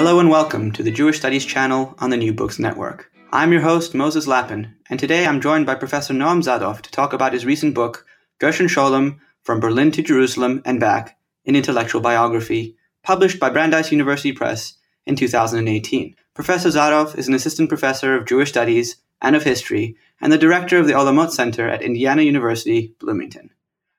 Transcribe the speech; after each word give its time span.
Hello 0.00 0.18
and 0.18 0.30
welcome 0.30 0.72
to 0.72 0.82
the 0.82 0.90
Jewish 0.90 1.18
Studies 1.18 1.44
channel 1.44 1.94
on 1.98 2.08
the 2.08 2.16
New 2.16 2.32
Books 2.32 2.58
Network. 2.58 3.12
I'm 3.32 3.52
your 3.52 3.60
host, 3.60 3.94
Moses 3.94 4.26
Lappin, 4.26 4.74
and 4.88 4.98
today 4.98 5.26
I'm 5.26 5.42
joined 5.42 5.66
by 5.66 5.74
Professor 5.74 6.14
Noam 6.14 6.42
Zadoff 6.42 6.80
to 6.80 6.90
talk 6.90 7.12
about 7.12 7.34
his 7.34 7.44
recent 7.44 7.74
book, 7.74 8.06
Gershom 8.38 8.66
Scholem 8.66 9.20
From 9.42 9.60
Berlin 9.60 9.90
to 9.92 10.02
Jerusalem 10.02 10.62
and 10.64 10.80
Back, 10.80 11.18
an 11.44 11.54
Intellectual 11.54 12.00
Biography, 12.00 12.78
published 13.02 13.38
by 13.38 13.50
Brandeis 13.50 13.92
University 13.92 14.32
Press 14.32 14.78
in 15.04 15.16
2018. 15.16 16.16
Professor 16.32 16.70
Zadoff 16.70 17.18
is 17.18 17.28
an 17.28 17.34
assistant 17.34 17.68
professor 17.68 18.14
of 18.14 18.26
Jewish 18.26 18.48
Studies 18.48 18.96
and 19.20 19.36
of 19.36 19.42
History 19.42 19.96
and 20.18 20.32
the 20.32 20.38
director 20.38 20.78
of 20.78 20.86
the 20.86 20.94
Olamot 20.94 21.30
Center 21.30 21.68
at 21.68 21.82
Indiana 21.82 22.22
University, 22.22 22.94
Bloomington. 23.00 23.50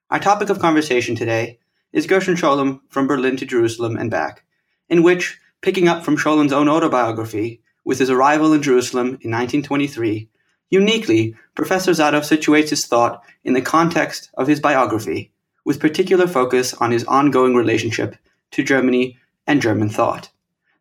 Our 0.09 0.17
topic 0.17 0.49
of 0.49 0.57
conversation 0.57 1.15
today 1.15 1.59
is 1.93 2.07
Gershom 2.07 2.33
Scholem 2.33 2.79
From 2.89 3.05
Berlin 3.05 3.37
to 3.37 3.45
Jerusalem 3.45 3.97
and 3.97 4.09
Back, 4.09 4.45
in 4.89 5.03
which, 5.03 5.37
picking 5.61 5.87
up 5.87 6.03
from 6.03 6.17
Scholem's 6.17 6.53
own 6.53 6.67
autobiography, 6.67 7.61
with 7.83 7.99
his 7.99 8.09
arrival 8.09 8.53
in 8.53 8.61
Jerusalem 8.61 9.07
in 9.07 9.31
1923, 9.31 10.29
uniquely, 10.69 11.35
Professor 11.55 11.91
Zadoff 11.91 12.27
situates 12.29 12.69
his 12.69 12.85
thought 12.85 13.23
in 13.43 13.53
the 13.53 13.61
context 13.61 14.29
of 14.35 14.47
his 14.47 14.59
biography, 14.59 15.31
with 15.65 15.79
particular 15.79 16.27
focus 16.27 16.73
on 16.75 16.91
his 16.91 17.05
ongoing 17.05 17.55
relationship 17.55 18.15
to 18.51 18.63
Germany 18.63 19.17
and 19.47 19.61
German 19.61 19.89
thought. 19.89 20.29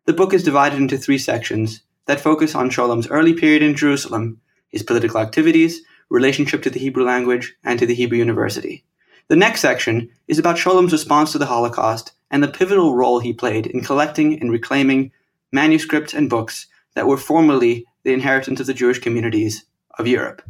The 0.05 0.13
book 0.13 0.33
is 0.33 0.43
divided 0.43 0.79
into 0.79 0.97
three 0.97 1.17
sections 1.17 1.81
that 2.05 2.19
focus 2.19 2.55
on 2.55 2.69
Scholem's 2.69 3.07
early 3.07 3.33
period 3.33 3.61
in 3.61 3.75
Jerusalem, 3.75 4.41
his 4.69 4.83
political 4.83 5.19
activities, 5.19 5.81
relationship 6.09 6.63
to 6.63 6.69
the 6.69 6.79
Hebrew 6.79 7.05
language, 7.05 7.55
and 7.63 7.79
to 7.79 7.85
the 7.85 7.95
Hebrew 7.95 8.17
University. 8.17 8.83
The 9.27 9.35
next 9.35 9.61
section 9.61 10.09
is 10.27 10.39
about 10.39 10.57
Scholem's 10.57 10.91
response 10.91 11.31
to 11.31 11.37
the 11.37 11.45
Holocaust 11.45 12.13
and 12.31 12.41
the 12.41 12.47
pivotal 12.47 12.95
role 12.95 13.19
he 13.19 13.33
played 13.33 13.67
in 13.67 13.81
collecting 13.81 14.39
and 14.39 14.51
reclaiming 14.51 15.11
manuscripts 15.51 16.13
and 16.13 16.29
books 16.29 16.67
that 16.95 17.07
were 17.07 17.17
formerly 17.17 17.85
the 18.03 18.13
inheritance 18.13 18.59
of 18.59 18.65
the 18.65 18.73
Jewish 18.73 18.99
communities 18.99 19.65
of 19.99 20.07
Europe. 20.07 20.41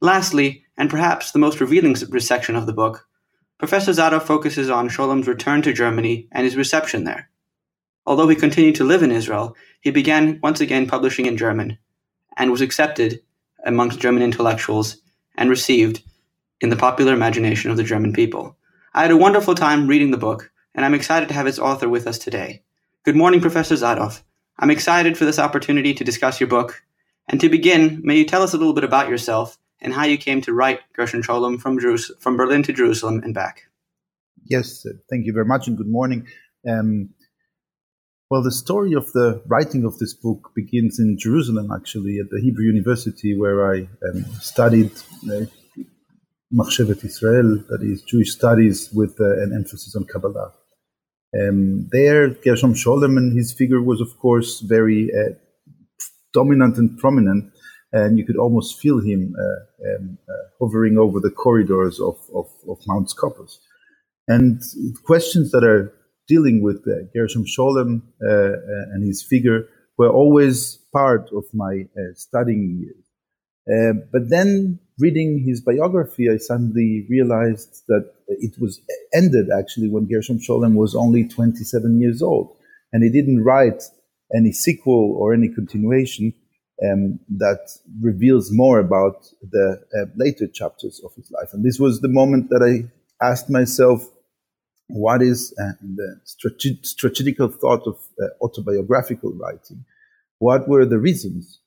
Lastly, 0.00 0.64
and 0.76 0.90
perhaps 0.90 1.30
the 1.30 1.38
most 1.38 1.60
revealing 1.60 1.94
section 1.94 2.56
of 2.56 2.66
the 2.66 2.72
book, 2.72 3.06
Professor 3.58 3.92
Zadoff 3.92 4.22
focuses 4.22 4.70
on 4.70 4.88
Scholem's 4.88 5.28
return 5.28 5.62
to 5.62 5.72
Germany 5.72 6.28
and 6.32 6.44
his 6.44 6.56
reception 6.56 7.04
there. 7.04 7.28
Although 8.06 8.28
he 8.28 8.36
continued 8.36 8.76
to 8.76 8.84
live 8.84 9.02
in 9.02 9.12
Israel, 9.12 9.54
he 9.80 9.90
began 9.90 10.40
once 10.42 10.60
again 10.60 10.86
publishing 10.86 11.26
in 11.26 11.36
German 11.36 11.76
and 12.36 12.50
was 12.50 12.60
accepted 12.60 13.20
amongst 13.66 14.00
German 14.00 14.22
intellectuals 14.22 14.98
and 15.36 15.50
received 15.50 16.02
in 16.60 16.70
the 16.70 16.76
popular 16.76 17.12
imagination 17.12 17.70
of 17.70 17.76
the 17.76 17.82
German 17.82 18.12
people. 18.12 18.56
I 18.94 19.02
had 19.02 19.10
a 19.10 19.16
wonderful 19.16 19.54
time 19.54 19.88
reading 19.88 20.10
the 20.10 20.16
book, 20.16 20.50
and 20.78 20.84
I'm 20.84 20.94
excited 20.94 21.26
to 21.30 21.34
have 21.34 21.48
its 21.48 21.58
author 21.58 21.88
with 21.88 22.06
us 22.06 22.18
today. 22.18 22.62
Good 23.04 23.16
morning, 23.16 23.40
Professor 23.40 23.74
Zadoff. 23.74 24.22
I'm 24.60 24.70
excited 24.70 25.18
for 25.18 25.24
this 25.24 25.40
opportunity 25.40 25.92
to 25.92 26.04
discuss 26.04 26.38
your 26.38 26.48
book. 26.48 26.84
And 27.26 27.40
to 27.40 27.48
begin, 27.48 28.00
may 28.04 28.16
you 28.16 28.24
tell 28.24 28.44
us 28.44 28.54
a 28.54 28.58
little 28.58 28.74
bit 28.74 28.84
about 28.84 29.08
yourself 29.08 29.58
and 29.80 29.92
how 29.92 30.04
you 30.04 30.16
came 30.16 30.40
to 30.42 30.52
write 30.52 30.78
Gershom 30.92 31.20
Scholem 31.20 31.60
from, 31.60 31.80
Jerus- 31.80 32.12
from 32.20 32.36
Berlin 32.36 32.62
to 32.62 32.72
Jerusalem 32.72 33.22
and 33.24 33.34
back? 33.34 33.64
Yes, 34.44 34.86
thank 35.10 35.26
you 35.26 35.32
very 35.32 35.46
much 35.46 35.66
and 35.66 35.76
good 35.76 35.88
morning. 35.88 36.28
Um, 36.64 37.10
well, 38.30 38.44
the 38.44 38.52
story 38.52 38.92
of 38.92 39.10
the 39.10 39.42
writing 39.48 39.84
of 39.84 39.98
this 39.98 40.14
book 40.14 40.52
begins 40.54 41.00
in 41.00 41.18
Jerusalem, 41.18 41.72
actually, 41.74 42.18
at 42.20 42.30
the 42.30 42.40
Hebrew 42.40 42.66
University, 42.66 43.36
where 43.36 43.74
I 43.74 43.88
um, 44.08 44.24
studied 44.40 44.92
uh, 45.28 45.46
Machshevet 46.54 47.04
Israel, 47.04 47.64
that 47.68 47.82
is 47.82 48.02
Jewish 48.02 48.30
studies 48.30 48.92
with 48.92 49.20
uh, 49.20 49.42
an 49.42 49.52
emphasis 49.56 49.96
on 49.96 50.04
Kabbalah. 50.04 50.52
Um, 51.34 51.88
there, 51.92 52.30
Gershom 52.30 52.74
Scholem 52.74 53.16
and 53.16 53.36
his 53.36 53.52
figure 53.52 53.82
was, 53.82 54.00
of 54.00 54.18
course, 54.18 54.60
very 54.60 55.10
uh, 55.12 55.34
dominant 56.32 56.78
and 56.78 56.98
prominent, 56.98 57.52
and 57.92 58.18
you 58.18 58.24
could 58.24 58.36
almost 58.36 58.80
feel 58.80 59.00
him 59.00 59.34
uh, 59.38 59.88
um, 59.96 60.18
uh, 60.28 60.32
hovering 60.60 60.98
over 60.98 61.20
the 61.20 61.30
corridors 61.30 62.00
of, 62.00 62.16
of, 62.34 62.46
of 62.68 62.78
Mount 62.86 63.10
Scopus. 63.10 63.60
And 64.26 64.62
questions 65.04 65.50
that 65.52 65.64
are 65.64 65.92
dealing 66.28 66.62
with 66.62 66.84
uh, 66.86 67.08
Gershom 67.14 67.44
Scholem 67.44 68.02
uh, 68.22 68.30
uh, 68.30 68.52
and 68.92 69.06
his 69.06 69.22
figure 69.22 69.68
were 69.96 70.10
always 70.10 70.78
part 70.92 71.30
of 71.34 71.44
my 71.52 71.84
studying 72.14 72.78
years. 72.80 73.07
Uh, 73.70 73.92
but 74.12 74.30
then 74.30 74.78
reading 74.98 75.44
his 75.46 75.60
biography, 75.60 76.28
I 76.30 76.38
suddenly 76.38 77.06
realized 77.08 77.82
that 77.88 78.10
it 78.28 78.60
was 78.60 78.80
ended 79.14 79.48
actually 79.50 79.88
when 79.88 80.06
Gershom 80.06 80.38
Scholem 80.38 80.74
was 80.74 80.94
only 80.94 81.28
27 81.28 82.00
years 82.00 82.22
old. 82.22 82.56
And 82.92 83.02
he 83.02 83.10
didn't 83.10 83.44
write 83.44 83.82
any 84.34 84.52
sequel 84.52 85.14
or 85.18 85.34
any 85.34 85.48
continuation 85.48 86.32
um, 86.84 87.18
that 87.36 87.70
reveals 88.00 88.50
more 88.52 88.78
about 88.78 89.26
the 89.42 89.80
uh, 89.94 90.06
later 90.16 90.46
chapters 90.46 91.00
of 91.04 91.14
his 91.14 91.30
life. 91.30 91.50
And 91.52 91.64
this 91.64 91.78
was 91.78 92.00
the 92.00 92.08
moment 92.08 92.50
that 92.50 92.62
I 92.62 92.90
asked 93.24 93.50
myself, 93.50 94.06
what 94.88 95.20
is 95.20 95.54
uh, 95.60 95.72
the 95.82 96.20
strate- 96.24 96.86
strategical 96.86 97.48
thought 97.48 97.86
of 97.86 97.98
uh, 98.22 98.26
autobiographical 98.42 99.32
writing? 99.34 99.84
What 100.38 100.68
were 100.68 100.86
the 100.86 100.98
reasons 100.98 101.60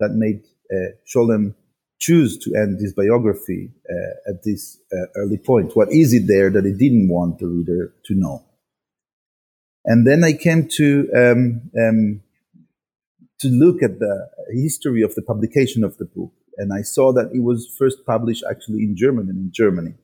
that 0.00 0.10
made 0.10 0.42
uh, 0.72 0.92
Scholem 1.06 1.54
choose 1.98 2.38
to 2.38 2.54
end 2.54 2.80
his 2.80 2.94
biography 2.94 3.70
uh, 3.90 4.30
at 4.30 4.44
this 4.44 4.78
uh, 4.92 5.06
early 5.16 5.38
point? 5.38 5.74
What 5.74 5.92
is 5.92 6.14
it 6.14 6.26
there 6.26 6.50
that 6.50 6.64
he 6.64 6.72
didn't 6.72 7.08
want 7.08 7.38
the 7.38 7.46
reader 7.46 7.92
to 8.06 8.14
know? 8.14 8.44
And 9.84 10.06
then 10.06 10.22
I 10.22 10.32
came 10.32 10.68
to 10.76 11.08
um, 11.16 11.70
um, 11.78 12.20
to 13.40 13.48
look 13.48 13.82
at 13.82 13.98
the 13.98 14.28
history 14.52 15.02
of 15.02 15.14
the 15.14 15.22
publication 15.22 15.84
of 15.84 15.96
the 15.96 16.04
book, 16.04 16.32
and 16.56 16.72
I 16.72 16.82
saw 16.82 17.12
that 17.12 17.30
it 17.32 17.42
was 17.42 17.74
first 17.78 18.04
published 18.04 18.44
actually 18.50 18.82
in 18.82 18.96
German 18.96 19.28
and 19.28 19.38
in 19.38 19.50
Germany, 19.52 19.94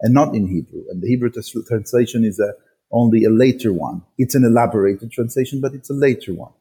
and 0.00 0.14
not 0.14 0.34
in 0.34 0.46
Hebrew. 0.46 0.84
And 0.88 1.02
the 1.02 1.08
Hebrew 1.08 1.30
translation 1.30 2.24
is 2.24 2.38
a, 2.40 2.52
only 2.92 3.24
a 3.24 3.30
later 3.30 3.72
one. 3.72 4.02
It's 4.16 4.34
an 4.34 4.44
elaborated 4.44 5.10
translation, 5.12 5.60
but 5.60 5.74
it's 5.74 5.90
a 5.90 5.94
later 5.94 6.32
one. 6.32 6.52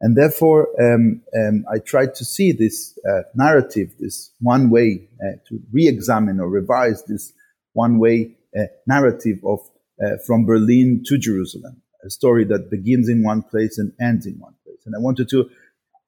And 0.00 0.16
therefore, 0.16 0.68
um, 0.80 1.22
um, 1.34 1.64
I 1.72 1.78
tried 1.78 2.14
to 2.16 2.24
see 2.24 2.52
this 2.52 2.98
uh, 3.08 3.22
narrative, 3.34 3.94
this 3.98 4.30
one 4.40 4.68
way 4.68 5.08
uh, 5.22 5.36
to 5.48 5.60
re-examine 5.72 6.38
or 6.38 6.48
revise 6.48 7.02
this 7.04 7.32
one 7.72 7.98
way 7.98 8.36
uh, 8.58 8.64
narrative 8.86 9.38
of 9.44 9.60
uh, 10.04 10.18
from 10.26 10.44
Berlin 10.44 11.02
to 11.06 11.16
Jerusalem, 11.16 11.80
a 12.04 12.10
story 12.10 12.44
that 12.44 12.70
begins 12.70 13.08
in 13.08 13.22
one 13.22 13.42
place 13.42 13.78
and 13.78 13.92
ends 14.00 14.26
in 14.26 14.34
one 14.38 14.54
place. 14.64 14.80
And 14.84 14.94
I 14.94 14.98
wanted 14.98 15.30
to 15.30 15.48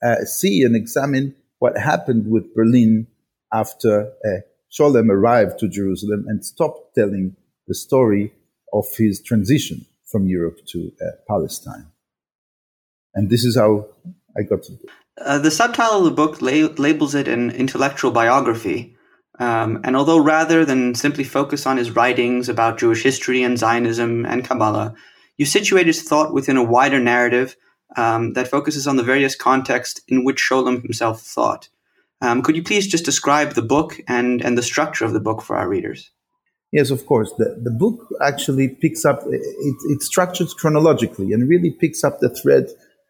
uh, 0.03 0.25
see 0.25 0.62
and 0.62 0.77
examine 0.77 1.34
what 1.59 1.78
happened 1.78 2.31
with 2.31 2.54
Berlin 2.54 3.06
after 3.53 4.12
uh, 4.25 4.41
Scholem 4.71 5.09
arrived 5.09 5.59
to 5.60 5.69
Jerusalem 5.69 6.27
and 6.28 6.44
stopped 6.44 6.94
telling 6.94 7.37
the 7.66 7.75
story 7.75 8.34
of 8.75 8.84
his 8.97 9.22
transition 9.22 9.87
from 10.04 10.27
Europe 10.27 10.59
to 10.72 10.93
Palestine. 11.27 11.87
And 13.14 13.30
this 13.30 13.44
is 13.44 13.56
how 13.56 13.88
I 14.36 14.42
got 14.42 14.62
to 14.64 14.72
it. 14.72 14.80
Uh, 15.20 15.38
the 15.38 15.50
subtitle 15.50 15.98
of 15.98 16.04
the 16.04 16.10
book 16.10 16.41
la- 16.41 16.74
labels 16.76 17.14
it 17.14 17.28
an 17.28 17.50
intellectual 17.50 18.10
biography. 18.10 18.96
Um, 19.41 19.80
and 19.84 19.96
although 19.96 20.19
rather 20.19 20.64
than 20.64 20.94
simply 20.94 21.24
focus 21.24 21.66
on 21.66 21.76
his 21.76 21.92
writings 21.92 22.48
about 22.48 22.78
Jewish 22.78 23.02
history 23.02 23.42
and 23.42 23.58
Zionism 23.58 24.26
and 24.26 24.44
Kabbalah, 24.44 24.94
you 25.36 25.47
situate 25.47 25.86
his 25.86 26.02
thought 26.02 26.34
within 26.34 26.56
a 26.56 26.64
wider 26.64 26.98
narrative 26.98 27.56
um, 27.97 28.32
that 28.34 28.48
focuses 28.48 28.86
on 28.86 28.97
the 28.97 29.02
various 29.02 29.34
contexts 29.34 30.00
in 30.08 30.24
which 30.24 30.41
Scholem 30.41 30.82
himself 30.82 31.22
thought. 31.22 31.68
Um, 32.20 32.42
could 32.42 32.56
you 32.56 32.64
please 32.64 32.88
just 32.88 33.04
describe 33.04 33.52
the 33.52 33.62
book 33.62 34.00
and, 34.08 34.42
and 34.42 34.58
the 34.58 34.62
structure 34.62 35.04
of 35.04 35.12
the 35.12 35.20
book 35.20 35.41
for 35.41 35.56
our 35.56 35.68
readers? 35.68 36.10
Yes, 36.72 36.91
of 36.91 37.06
course. 37.06 37.32
The, 37.38 37.58
the 37.62 37.70
book 37.70 38.09
actually 38.21 38.68
picks 38.68 39.04
up, 39.04 39.22
it, 39.27 39.41
it's 39.88 40.06
structured 40.06 40.48
chronologically 40.59 41.33
and 41.33 41.48
really 41.48 41.71
picks 41.71 42.04
up 42.04 42.18
the 42.18 42.28
thread 42.28 42.66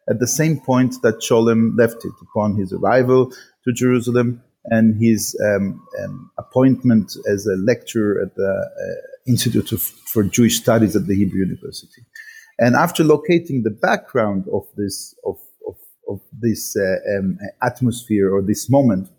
at 0.09 0.19
the 0.19 0.27
same 0.27 0.59
point 0.59 1.01
that 1.03 1.21
Scholem 1.21 1.77
left 1.77 2.03
it 2.05 2.13
upon 2.21 2.55
his 2.55 2.73
arrival 2.73 3.31
to 3.63 3.73
Jerusalem 3.73 4.41
and 4.65 5.01
his 5.01 5.39
um, 5.45 5.85
um, 6.03 6.31
appointment 6.37 7.15
as 7.31 7.45
a 7.45 7.55
lecturer 7.55 8.21
at 8.23 8.35
the 8.35 8.69
uh, 8.69 9.31
Institute 9.31 9.71
of, 9.71 9.81
for 9.81 10.23
Jewish 10.23 10.57
Studies 10.57 10.95
at 10.95 11.07
the 11.07 11.15
Hebrew 11.15 11.39
University. 11.39 12.03
And 12.57 12.75
after 12.75 13.03
locating 13.03 13.63
the 13.63 13.69
background 13.69 14.45
of 14.51 14.63
this 14.75 15.15
of, 15.25 15.37
of, 15.67 15.75
of 16.09 16.19
this 16.41 16.75
uh, 16.75 17.17
um, 17.17 17.37
atmosphere 17.63 18.33
or 18.33 18.41
this 18.41 18.69
moment, 18.69 19.09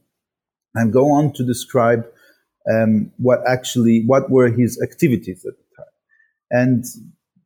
I 0.76 0.86
go 0.88 1.10
on 1.10 1.32
to 1.34 1.44
describe 1.44 2.04
um, 2.70 3.12
what 3.16 3.40
actually 3.48 4.04
what 4.06 4.31
were 4.31 4.50
his 4.50 4.81
activities 4.82 5.44
at 5.46 5.54
the 5.56 5.76
time. 5.76 5.93
And 6.50 6.84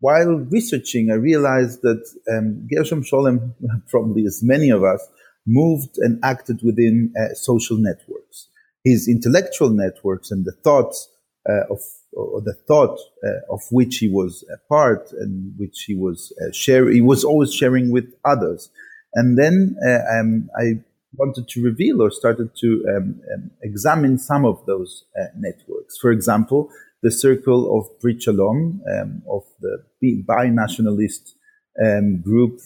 while 0.04 0.34
researching, 0.50 1.10
I 1.10 1.14
realized 1.14 1.80
that 1.80 2.02
um, 2.30 2.68
Gershom 2.70 3.02
Scholem, 3.02 3.54
probably 3.88 4.26
as 4.26 4.42
many 4.42 4.68
of 4.68 4.84
us, 4.84 5.02
moved 5.46 5.96
and 5.96 6.22
acted 6.22 6.60
within 6.62 7.14
uh, 7.18 7.32
social 7.32 7.78
networks. 7.78 8.48
His 8.84 9.08
intellectual 9.08 9.70
networks 9.70 10.30
and 10.30 10.44
the 10.44 10.56
thoughts 10.62 11.08
uh, 11.48 11.72
of 11.72 11.80
or 12.12 12.42
the 12.42 12.56
thought 12.68 12.98
uh, 13.26 13.54
of 13.54 13.60
which 13.70 13.96
he 13.96 14.08
was 14.08 14.44
a 14.52 14.58
part 14.68 15.10
and 15.12 15.54
which 15.56 15.84
he 15.86 15.94
was 15.96 16.32
uh, 16.40 16.52
share 16.52 16.88
he 16.88 17.00
was 17.00 17.24
always 17.24 17.52
sharing 17.52 17.90
with 17.90 18.06
others 18.24 18.70
and 19.14 19.36
then 19.36 19.76
uh, 19.84 20.00
um, 20.16 20.48
I 20.56 20.80
wanted 21.16 21.48
to 21.48 21.62
reveal 21.62 22.00
or 22.00 22.10
started 22.12 22.50
to 22.62 22.68
um, 22.88 23.20
um, 23.34 23.50
examine 23.62 24.16
some 24.18 24.44
of 24.44 24.64
those 24.66 25.04
uh, 25.20 25.26
networks 25.36 25.98
for 26.00 26.12
example 26.12 26.70
the 27.04 27.10
circle 27.10 27.78
of 27.78 28.00
Brit 28.00 28.22
Shalom 28.22 28.80
um, 28.90 29.22
of 29.30 29.42
the 29.60 30.24
bi-nationalist 30.26 31.36
um, 31.84 32.22
group 32.22 32.58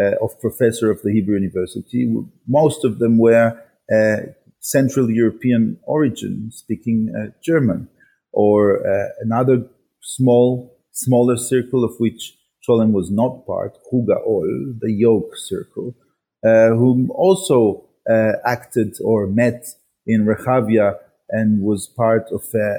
uh, 0.00 0.12
of 0.22 0.40
professor 0.40 0.92
of 0.92 1.02
the 1.02 1.12
Hebrew 1.12 1.34
University. 1.34 2.06
Most 2.46 2.84
of 2.84 3.00
them 3.00 3.18
were 3.18 3.60
uh, 3.92 4.16
Central 4.60 5.10
European 5.10 5.80
origin, 5.82 6.50
speaking 6.52 7.12
uh, 7.18 7.32
German, 7.42 7.88
or 8.32 8.86
uh, 8.86 9.08
another 9.20 9.66
small, 10.00 10.78
smaller 10.92 11.36
circle 11.36 11.84
of 11.84 11.94
which 11.98 12.38
Scholem 12.62 12.92
was 12.92 13.10
not 13.10 13.44
part, 13.44 13.76
Huga 13.92 14.24
Ol, 14.24 14.74
the 14.78 14.92
Yoke 14.92 15.36
Circle, 15.36 15.96
uh, 16.46 16.68
whom 16.68 17.10
also 17.10 17.88
uh, 18.08 18.34
acted 18.46 18.94
or 19.04 19.26
met 19.26 19.64
in 20.06 20.26
Rehavia 20.26 20.94
and 21.30 21.60
was 21.60 21.88
part 21.88 22.28
of 22.30 22.42
an 22.54 22.78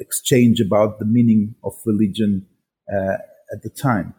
exchange 0.00 0.60
about 0.60 0.98
the 0.98 1.04
meaning 1.04 1.54
of 1.62 1.74
religion 1.86 2.46
uh, 2.92 3.18
at 3.52 3.62
the 3.62 3.70
time. 3.70 4.14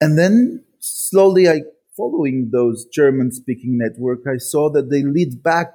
And 0.00 0.18
then 0.18 0.64
slowly 0.80 1.48
I 1.48 1.62
following 1.96 2.50
those 2.52 2.86
German 2.86 3.30
speaking 3.30 3.76
network, 3.76 4.20
I 4.26 4.38
saw 4.38 4.70
that 4.70 4.90
they 4.90 5.02
lead 5.02 5.42
back 5.42 5.72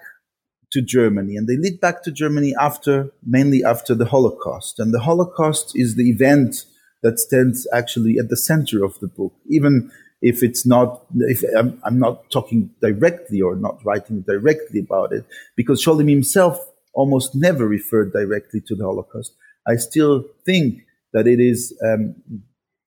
to 0.72 0.82
Germany 0.82 1.36
and 1.36 1.48
they 1.48 1.58
lead 1.58 1.80
back 1.80 2.04
to 2.04 2.12
Germany 2.12 2.56
after, 2.60 3.12
mainly 3.24 3.64
after 3.64 3.94
the 3.94 4.06
Holocaust. 4.06 4.80
And 4.80 4.94
the 4.94 5.02
Holocaust 5.02 5.74
is 5.76 5.96
the 5.96 6.10
event 6.10 6.66
that 7.04 7.20
stands 7.20 7.68
actually 7.72 8.18
at 8.18 8.30
the 8.30 8.38
center 8.38 8.84
of 8.84 9.00
the 9.00 9.08
book, 9.08 9.34
even 9.48 9.92
if 10.22 10.42
it's 10.42 10.66
not, 10.66 11.06
if 11.18 11.44
I'm, 11.56 11.80
I'm 11.84 12.00
not 12.00 12.32
talking 12.32 12.72
directly 12.82 13.42
or 13.42 13.56
not 13.56 13.80
writing 13.86 14.22
directly 14.22 14.80
about 14.80 15.14
it, 15.14 15.26
because 15.56 15.86
Scholem 15.86 16.10
himself 16.10 16.58
almost 16.96 17.36
never 17.36 17.68
referred 17.68 18.12
directly 18.14 18.62
to 18.68 18.76
the 18.76 18.84
Holocaust. 18.84 19.36
I 19.68 19.76
still 19.76 20.26
think 20.46 20.82
that 21.14 21.28
it 21.28 21.40
is 21.40 21.78
um, 21.86 22.16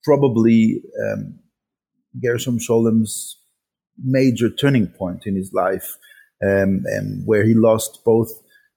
probably 0.03 0.81
um, 1.03 1.39
Gershom 2.21 2.59
Scholem's 2.59 3.37
major 4.03 4.49
turning 4.49 4.87
point 4.87 5.25
in 5.25 5.35
his 5.35 5.53
life, 5.53 5.97
um, 6.43 6.83
where 7.25 7.45
he 7.45 7.53
lost 7.53 8.03
both 8.03 8.29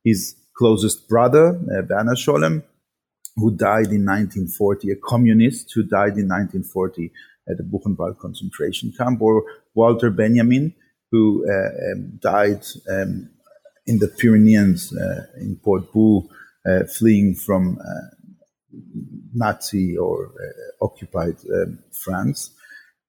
his 0.04 0.34
closest 0.56 1.08
brother, 1.08 1.48
uh, 1.48 1.82
Werner 1.88 2.14
Scholem, 2.14 2.62
who 3.36 3.56
died 3.56 3.90
in 3.90 4.04
1940, 4.04 4.90
a 4.90 4.96
communist 4.96 5.72
who 5.74 5.82
died 5.82 6.18
in 6.18 6.28
1940 6.28 7.10
at 7.48 7.56
the 7.56 7.62
Buchenwald 7.62 8.18
concentration 8.18 8.92
camp, 8.96 9.22
or 9.22 9.44
Walter 9.74 10.10
Benjamin, 10.10 10.74
who 11.10 11.46
uh, 11.48 11.92
um, 11.92 12.18
died 12.20 12.64
um, 12.90 13.30
in 13.86 13.98
the 13.98 14.08
Pyrenees 14.08 14.92
uh, 14.96 15.26
in 15.36 15.58
Portbou, 15.64 16.28
uh, 16.68 16.84
fleeing 16.84 17.34
from 17.34 17.78
uh, 17.80 18.26
Nazi 19.34 19.96
or 19.96 20.32
occupied 20.80 21.36
um, 21.52 21.78
France. 22.04 22.50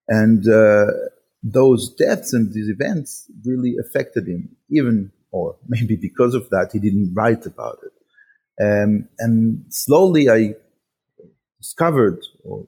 And 0.08 0.44
those 1.44 1.94
deaths 1.94 2.34
and 2.34 2.54
these 2.54 2.70
events 2.70 3.30
really 3.46 3.76
affected 3.80 4.28
him, 4.28 4.56
even, 4.70 5.12
or 5.32 5.58
maybe 5.68 5.96
because 5.96 6.34
of 6.34 6.50
that, 6.50 6.70
he 6.74 6.80
didn't 6.80 7.14
write 7.14 7.46
about 7.46 7.80
it. 7.84 7.94
Um, 8.62 9.10
and 9.20 9.66
slowly 9.70 10.30
I 10.30 10.56
discovered, 11.60 12.20
or 12.44 12.68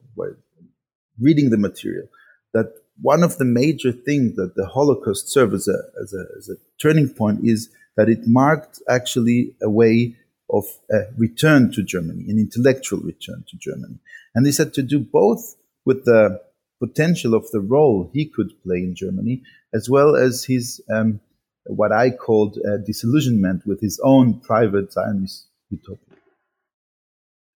reading 1.20 1.50
the 1.50 1.58
material, 1.58 2.08
that 2.54 2.72
one 3.00 3.22
of 3.22 3.38
the 3.38 3.44
major 3.44 3.92
things 3.92 4.36
that 4.36 4.54
the 4.56 4.66
Holocaust 4.66 5.28
served 5.28 5.54
as 5.54 5.68
as 5.68 6.14
a, 6.14 6.24
as 6.38 6.48
a 6.48 6.56
turning 6.80 7.08
point 7.08 7.40
is 7.44 7.70
that 7.96 8.08
it 8.08 8.26
marked 8.26 8.80
actually 8.88 9.54
a 9.62 9.70
way 9.70 10.16
of 10.50 10.64
a 10.90 11.04
return 11.16 11.72
to 11.72 11.82
Germany, 11.82 12.24
an 12.28 12.38
intellectual 12.38 13.00
return 13.00 13.44
to 13.48 13.56
Germany. 13.56 13.98
And 14.34 14.46
this 14.46 14.58
had 14.58 14.74
to 14.74 14.82
do 14.82 15.00
both 15.00 15.56
with 15.84 16.04
the 16.04 16.40
potential 16.78 17.34
of 17.34 17.50
the 17.50 17.60
role 17.60 18.10
he 18.12 18.26
could 18.26 18.52
play 18.62 18.78
in 18.78 18.94
Germany, 18.94 19.42
as 19.74 19.88
well 19.88 20.14
as 20.14 20.44
his 20.44 20.80
um, 20.92 21.20
what 21.64 21.90
I 21.90 22.10
called 22.10 22.58
uh, 22.58 22.76
disillusionment 22.76 23.66
with 23.66 23.80
his 23.80 24.00
own 24.04 24.40
private 24.40 24.92
Zionist 24.92 25.46
utopia. 25.70 26.18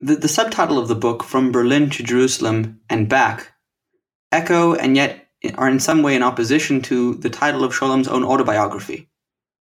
The, 0.00 0.16
the 0.16 0.28
subtitle 0.28 0.78
of 0.78 0.88
the 0.88 0.94
book, 0.94 1.24
From 1.24 1.52
Berlin 1.52 1.90
to 1.90 2.02
Jerusalem 2.02 2.80
and 2.88 3.08
Back, 3.08 3.52
echo 4.32 4.74
and 4.74 4.96
yet 4.96 5.26
are 5.56 5.68
in 5.68 5.80
some 5.80 6.02
way 6.02 6.16
in 6.16 6.22
opposition 6.22 6.80
to 6.82 7.14
the 7.14 7.30
title 7.30 7.64
of 7.64 7.74
Scholem's 7.74 8.08
own 8.08 8.24
autobiography. 8.24 9.07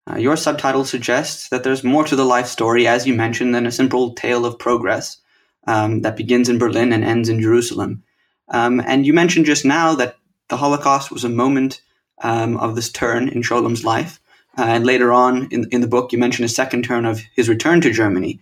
Uh, 0.08 0.16
your 0.16 0.36
subtitle 0.36 0.84
suggests 0.84 1.48
that 1.48 1.64
there's 1.64 1.82
more 1.82 2.04
to 2.04 2.16
the 2.16 2.24
life 2.24 2.46
story, 2.46 2.86
as 2.86 3.06
you 3.06 3.14
mentioned, 3.14 3.54
than 3.54 3.66
a 3.66 3.72
simple 3.72 4.14
tale 4.14 4.46
of 4.46 4.58
progress 4.58 5.18
um, 5.66 6.02
that 6.02 6.16
begins 6.16 6.48
in 6.48 6.58
Berlin 6.58 6.92
and 6.92 7.04
ends 7.04 7.28
in 7.28 7.40
Jerusalem. 7.40 8.02
Um, 8.48 8.80
and 8.86 9.04
you 9.04 9.12
mentioned 9.12 9.46
just 9.46 9.64
now 9.64 9.94
that 9.96 10.16
the 10.48 10.56
Holocaust 10.56 11.10
was 11.10 11.24
a 11.24 11.28
moment 11.28 11.80
um, 12.22 12.56
of 12.58 12.76
this 12.76 12.90
turn 12.90 13.28
in 13.28 13.42
Scholem's 13.42 13.84
life. 13.84 14.20
Uh, 14.56 14.62
and 14.62 14.86
later 14.86 15.12
on 15.12 15.48
in, 15.50 15.66
in 15.70 15.80
the 15.80 15.88
book, 15.88 16.12
you 16.12 16.18
mentioned 16.18 16.46
a 16.46 16.48
second 16.48 16.84
turn 16.84 17.04
of 17.04 17.20
his 17.34 17.48
return 17.48 17.80
to 17.80 17.92
Germany. 17.92 18.40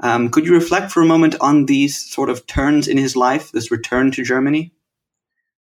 Um, 0.00 0.28
could 0.28 0.46
you 0.46 0.52
reflect 0.52 0.92
for 0.92 1.02
a 1.02 1.06
moment 1.06 1.34
on 1.40 1.66
these 1.66 1.98
sort 1.98 2.28
of 2.28 2.46
turns 2.46 2.86
in 2.86 2.98
his 2.98 3.16
life, 3.16 3.50
this 3.52 3.70
return 3.70 4.10
to 4.12 4.22
Germany? 4.22 4.72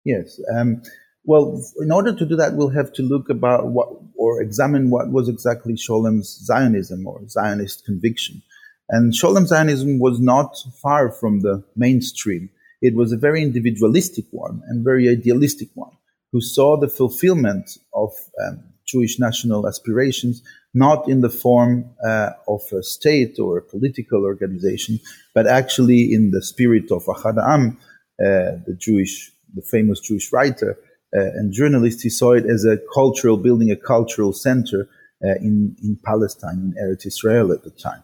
Yes. 0.06 0.40
Um, 0.56 0.84
well, 1.30 1.64
in 1.80 1.92
order 1.92 2.12
to 2.12 2.26
do 2.26 2.36
that, 2.38 2.56
we'll 2.56 2.70
have 2.80 2.92
to 2.94 3.04
look 3.04 3.30
about 3.30 3.68
what 3.68 3.90
or 4.16 4.42
examine 4.42 4.90
what 4.90 5.12
was 5.12 5.30
exactly 5.30 5.76
Scholem's 5.76 6.28
Zionism 6.48 7.06
or 7.06 7.22
Zionist 7.28 7.86
conviction. 7.86 8.42
And 8.90 9.14
Scholem 9.14 9.46
Zionism 9.46 10.00
was 10.00 10.20
not 10.20 10.58
far 10.82 11.12
from 11.12 11.42
the 11.42 11.64
mainstream. 11.76 12.50
It 12.82 12.96
was 12.96 13.12
a 13.12 13.24
very 13.28 13.44
individualistic 13.44 14.26
one 14.32 14.64
and 14.70 14.84
very 14.84 15.08
idealistic 15.08 15.70
one, 15.76 15.96
who 16.32 16.42
saw 16.42 16.78
the 16.78 16.90
fulfillment 16.90 17.78
of 17.94 18.12
um, 18.44 18.64
Jewish 18.88 19.20
national 19.20 19.68
aspirations 19.68 20.42
not 20.74 21.08
in 21.08 21.22
the 21.22 21.30
form 21.30 21.92
uh, 22.08 22.32
of 22.48 22.62
a 22.74 22.82
state 22.82 23.38
or 23.38 23.60
a 23.60 23.62
political 23.62 24.24
organization, 24.24 25.00
but 25.36 25.46
actually 25.46 26.12
in 26.12 26.32
the 26.32 26.42
spirit 26.42 26.92
of 26.92 27.06
Ahad 27.06 27.38
Am, 27.38 27.78
uh, 28.20 28.58
the 28.66 28.76
Jewish, 28.80 29.32
the 29.54 29.62
famous 29.62 30.00
Jewish 30.00 30.34
writer 30.34 30.76
and 31.14 31.54
journalist. 31.54 32.02
He 32.02 32.10
saw 32.10 32.34
it 32.34 32.46
as 32.46 32.66
a 32.66 32.78
cultural, 32.94 33.38
building 33.38 33.72
a 33.72 33.76
cultural 33.76 34.34
center 34.34 34.88
uh, 35.24 35.36
in 35.42 35.76
in 35.84 36.00
Palestine, 36.04 36.74
in 36.78 36.84
Eretz 36.84 37.06
Israel 37.06 37.52
at 37.52 37.64
the 37.64 37.72
time. 37.72 38.04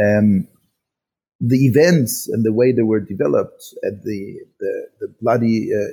Um, 0.00 0.48
the 1.40 1.66
events 1.66 2.28
and 2.28 2.44
the 2.44 2.52
way 2.52 2.72
they 2.72 2.82
were 2.82 3.00
developed 3.00 3.62
at 3.84 4.02
the 4.02 4.36
the, 4.60 4.88
the 5.00 5.14
bloody 5.20 5.70
uh, 5.72 5.90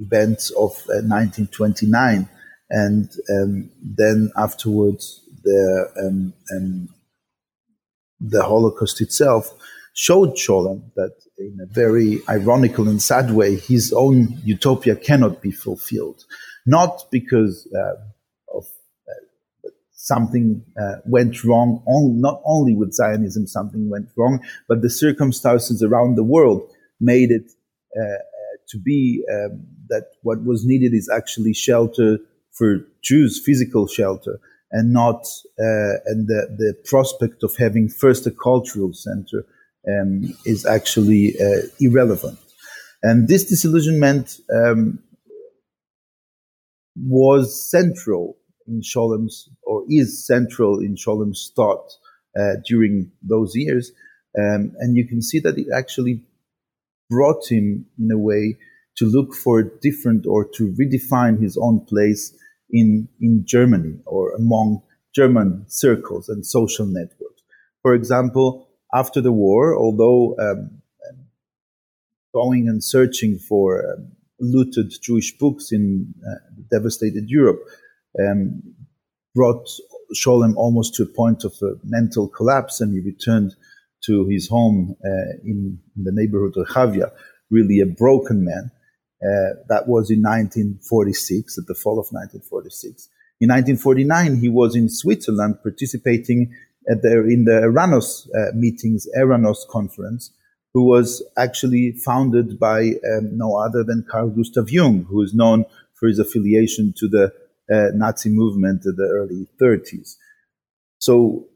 events 0.00 0.50
of 0.50 0.72
uh, 0.90 1.02
1929, 1.06 2.28
and 2.70 3.10
um, 3.30 3.70
then 3.82 4.30
afterwards 4.36 5.24
the 5.44 5.88
um, 6.00 6.34
um, 6.54 6.88
the 8.20 8.42
Holocaust 8.42 9.00
itself 9.00 9.52
showed 9.94 10.36
Scholem 10.36 10.82
that 10.96 11.14
in 11.38 11.58
a 11.62 11.66
very 11.66 12.20
ironical 12.28 12.88
and 12.88 13.00
sad 13.00 13.30
way, 13.30 13.56
his 13.56 13.92
own 13.92 14.38
utopia 14.44 14.96
cannot 14.96 15.42
be 15.42 15.50
fulfilled, 15.50 16.24
not 16.66 17.04
because 17.10 17.68
uh, 17.76 17.94
something 20.02 20.64
uh, 20.80 20.96
went 21.04 21.44
wrong, 21.44 21.80
on, 21.86 22.20
not 22.20 22.42
only 22.44 22.74
with 22.74 22.92
Zionism, 22.92 23.46
something 23.46 23.88
went 23.88 24.08
wrong, 24.16 24.40
but 24.68 24.82
the 24.82 24.90
circumstances 24.90 25.80
around 25.80 26.16
the 26.16 26.24
world 26.24 26.68
made 27.00 27.30
it 27.30 27.52
uh, 27.96 28.02
uh, 28.02 28.18
to 28.68 28.78
be 28.78 29.24
um, 29.32 29.64
that 29.88 30.06
what 30.22 30.44
was 30.44 30.64
needed 30.64 30.92
is 30.92 31.08
actually 31.08 31.54
shelter 31.54 32.18
for 32.50 32.84
Jews, 33.00 33.40
physical 33.44 33.86
shelter, 33.86 34.40
and 34.72 34.92
not 34.92 35.24
uh, 35.58 35.94
and 36.06 36.26
the, 36.26 36.48
the 36.58 36.74
prospect 36.84 37.44
of 37.44 37.54
having 37.56 37.88
first 37.88 38.26
a 38.26 38.32
cultural 38.32 38.92
center 38.92 39.44
um, 39.88 40.34
is 40.44 40.64
actually 40.66 41.34
uh, 41.40 41.66
irrelevant. 41.80 42.38
And 43.02 43.28
this 43.28 43.44
disillusionment 43.44 44.38
um, 44.54 45.00
was 46.96 47.70
central 47.70 48.36
in 48.66 48.82
Scholem's, 48.82 49.48
or 49.64 49.84
is 49.88 50.24
central 50.26 50.78
in 50.78 50.96
Scholem's 50.96 51.52
thought 51.56 51.90
uh, 52.38 52.54
during 52.66 53.10
those 53.22 53.52
years. 53.54 53.90
Um, 54.38 54.72
and 54.78 54.96
you 54.96 55.06
can 55.06 55.20
see 55.20 55.40
that 55.40 55.58
it 55.58 55.66
actually 55.76 56.22
brought 57.10 57.50
him 57.50 57.86
in 57.98 58.10
a 58.10 58.18
way 58.18 58.56
to 58.96 59.06
look 59.06 59.34
for 59.34 59.62
different 59.62 60.26
or 60.26 60.48
to 60.54 60.74
redefine 60.80 61.40
his 61.40 61.58
own 61.60 61.84
place 61.86 62.34
in, 62.70 63.08
in 63.20 63.44
Germany 63.46 63.98
or 64.06 64.32
among 64.34 64.82
German 65.14 65.64
circles 65.68 66.28
and 66.28 66.46
social 66.46 66.86
networks. 66.86 67.42
For 67.82 67.94
example, 67.94 68.68
after 68.94 69.20
the 69.20 69.32
war, 69.32 69.76
although 69.76 70.36
um, 70.38 70.82
going 72.32 72.68
and 72.68 72.82
searching 72.82 73.38
for 73.38 73.84
um, 73.92 74.12
looted 74.40 74.92
Jewish 75.00 75.36
books 75.38 75.70
in 75.70 76.14
uh, 76.26 76.34
devastated 76.70 77.28
Europe 77.28 77.62
um, 78.20 78.62
brought 79.34 79.68
Scholem 80.14 80.54
almost 80.56 80.94
to 80.94 81.04
a 81.04 81.06
point 81.06 81.44
of 81.44 81.54
a 81.62 81.74
mental 81.84 82.28
collapse, 82.28 82.80
and 82.80 82.92
he 82.92 83.00
returned 83.00 83.54
to 84.04 84.26
his 84.26 84.48
home 84.48 84.96
uh, 85.04 85.38
in, 85.44 85.78
in, 85.96 86.04
the 86.04 86.12
neighborhood 86.12 86.54
of 86.56 86.66
Chavia, 86.68 87.12
really 87.50 87.80
a 87.80 87.86
broken 87.86 88.44
man. 88.44 88.70
Uh, 89.22 89.54
that 89.68 89.86
was 89.86 90.10
in 90.10 90.20
1946, 90.20 91.58
at 91.58 91.66
the 91.68 91.74
fall 91.74 91.92
of 91.92 92.08
1946. 92.10 93.08
In 93.40 93.48
1949, 93.48 94.40
he 94.40 94.48
was 94.48 94.74
in 94.74 94.88
Switzerland 94.88 95.58
participating 95.62 96.52
the, 96.86 97.28
in 97.28 97.44
the 97.44 97.60
Eranos 97.62 98.28
uh, 98.28 98.52
meetings, 98.54 99.06
Eranos 99.16 99.66
conference, 99.70 100.32
who 100.74 100.84
was 100.84 101.22
actually 101.36 101.92
founded 102.04 102.58
by 102.58 102.92
um, 103.12 103.36
no 103.36 103.56
other 103.56 103.84
than 103.84 104.06
Carl 104.10 104.30
Gustav 104.30 104.70
Jung, 104.70 105.04
who 105.04 105.22
is 105.22 105.34
known 105.34 105.64
for 105.94 106.08
his 106.08 106.18
affiliation 106.18 106.94
to 106.96 107.08
the 107.08 107.32
uh, 107.72 107.88
Nazi 107.94 108.30
movement 108.30 108.82
in 108.84 108.96
the 108.96 109.04
early 109.04 109.46
30s. 109.60 110.16
So 110.98 111.48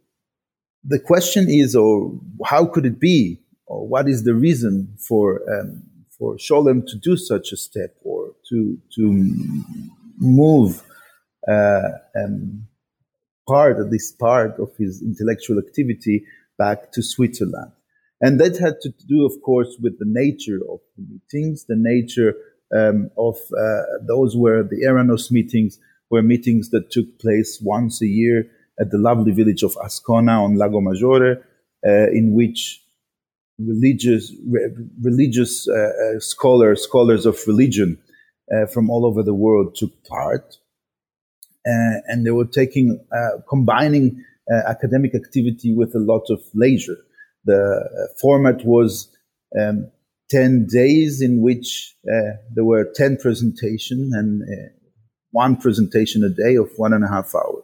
the 0.84 0.98
question 0.98 1.48
is, 1.48 1.74
or 1.74 2.12
how 2.44 2.66
could 2.66 2.86
it 2.86 3.00
be, 3.00 3.40
or 3.66 3.86
what 3.86 4.08
is 4.08 4.24
the 4.24 4.34
reason 4.34 4.96
for 4.98 5.42
um, 5.52 5.82
for 6.18 6.36
Scholem 6.36 6.86
to 6.86 6.96
do 6.96 7.16
such 7.16 7.52
a 7.52 7.56
step, 7.56 7.96
or 8.02 8.32
to 8.48 8.78
to 8.94 9.62
move 10.18 10.82
uh, 11.50 11.88
um, 12.16 12.66
part, 13.46 13.78
at 13.78 13.90
least 13.90 14.18
part 14.18 14.58
of 14.58 14.70
his 14.76 15.02
intellectual 15.02 15.58
activity, 15.58 16.24
back 16.58 16.92
to 16.92 17.02
Switzerland? 17.02 17.72
And 18.20 18.40
that 18.40 18.58
had 18.58 18.80
to 18.82 18.92
do, 19.06 19.26
of 19.26 19.32
course, 19.42 19.76
with 19.80 19.98
the 19.98 20.06
nature 20.06 20.60
of 20.70 20.80
the 20.96 21.04
meetings, 21.08 21.66
the 21.66 21.76
nature 21.76 22.34
um, 22.74 23.10
of 23.18 23.36
uh, 23.58 23.82
those 24.06 24.36
were 24.36 24.62
the 24.62 24.84
Eranos 24.86 25.30
meetings, 25.30 25.78
were 26.10 26.22
meetings 26.22 26.70
that 26.70 26.90
took 26.90 27.18
place 27.18 27.60
once 27.62 28.00
a 28.02 28.06
year 28.06 28.50
at 28.80 28.90
the 28.90 28.98
lovely 28.98 29.32
village 29.32 29.62
of 29.62 29.74
Ascona 29.76 30.42
on 30.42 30.56
Lago 30.56 30.80
Maggiore, 30.80 31.42
uh, 31.86 32.10
in 32.10 32.32
which 32.34 32.82
religious 33.58 34.32
re- 34.46 34.68
religious 35.00 35.66
uh, 35.68 35.72
uh 35.72 36.18
scholars, 36.18 36.82
scholars 36.82 37.24
of 37.24 37.38
religion 37.46 37.98
uh, 38.54 38.66
from 38.66 38.90
all 38.90 39.06
over 39.06 39.22
the 39.22 39.34
world 39.34 39.74
took 39.74 40.04
part, 40.04 40.58
and 41.66 42.24
they 42.24 42.30
were 42.30 42.46
taking 42.46 42.98
combining 43.48 44.24
academic 44.66 45.14
activity 45.14 45.74
with 45.74 45.94
a 45.94 45.98
lot 45.98 46.24
of 46.30 46.40
leisure. 46.54 46.98
The 47.44 48.08
format 48.20 48.64
was 48.64 49.08
um, 49.60 49.90
10 50.30 50.66
days 50.66 51.22
in 51.22 51.40
which 51.40 51.94
uh, 52.06 52.36
there 52.54 52.64
were 52.64 52.90
10 52.94 53.18
presentations 53.18 54.14
and 54.14 54.42
uh, 54.42 54.68
one 55.30 55.56
presentation 55.56 56.24
a 56.24 56.30
day 56.30 56.56
of 56.56 56.70
one 56.76 56.92
and 56.92 57.04
a 57.04 57.08
half 57.08 57.34
hours. 57.34 57.62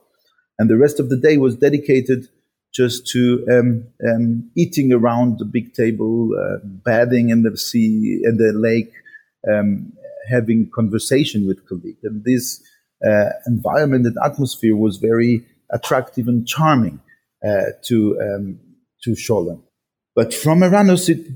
And 0.59 0.71
the 0.71 0.76
rest 0.76 1.00
of 1.00 1.09
the 1.09 1.16
day 1.16 1.38
was 1.38 1.56
dedicated 1.56 2.28
just 2.73 3.06
to 3.09 3.44
um, 3.50 3.87
um, 4.09 4.50
eating 4.56 4.92
around 4.92 5.38
the 5.38 5.44
big 5.44 5.75
table, 5.75 6.30
uh, 6.38 6.59
bathing 6.85 7.30
in 7.30 7.42
the 7.42 7.56
sea, 7.56 8.21
in 8.25 8.37
the 8.37 8.52
lake, 8.54 8.92
um, 9.50 9.92
having 10.30 10.71
conversation 10.75 11.47
with 11.47 11.66
colleagues. 11.68 12.04
And 12.04 12.25
this 12.25 12.62
uh, 12.62 12.66
environment 13.47 14.06
and 14.06 14.16
atmosphere 14.25 14.76
was 14.76 14.99
very 14.99 15.47
attractive 15.73 16.28
and 16.28 16.47
charming 16.47 17.00
uh, 17.47 17.73
to 17.85 18.18
um, 18.21 18.59
to 19.02 19.11
Scholem. 19.11 19.62
But 20.14 20.32
from 20.35 20.61
Eranos, 20.61 21.09
it 21.09 21.26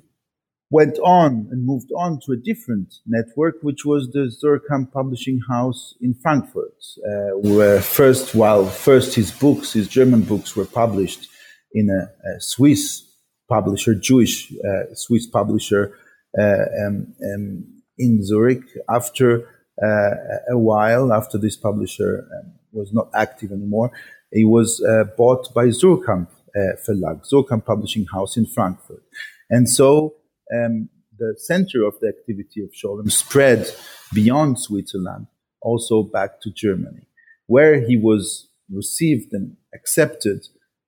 went 0.71 0.99
on 0.99 1.49
and 1.51 1.65
moved 1.65 1.91
on 1.97 2.21
to 2.27 2.33
a 2.33 2.37
different 2.37 2.95
network, 3.07 3.57
which 3.63 3.85
was 3.85 4.11
the 4.13 4.31
Suhrkamp 4.43 4.93
Publishing 4.93 5.41
House 5.49 5.95
in 6.01 6.15
Frankfurt, 6.23 6.75
uh, 6.99 7.39
where 7.39 7.81
first, 7.81 8.35
while 8.35 8.67
first 8.67 9.15
his 9.15 9.31
books, 9.31 9.73
his 9.73 9.89
German 9.89 10.23
books, 10.23 10.57
were 10.57 10.67
published 10.67 11.29
in 11.73 11.89
a, 11.91 12.03
a 12.29 12.41
Swiss 12.41 13.03
publisher, 13.49 13.95
Jewish 13.95 14.53
uh, 14.53 14.95
Swiss 14.95 15.27
publisher 15.27 15.97
uh, 16.39 16.65
um, 16.87 17.15
um, 17.25 17.65
in 17.99 18.25
Zurich. 18.25 18.65
After 18.89 19.43
uh, 19.43 19.51
a 19.83 20.59
while, 20.59 21.13
after 21.13 21.39
this 21.39 21.57
publisher 21.57 22.27
um, 22.33 22.53
was 22.73 22.93
not 22.93 23.09
active 23.15 23.53
anymore, 23.53 23.91
he 24.33 24.45
was 24.45 24.83
uh, 24.83 25.05
bought 25.17 25.53
by 25.55 25.67
Suhrkamp 25.67 26.29
uh, 26.57 26.77
Verlag, 26.89 27.23
Suhrkamp 27.31 27.65
Publishing 27.65 28.07
House 28.13 28.37
in 28.37 28.47
Frankfurt. 28.47 29.03
And 29.51 29.69
so 29.69 30.15
um, 30.55 30.89
the 31.19 31.35
center 31.39 31.85
of 31.85 31.99
the 32.01 32.09
activity 32.09 32.63
of 32.63 32.71
Scholem 32.73 33.11
spread 33.11 33.71
beyond 34.15 34.59
Switzerland, 34.59 35.27
also 35.63 36.03
back 36.03 36.41
to 36.43 36.51
Germany, 36.51 37.07
where 37.47 37.87
he 37.87 37.97
was 37.97 38.49
received 38.71 39.33
and 39.33 39.57
accepted 39.75 40.47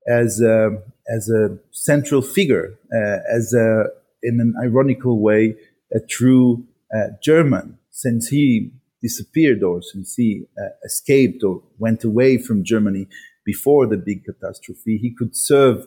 as 0.08 0.40
a, 0.40 0.82
as 1.14 1.28
a 1.28 1.58
central 1.70 2.22
figure, 2.22 2.78
uh, 2.94 3.18
as 3.30 3.52
a, 3.52 3.84
in 4.22 4.40
an 4.40 4.54
ironical 4.62 5.20
way, 5.20 5.54
a 5.94 6.00
true 6.00 6.64
uh, 6.94 7.08
German, 7.22 7.77
since 7.98 8.28
he 8.28 8.70
disappeared 9.02 9.64
or 9.64 9.82
since 9.82 10.14
he 10.14 10.44
uh, 10.56 10.68
escaped 10.84 11.42
or 11.42 11.62
went 11.78 12.04
away 12.04 12.38
from 12.38 12.62
Germany 12.62 13.08
before 13.44 13.88
the 13.88 13.96
big 13.96 14.24
catastrophe, 14.24 14.98
he 14.98 15.12
could 15.18 15.34
serve 15.34 15.84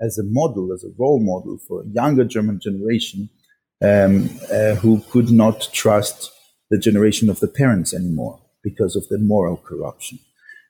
as 0.00 0.16
a 0.16 0.24
model, 0.24 0.72
as 0.72 0.84
a 0.84 0.94
role 0.98 1.20
model 1.20 1.58
for 1.68 1.82
a 1.82 1.88
younger 1.88 2.24
German 2.24 2.60
generation 2.62 3.28
um, 3.82 4.30
uh, 4.50 4.74
who 4.76 5.02
could 5.10 5.30
not 5.30 5.68
trust 5.72 6.32
the 6.70 6.78
generation 6.78 7.28
of 7.28 7.40
the 7.40 7.48
parents 7.48 7.92
anymore 7.92 8.40
because 8.64 8.96
of 8.96 9.06
the 9.08 9.18
moral 9.18 9.58
corruption. 9.58 10.18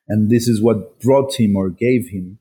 And 0.09 0.29
this 0.29 0.49
is 0.49 0.61
what 0.61 0.99
brought 0.99 1.39
him 1.39 1.55
or 1.55 1.69
gave 1.69 2.09
him 2.09 2.37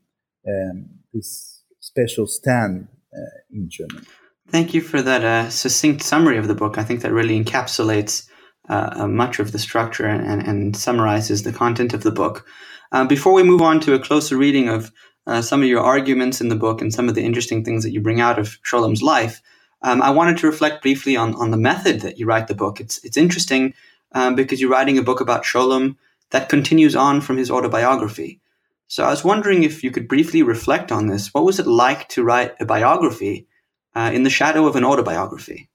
um, 0.49 0.87
this 1.13 1.63
special 1.79 2.27
stand 2.27 2.89
uh, 3.15 3.37
in 3.53 3.69
Germany. 3.71 4.07
Thank 4.49 4.75
you 4.75 4.81
for 4.81 5.01
that 5.03 5.25
uh, 5.25 5.51
succinct 5.51 6.03
summary 6.03 6.37
of 6.37 6.49
the 6.49 6.57
book. 6.57 6.79
I 6.79 6.83
think 6.83 7.03
that 7.03 7.13
really 7.13 7.41
encapsulates 7.41 8.27
uh, 8.71 8.91
uh, 9.01 9.09
much 9.09 9.41
of 9.41 9.51
the 9.51 9.59
structure 9.59 10.07
and, 10.07 10.47
and, 10.47 10.77
summarizes 10.77 11.43
the 11.43 11.53
content 11.53 11.93
of 11.93 12.05
the 12.05 12.13
book. 12.13 12.47
Uh, 12.93 13.05
before 13.05 13.33
we 13.33 13.43
move 13.43 13.61
on 13.61 13.81
to 13.81 13.95
a 13.95 13.99
closer 13.99 14.37
reading 14.37 14.69
of 14.69 14.93
uh, 15.27 15.43
some 15.43 15.61
of 15.61 15.69
your 15.69 15.81
arguments 15.81 16.41
in 16.41 16.51
the 16.51 16.55
book 16.55 16.81
and 16.81 16.95
some 16.95 17.09
of 17.09 17.17
the 17.17 17.25
interesting 17.25 17.65
things 17.65 17.83
that 17.83 17.91
you 17.91 18.01
bring 18.01 18.21
out 18.21 18.39
of 18.39 18.59
Scholem's 18.63 19.03
life, 19.03 19.43
um, 19.83 20.01
I 20.01 20.11
wanted 20.11 20.39
to 20.39 20.47
reflect 20.47 20.83
briefly 20.83 21.17
on, 21.17 21.35
on 21.35 21.51
the 21.51 21.57
method 21.57 22.03
that 22.03 22.19
you 22.21 22.27
write 22.27 22.47
the 22.47 22.55
book. 22.55 22.81
It's, 22.81 23.03
it's 23.05 23.17
interesting 23.17 23.75
um, 24.13 24.37
because 24.37 24.61
you're 24.61 24.71
writing 24.71 24.99
a 24.99 25.03
book 25.03 25.21
about 25.21 25.43
Scholem 25.43 25.97
that 26.31 26.49
continues 26.49 26.95
on 26.95 27.21
from 27.21 27.39
his 27.39 27.51
autobiography. 27.51 28.41
So 28.87 29.03
I 29.03 29.11
was 29.11 29.25
wondering 29.25 29.65
if 29.65 29.83
you 29.83 29.91
could 29.91 30.07
briefly 30.07 30.45
reflect 30.45 30.93
on 30.93 31.09
this. 31.09 31.35
What 31.35 31.45
was 31.45 31.59
it 31.59 31.67
like 31.67 32.09
to 32.11 32.23
write 32.23 32.55
a 32.61 32.65
biography 32.65 33.49
uh, 33.97 34.13
in 34.15 34.23
the 34.23 34.31
shadow 34.31 34.67
of 34.67 34.77
an 34.77 34.85
autobiography? 34.85 35.70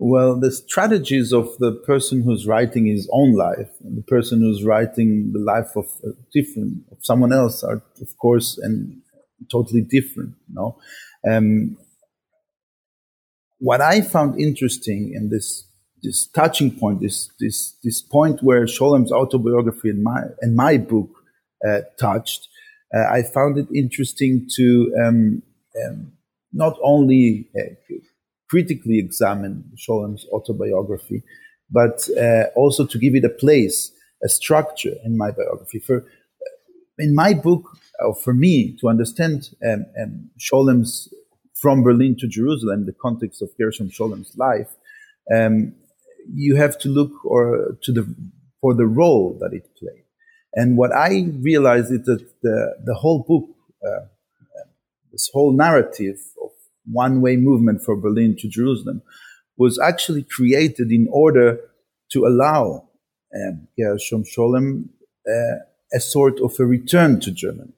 Well, 0.00 0.38
the 0.38 0.52
strategies 0.52 1.32
of 1.32 1.58
the 1.58 1.72
person 1.72 2.22
who's 2.22 2.46
writing 2.46 2.86
his 2.86 3.08
own 3.12 3.34
life 3.34 3.70
and 3.82 3.98
the 3.98 4.02
person 4.02 4.40
who's 4.40 4.62
writing 4.62 5.32
the 5.32 5.40
life 5.40 5.74
of 5.74 5.86
a 6.04 6.10
different 6.32 6.84
of 6.92 6.98
someone 7.02 7.32
else 7.32 7.64
are, 7.64 7.82
of 8.00 8.16
course, 8.18 8.58
and 8.58 9.02
totally 9.50 9.80
different. 9.80 10.34
You 10.48 10.54
know, 10.54 10.78
um, 11.28 11.76
what 13.58 13.80
I 13.80 14.00
found 14.00 14.40
interesting 14.40 15.12
in 15.14 15.30
this 15.30 15.64
this 16.00 16.28
touching 16.28 16.70
point, 16.78 17.00
this 17.00 17.32
this 17.40 17.76
this 17.82 18.00
point 18.00 18.40
where 18.40 18.68
Scholem's 18.68 19.10
autobiography 19.10 19.90
and 19.90 20.04
my 20.04 20.22
and 20.40 20.54
my 20.54 20.76
book 20.76 21.10
uh, 21.68 21.80
touched, 21.98 22.46
uh, 22.94 23.04
I 23.10 23.22
found 23.22 23.58
it 23.58 23.66
interesting 23.74 24.46
to 24.56 24.94
um, 25.04 25.42
um, 25.84 26.12
not 26.52 26.76
only 26.84 27.50
uh, 27.58 27.74
critically 28.48 28.98
examine 28.98 29.64
Scholem's 29.76 30.26
autobiography, 30.32 31.22
but 31.70 32.08
uh, 32.20 32.44
also 32.56 32.86
to 32.86 32.98
give 32.98 33.14
it 33.14 33.24
a 33.24 33.28
place, 33.28 33.92
a 34.24 34.28
structure 34.28 34.94
in 35.04 35.16
my 35.16 35.30
biography. 35.30 35.78
For 35.78 36.06
in 36.98 37.14
my 37.14 37.34
book, 37.34 37.76
uh, 38.00 38.12
for 38.14 38.34
me 38.34 38.76
to 38.80 38.88
understand 38.88 39.50
um, 39.64 39.86
um, 40.02 40.30
Scholem's 40.38 41.08
from 41.54 41.82
Berlin 41.82 42.16
to 42.20 42.28
Jerusalem, 42.28 42.86
the 42.86 42.94
context 43.00 43.42
of 43.42 43.50
Gershom 43.60 43.90
Scholem's 43.90 44.32
life, 44.36 44.68
um, 45.34 45.74
you 46.32 46.56
have 46.56 46.78
to 46.78 46.88
look 46.88 47.24
or 47.24 47.76
to 47.82 47.92
the 47.92 48.14
for 48.60 48.74
the 48.74 48.86
role 48.86 49.36
that 49.40 49.52
it 49.52 49.68
played. 49.78 50.04
And 50.54 50.76
what 50.76 50.92
I 50.92 51.26
realized 51.40 51.92
is 51.92 52.02
that 52.04 52.24
the 52.42 52.76
the 52.84 52.94
whole 52.94 53.24
book, 53.26 53.48
uh, 53.86 54.06
this 55.12 55.30
whole 55.32 55.52
narrative 55.52 56.18
one 56.90 57.20
way 57.20 57.36
movement 57.36 57.82
for 57.82 57.96
Berlin 57.96 58.36
to 58.38 58.48
Jerusalem 58.48 59.02
was 59.56 59.78
actually 59.78 60.22
created 60.22 60.90
in 60.90 61.08
order 61.10 61.60
to 62.12 62.26
allow 62.26 62.88
um, 63.34 63.68
Gershom 63.78 64.24
Scholem 64.24 64.88
uh, 65.28 65.58
a 65.92 66.00
sort 66.00 66.40
of 66.40 66.54
a 66.58 66.64
return 66.64 67.20
to 67.20 67.30
Germany. 67.30 67.72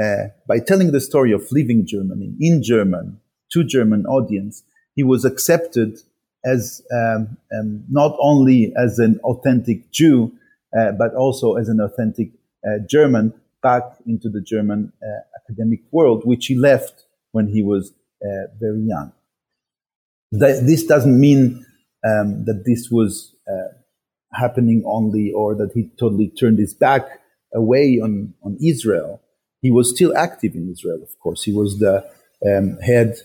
uh, 0.00 0.28
by 0.48 0.58
telling 0.58 0.92
the 0.92 1.00
story 1.00 1.32
of 1.32 1.46
living 1.52 1.86
Germany 1.86 2.34
in 2.40 2.62
German 2.62 3.20
to 3.52 3.64
German 3.64 4.06
audience, 4.06 4.62
he 4.94 5.02
was 5.02 5.24
accepted 5.24 5.98
as 6.44 6.82
um, 6.92 7.36
um, 7.56 7.84
not 7.90 8.16
only 8.20 8.72
as 8.76 8.98
an 8.98 9.20
authentic 9.22 9.90
Jew, 9.90 10.32
uh, 10.76 10.92
but 10.92 11.14
also 11.14 11.56
as 11.56 11.68
an 11.68 11.80
authentic 11.80 12.30
uh, 12.66 12.78
German 12.88 13.34
back 13.62 13.82
into 14.06 14.28
the 14.28 14.40
German 14.40 14.92
uh, 15.02 15.20
academic 15.40 15.80
world, 15.90 16.22
which 16.24 16.46
he 16.46 16.56
left 16.56 17.04
when 17.32 17.48
he 17.48 17.62
was 17.62 17.92
very 18.60 18.82
young. 18.82 19.12
Th- 20.32 20.62
this 20.62 20.84
doesn't 20.84 21.18
mean 21.18 21.64
um, 22.04 22.44
that 22.44 22.64
this 22.64 22.88
was 22.90 23.34
uh, 23.48 23.74
happening 24.32 24.82
only 24.86 25.32
or 25.32 25.54
that 25.54 25.70
he 25.74 25.90
totally 25.98 26.28
turned 26.28 26.58
his 26.58 26.74
back 26.74 27.02
away 27.54 28.00
on, 28.02 28.34
on 28.42 28.56
Israel. 28.64 29.20
He 29.60 29.70
was 29.70 29.90
still 29.94 30.16
active 30.16 30.54
in 30.54 30.70
Israel, 30.70 31.00
of 31.02 31.18
course. 31.20 31.42
He 31.42 31.52
was 31.52 31.78
the 31.78 32.04
um, 32.44 32.78
head 32.80 33.16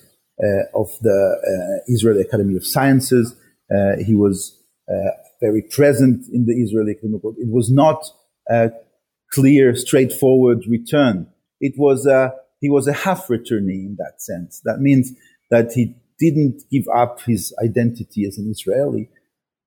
uh, 0.44 0.64
of 0.76 0.90
the 1.02 1.20
uh, 1.42 1.84
Israeli 1.88 2.22
Academy 2.22 2.56
of 2.56 2.66
Sciences. 2.66 3.36
Uh, 3.74 3.98
he 4.06 4.14
was 4.16 4.54
very 5.42 5.62
present 5.62 6.26
in 6.32 6.46
the 6.46 6.54
Israeli 6.54 6.92
Academy. 6.92 7.20
It 7.38 7.52
was 7.52 7.72
not 7.72 8.06
a 8.50 8.72
clear, 9.34 9.76
straightforward 9.76 10.64
return. 10.68 11.28
It 11.60 11.74
was 11.78 12.06
a, 12.06 12.34
he 12.60 12.70
was 12.70 12.88
a 12.88 12.94
half 12.94 13.28
returnee 13.28 13.86
in 13.86 13.96
that 14.00 14.22
sense. 14.22 14.62
That 14.64 14.80
means 14.80 15.12
that 15.52 15.74
he 15.74 15.96
didn't 16.20 16.64
give 16.72 16.86
up 16.96 17.22
his 17.22 17.54
identity 17.64 18.26
as 18.26 18.38
an 18.38 18.50
Israeli, 18.50 19.10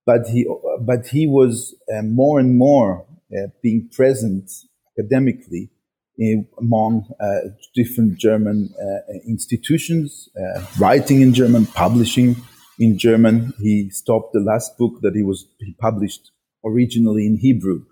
but 0.04 0.26
he, 0.26 0.46
but 0.80 1.06
he 1.06 1.26
was 1.26 1.74
uh, 1.94 2.02
more 2.02 2.40
and 2.40 2.56
more 2.56 3.06
uh, 3.32 3.48
being 3.62 3.88
present 3.92 4.50
academically 4.98 5.70
in, 6.18 6.46
among 6.58 7.08
uh, 7.20 7.50
different 7.74 8.18
German 8.18 8.74
uh, 8.80 9.12
institutions, 9.26 10.28
uh, 10.36 10.64
writing 10.78 11.20
in 11.20 11.32
German, 11.32 11.66
publishing 11.66 12.36
in 12.78 12.98
German. 12.98 13.52
He 13.60 13.90
stopped 13.90 14.32
the 14.32 14.40
last 14.40 14.76
book 14.76 15.00
that 15.02 15.14
he 15.14 15.22
was 15.22 15.46
he 15.60 15.74
published 15.80 16.32
originally 16.64 17.26
in 17.26 17.38
Hebrew 17.38 17.84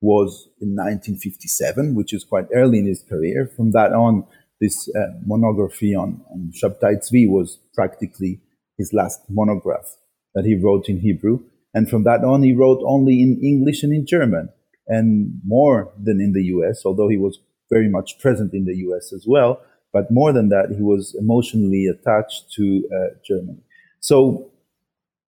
was 0.00 0.48
in 0.60 0.76
1957, 0.76 1.94
which 1.94 2.12
is 2.12 2.24
quite 2.24 2.46
early 2.54 2.78
in 2.78 2.86
his 2.86 3.02
career. 3.08 3.50
From 3.56 3.72
that 3.72 3.92
on, 3.92 4.24
this 4.60 4.88
uh, 4.94 5.12
monography 5.26 5.94
on, 5.94 6.22
on 6.30 6.52
Shabtai 6.52 6.98
Tzvi 6.98 7.28
was 7.28 7.58
practically 7.74 8.40
his 8.78 8.92
last 8.92 9.20
monograph 9.28 9.96
that 10.34 10.44
he 10.44 10.54
wrote 10.54 10.88
in 10.88 11.00
Hebrew. 11.00 11.40
And 11.74 11.88
from 11.88 12.04
that 12.04 12.24
on, 12.24 12.42
he 12.42 12.54
wrote 12.54 12.82
only 12.84 13.20
in 13.20 13.40
English 13.42 13.82
and 13.82 13.92
in 13.92 14.06
German, 14.06 14.48
and 14.86 15.40
more 15.44 15.92
than 16.00 16.20
in 16.20 16.32
the 16.32 16.44
US, 16.44 16.82
although 16.84 17.08
he 17.08 17.16
was 17.16 17.38
very 17.70 17.88
much 17.88 18.18
present 18.20 18.52
in 18.52 18.64
the 18.64 18.76
US 18.88 19.12
as 19.12 19.24
well. 19.26 19.60
But 19.92 20.10
more 20.10 20.32
than 20.32 20.48
that, 20.48 20.70
he 20.74 20.82
was 20.82 21.16
emotionally 21.18 21.86
attached 21.86 22.52
to 22.56 22.88
uh, 22.92 23.14
Germany. 23.26 23.62
So 24.00 24.50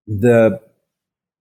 the 0.07 0.61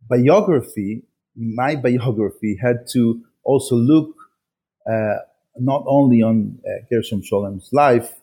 biography, 0.09 1.03
my 1.35 1.75
biography, 1.75 2.57
had 2.61 2.87
to 2.91 3.23
also 3.43 3.75
look 3.75 4.15
uh, 4.89 5.19
not 5.57 5.83
only 5.87 6.21
on 6.21 6.59
uh, 6.65 6.85
Gershom 6.89 7.23
Scholem's 7.23 7.69
life, 7.71 8.13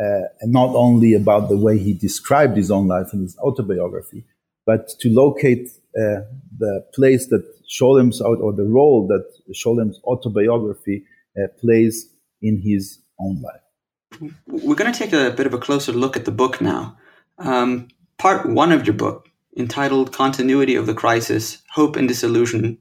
uh, 0.00 0.28
and 0.40 0.52
not 0.52 0.74
only 0.74 1.14
about 1.14 1.48
the 1.48 1.56
way 1.56 1.78
he 1.78 1.92
described 1.92 2.56
his 2.56 2.70
own 2.70 2.88
life 2.88 3.12
in 3.12 3.20
his 3.20 3.36
autobiography, 3.38 4.24
but 4.64 4.88
to 5.00 5.10
locate 5.10 5.68
uh, 5.98 6.22
the 6.58 6.86
place 6.94 7.26
that 7.26 7.44
Scholem's 7.66 8.22
out 8.22 8.40
or 8.40 8.52
the 8.52 8.64
role 8.64 9.06
that 9.08 9.24
Scholem's 9.52 10.00
autobiography 10.04 11.04
uh, 11.36 11.48
plays 11.60 12.12
in 12.40 12.60
his 12.60 13.00
own 13.18 13.42
life. 13.42 14.30
We're 14.46 14.74
going 14.74 14.92
to 14.92 14.98
take 14.98 15.12
a 15.12 15.30
bit 15.30 15.46
of 15.46 15.54
a 15.54 15.58
closer 15.58 15.92
look 15.92 16.16
at 16.16 16.24
the 16.24 16.32
book 16.32 16.60
now. 16.60 16.96
Um, 17.38 17.88
part 18.18 18.48
one 18.48 18.72
of 18.72 18.86
your 18.86 18.94
book, 18.94 19.28
entitled 19.56 20.12
Continuity 20.12 20.74
of 20.76 20.86
the 20.86 20.94
Crisis 20.94 21.62
Hope 21.70 21.96
and 21.96 22.08
Disillusion, 22.08 22.78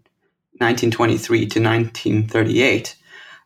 1923 0.57 1.39
to 1.39 1.59
1938, 1.61 2.95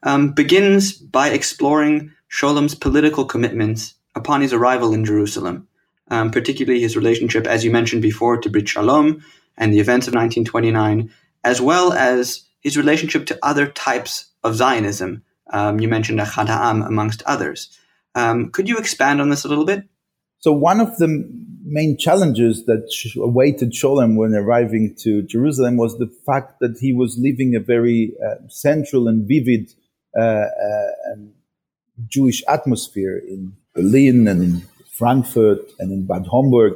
um, 0.03 0.31
begins 0.31 0.93
by 0.93 1.29
exploring 1.29 2.11
Scholem's 2.29 2.75
political 2.75 3.25
commitments 3.25 3.95
upon 4.15 4.41
his 4.41 4.53
arrival 4.53 4.93
in 4.93 5.05
Jerusalem, 5.05 5.67
um, 6.09 6.31
particularly 6.31 6.81
his 6.81 6.95
relationship, 6.95 7.47
as 7.47 7.63
you 7.63 7.71
mentioned 7.71 8.01
before, 8.01 8.37
to 8.37 8.49
Brit 8.49 8.69
Shalom 8.69 9.23
and 9.57 9.73
the 9.73 9.79
events 9.79 10.07
of 10.07 10.13
1929, 10.13 11.11
as 11.43 11.61
well 11.61 11.93
as 11.93 12.43
his 12.61 12.77
relationship 12.77 13.25
to 13.27 13.39
other 13.43 13.67
types 13.67 14.27
of 14.43 14.55
Zionism. 14.55 15.23
Um, 15.51 15.79
you 15.79 15.87
mentioned 15.87 16.19
Achad 16.19 16.47
Ha'am, 16.47 16.81
amongst 16.81 17.21
others. 17.23 17.77
Um, 18.15 18.49
could 18.51 18.69
you 18.69 18.77
expand 18.77 19.21
on 19.21 19.29
this 19.29 19.45
a 19.45 19.47
little 19.47 19.65
bit? 19.65 19.83
So 20.39 20.51
one 20.51 20.81
of 20.81 20.97
the 20.97 21.07
main 21.65 21.97
challenges 21.97 22.65
that 22.65 22.91
awaited 23.17 23.71
Scholem 23.71 24.17
when 24.17 24.33
arriving 24.33 24.95
to 24.99 25.21
Jerusalem 25.23 25.77
was 25.77 25.97
the 25.97 26.11
fact 26.25 26.59
that 26.59 26.77
he 26.79 26.93
was 26.93 27.17
living 27.17 27.55
a 27.55 27.59
very 27.59 28.13
uh, 28.25 28.47
central 28.49 29.07
and 29.07 29.27
vivid 29.27 29.73
uh, 30.17 30.21
uh, 30.21 31.15
Jewish 32.07 32.43
atmosphere 32.47 33.17
in 33.17 33.53
Berlin 33.75 34.27
and 34.27 34.43
in 34.43 34.61
Frankfurt 34.91 35.59
and 35.79 35.91
in 35.91 36.05
Bad 36.05 36.27
Homburg 36.27 36.73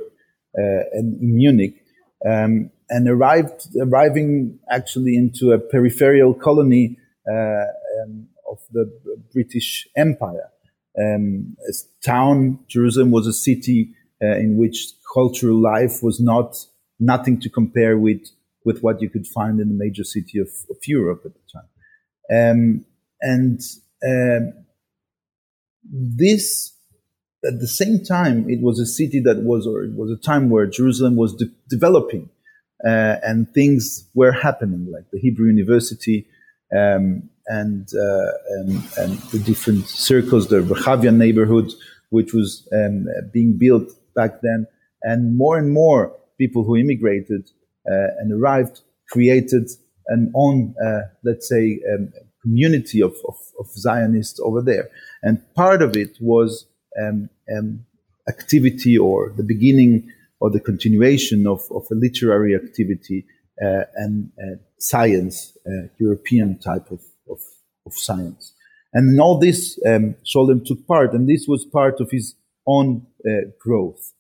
uh, 0.57 0.83
and 0.93 1.19
in 1.21 1.35
Munich. 1.35 1.83
Um, 2.25 2.71
and 2.89 3.07
arrived, 3.07 3.67
arriving 3.79 4.59
actually 4.71 5.17
into 5.17 5.51
a 5.51 5.59
peripheral 5.59 6.33
colony 6.33 6.97
uh, 7.29 7.65
um, 8.01 8.27
of 8.49 8.59
the 8.71 8.89
British 9.33 9.87
Empire. 9.95 10.49
Um, 10.97 11.57
as 11.67 11.87
town, 12.03 12.59
Jerusalem 12.67 13.11
was 13.11 13.27
a 13.27 13.33
city 13.33 13.93
uh, 14.23 14.37
in 14.37 14.57
which 14.57 14.93
cultural 15.13 15.61
life 15.61 16.01
was 16.01 16.19
not 16.19 16.55
nothing 16.99 17.39
to 17.41 17.49
compare 17.49 17.97
with 17.97 18.25
with 18.65 18.81
what 18.81 19.01
you 19.01 19.09
could 19.09 19.25
find 19.25 19.61
in 19.61 19.69
the 19.69 19.73
major 19.73 20.03
city 20.03 20.39
of, 20.39 20.49
of 20.69 20.77
Europe 20.85 21.21
at 21.25 21.31
the 21.33 21.39
time. 21.53 21.69
Um, 22.51 22.85
and 23.21 23.59
uh, 24.03 24.51
this, 25.91 26.73
at 27.45 27.59
the 27.59 27.67
same 27.67 28.03
time, 28.03 28.49
it 28.49 28.61
was 28.61 28.79
a 28.79 28.85
city 28.85 29.21
that 29.21 29.37
was, 29.37 29.65
or 29.65 29.83
it 29.83 29.95
was 29.95 30.11
a 30.11 30.21
time 30.21 30.49
where 30.49 30.65
Jerusalem 30.65 31.15
was 31.15 31.35
de- 31.35 31.51
developing 31.69 32.29
uh, 32.85 33.15
and 33.23 33.51
things 33.53 34.07
were 34.13 34.31
happening, 34.31 34.91
like 34.91 35.05
the 35.11 35.19
Hebrew 35.19 35.47
University 35.47 36.27
um, 36.75 37.29
and, 37.47 37.87
uh, 37.93 38.31
and, 38.49 38.83
and 38.97 39.17
the 39.31 39.39
different 39.43 39.87
circles, 39.87 40.47
the 40.47 40.61
Rehavia 40.61 41.15
neighborhood, 41.15 41.71
which 42.09 42.33
was 42.33 42.67
um, 42.73 43.05
being 43.33 43.57
built 43.57 43.89
back 44.15 44.41
then, 44.41 44.67
and 45.03 45.37
more 45.37 45.57
and 45.57 45.71
more 45.71 46.15
people 46.37 46.63
who 46.63 46.75
immigrated 46.75 47.49
uh, 47.89 48.19
and 48.19 48.33
arrived 48.33 48.81
created 49.09 49.69
an 50.07 50.31
own, 50.35 50.75
uh, 50.83 51.01
let's 51.23 51.47
say, 51.47 51.79
um, 51.93 52.11
community 52.47 53.01
of, 53.01 53.13
of, 53.27 53.35
of, 53.59 53.67
Zionists 53.71 54.39
over 54.39 54.61
there. 54.61 54.89
And 55.21 55.41
part 55.53 55.81
of 55.81 55.97
it 55.97 56.17
was 56.21 56.65
um, 57.01 57.29
um, 57.55 57.85
activity 58.29 58.97
or 58.97 59.33
the 59.35 59.43
beginning 59.43 60.09
or 60.39 60.49
the 60.49 60.59
continuation 60.59 61.47
of, 61.47 61.61
of 61.71 61.83
a 61.91 61.95
literary 61.95 62.55
activity 62.55 63.25
uh, 63.61 63.83
and 63.95 64.31
uh, 64.39 64.57
science, 64.79 65.57
uh, 65.65 65.87
European 65.99 66.59
type 66.59 66.91
of, 66.91 67.01
of, 67.29 67.39
of, 67.85 67.93
science. 67.93 68.53
And 68.93 69.13
in 69.13 69.19
all 69.19 69.39
this, 69.39 69.79
um, 69.87 70.15
took 70.65 70.87
part, 70.87 71.13
and 71.13 71.27
this 71.27 71.45
was 71.47 71.65
part 71.65 71.99
of 71.99 72.11
his 72.11 72.35
own 72.67 73.07
uh, 73.27 73.49
growth. 73.59 74.13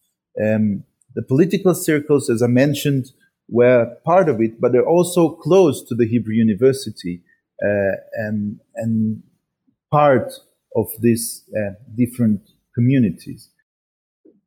Um, 0.43 0.83
the 1.15 1.21
political 1.21 1.75
circles, 1.75 2.29
as 2.29 2.41
I 2.41 2.47
mentioned, 2.47 3.11
were 3.47 3.95
part 4.03 4.27
of 4.27 4.41
it, 4.41 4.59
but 4.59 4.71
they're 4.71 4.93
also 4.97 5.29
close 5.29 5.83
to 5.83 5.95
the 5.95 6.07
Hebrew 6.07 6.33
University 6.33 7.21
and, 7.59 8.59
and 8.75 9.23
part 9.91 10.31
of 10.75 10.87
these 11.01 11.43
uh, 11.57 11.73
different 11.95 12.41
communities. 12.75 13.49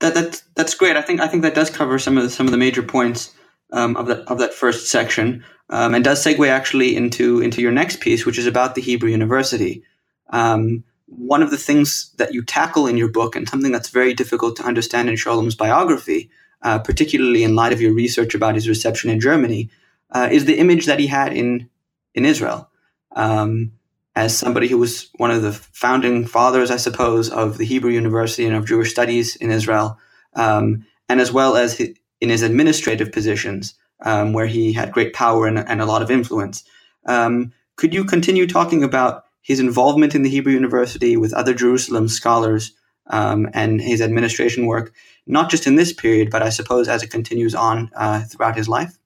That, 0.01 0.14
that 0.14 0.42
that's 0.55 0.75
great. 0.75 0.96
I 0.96 1.03
think 1.03 1.20
I 1.20 1.29
think 1.29 1.42
that 1.42 1.55
does 1.55 1.70
cover 1.70 1.99
some 1.99 2.16
of 2.16 2.25
the, 2.25 2.31
some 2.31 2.46
of 2.46 2.53
the 2.53 2.59
major 2.59 2.83
points 2.83 3.35
um, 3.73 3.96
of 3.96 4.07
that 4.07 4.20
of 4.29 4.38
that 4.38 4.55
first 4.55 4.90
section, 4.90 5.44
um, 5.68 5.94
and 5.94 6.03
does 6.03 6.25
segue 6.25 6.49
actually 6.49 6.96
into 6.96 7.42
into 7.42 7.61
your 7.61 7.73
next 7.73 8.01
piece, 8.01 8.25
which 8.25 8.38
is 8.38 8.46
about 8.46 8.75
the 8.75 8.81
Hebrew 8.81 9.11
University. 9.11 9.83
Um, 10.31 10.85
one 11.07 11.42
of 11.42 11.51
the 11.51 11.59
things 11.59 12.14
that 12.18 12.33
you 12.33 12.42
tackle 12.42 12.87
in 12.87 12.96
your 12.96 13.11
book, 13.11 13.37
and 13.37 13.49
something 13.49 13.73
that's 13.73 13.90
very 13.90 14.14
difficult 14.14 14.57
to 14.57 14.62
understand 14.62 15.09
in 15.09 15.16
Scholem's 15.16 15.57
biography, 15.57 16.31
uh, 16.62 16.79
particularly 16.79 17.42
in 17.42 17.57
light 17.57 17.73
of 17.73 17.81
your 17.81 17.92
research 17.92 18.35
about 18.35 18.55
his 18.55 18.68
reception 18.68 19.11
in 19.11 19.20
Germany, 19.20 19.68
uh, 20.12 20.29
is 20.31 20.44
the 20.44 20.59
image 20.59 20.87
that 20.87 21.01
he 21.01 21.09
had 21.09 21.35
in 21.35 21.68
in 22.14 22.25
Israel 22.25 22.69
um, 23.16 23.73
as 24.16 24.37
somebody 24.37 24.68
who 24.68 24.79
was 24.79 25.11
one 25.16 25.31
of 25.31 25.42
the 25.42 25.53
founding 25.53 26.27
fathers, 26.27 26.70
I 26.70 26.77
suppose, 26.77 27.31
of 27.31 27.59
the 27.59 27.64
Hebrew 27.64 27.90
University 27.90 28.46
and 28.46 28.57
of 28.57 28.66
Jewish 28.66 28.90
studies 28.90 29.37
in 29.37 29.51
Israel, 29.51 29.99
um, 30.35 30.85
and 31.09 31.20
as 31.20 31.33
well 31.33 31.57
as 31.57 31.81
in 31.81 32.29
his 32.29 32.42
administrative 32.42 33.12
positions, 33.12 33.75
um, 34.03 34.33
where 34.33 34.46
he 34.46 34.73
had 34.73 34.92
great 34.92 35.12
power 35.12 35.46
and, 35.46 35.59
and, 35.59 35.81
a 35.81 35.87
lot 35.87 36.03
of 36.03 36.11
influence. 36.11 36.64
Um, 37.07 37.53
could 37.77 37.94
you 37.94 38.05
continue 38.05 38.46
talking 38.46 38.83
about 38.83 39.25
his 39.42 39.61
involvement 39.61 40.14
in 40.14 40.23
the 40.23 40.31
Hebrew 40.31 40.53
University 40.53 41.16
with 41.16 41.33
other 41.33 41.55
Jerusalem 41.55 42.09
scholars 42.09 42.73
um, 43.09 43.49
and 43.55 43.81
his 43.81 44.01
administration 44.01 44.66
work, 44.66 44.92
not 45.27 45.51
just 45.51 45.66
in 45.66 45.77
this 45.77 45.92
period, 45.92 46.31
but 46.31 46.42
I 46.42 46.51
suppose 46.51 46.88
as 46.88 47.03
it 47.03 47.11
continues 47.11 47.55
on 47.55 47.90
uh, 47.96 48.20
throughout 48.23 48.57
his 48.57 48.68
life? 48.68 48.99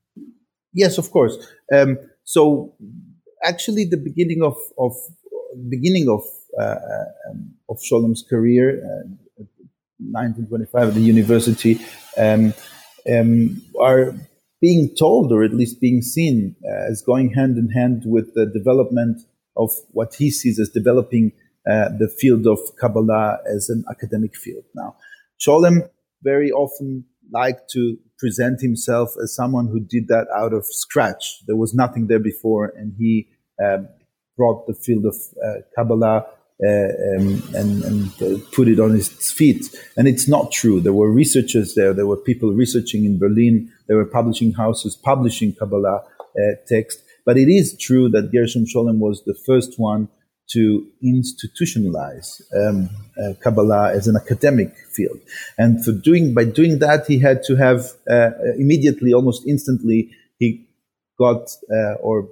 Yes, 0.73 0.99
of 0.99 1.11
course. 1.11 1.37
Um, 1.73 1.99
so, 2.25 2.75
actually, 3.45 3.85
the 3.85 3.97
beginning 3.97 4.43
of, 4.43 4.57
of 4.79 4.93
beginning 5.69 6.09
of 6.09 6.23
uh, 6.59 6.77
um, 7.31 7.55
of 7.69 7.79
Scholem's 7.79 8.25
career, 8.29 8.79
uh, 8.85 9.45
1925 9.99 10.89
at 10.89 10.95
the 10.95 11.01
university, 11.01 11.81
um, 12.19 12.55
um, 13.11 13.63
are 13.81 14.15
being 14.61 14.95
told, 14.99 15.33
or 15.33 15.45
at 15.45 15.53
least 15.53 15.81
being 15.81 16.03
seen, 16.03 16.57
uh, 16.65 16.91
as 16.91 17.03
going 17.03 17.35
hand 17.35 17.59
in 17.59 17.71
hand 17.71 18.03
with 18.07 18.35
the 18.35 18.47
development 18.47 19.21
of 19.57 19.71
what 19.91 20.15
he 20.15 20.31
sees 20.31 20.59
as 20.59 20.69
developing 20.71 21.33
uh, 21.71 21.89
the 21.99 22.09
field 22.19 22.47
of 22.47 22.59
Kabbalah 22.81 23.39
as 23.47 23.69
an 23.69 23.85
academic 23.91 24.37
field. 24.37 24.65
Now, 24.75 24.97
Scholem 25.41 25.89
very 26.23 26.51
often 26.51 27.05
liked 27.33 27.71
to 27.71 27.99
present 28.19 28.61
himself 28.61 29.15
as 29.23 29.35
someone 29.35 29.69
who 29.69 29.81
did 29.81 30.09
that 30.09 30.27
out 30.35 30.53
of 30.53 30.65
scratch. 30.67 31.41
There 31.47 31.57
was 31.57 31.75
nothing 31.75 32.07
there 32.07 32.19
before, 32.21 32.73
and 32.77 32.95
he 32.99 33.29
um, 33.63 33.89
brought 34.37 34.67
the 34.67 34.75
field 34.75 35.05
of 35.07 35.17
uh, 35.45 35.61
Kabbalah 35.77 36.27
uh, 36.65 36.69
um, 36.69 37.43
and, 37.55 37.83
and 37.85 38.23
uh, 38.23 38.41
put 38.53 38.69
it 38.69 38.79
on 38.79 38.95
its 38.95 39.31
feet. 39.31 39.65
And 39.97 40.07
it's 40.07 40.29
not 40.29 40.53
true. 40.53 40.81
There 40.81 40.93
were 40.93 41.11
researchers 41.11 41.75
there. 41.75 41.93
There 41.93 42.07
were 42.07 42.17
people 42.17 42.53
researching 42.53 43.05
in 43.05 43.19
Berlin. 43.19 43.73
There 43.89 43.97
were 43.97 44.07
publishing 44.07 44.53
houses 44.53 44.97
publishing 44.97 45.55
Kabbalah 45.55 46.03
uh, 46.05 46.55
text. 46.69 47.03
But 47.27 47.39
it 47.39 47.49
is 47.49 47.77
true 47.79 48.09
that 48.11 48.33
Gershom 48.33 48.67
Scholem 48.67 48.99
was 48.99 49.23
the 49.25 49.37
first 49.47 49.79
one 49.79 50.09
to 50.51 50.87
institutionalize 51.03 52.43
um, 52.55 52.91
uh, 53.19 53.33
Kabbalah 53.43 53.93
as 53.93 54.07
an 54.07 54.17
academic 54.17 54.75
field. 54.95 55.19
And 55.59 55.85
for 55.85 55.93
doing 55.93 56.35
by 56.35 56.45
doing 56.45 56.81
that, 56.81 57.07
he 57.07 57.19
had 57.19 57.43
to 57.45 57.57
have 57.57 57.93
uh, 58.11 58.31
immediately, 58.59 59.13
almost 59.13 59.47
instantly, 59.49 60.11
he 60.39 60.69
got 61.19 61.49
uh, 61.73 61.95
or 61.95 62.29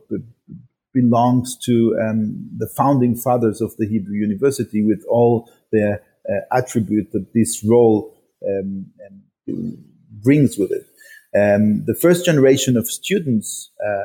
belongs 0.93 1.57
to 1.65 1.97
um, 2.01 2.49
the 2.57 2.69
founding 2.69 3.17
fathers 3.17 3.61
of 3.61 3.77
the 3.77 3.87
Hebrew 3.87 4.15
University 4.15 4.85
with 4.85 5.05
all 5.09 5.51
their 5.73 6.03
uh, 6.29 6.57
attribute 6.57 7.13
that 7.13 7.33
this 7.35 7.65
role 7.65 8.15
um, 8.49 8.87
brings 10.23 10.59
with 10.59 10.73
it. 10.73 10.87
Um, 11.35 11.85
the 11.87 11.95
first 11.95 12.27
generation 12.27 12.77
of 12.77 12.87
students 12.87 13.71
uh, 13.85 14.05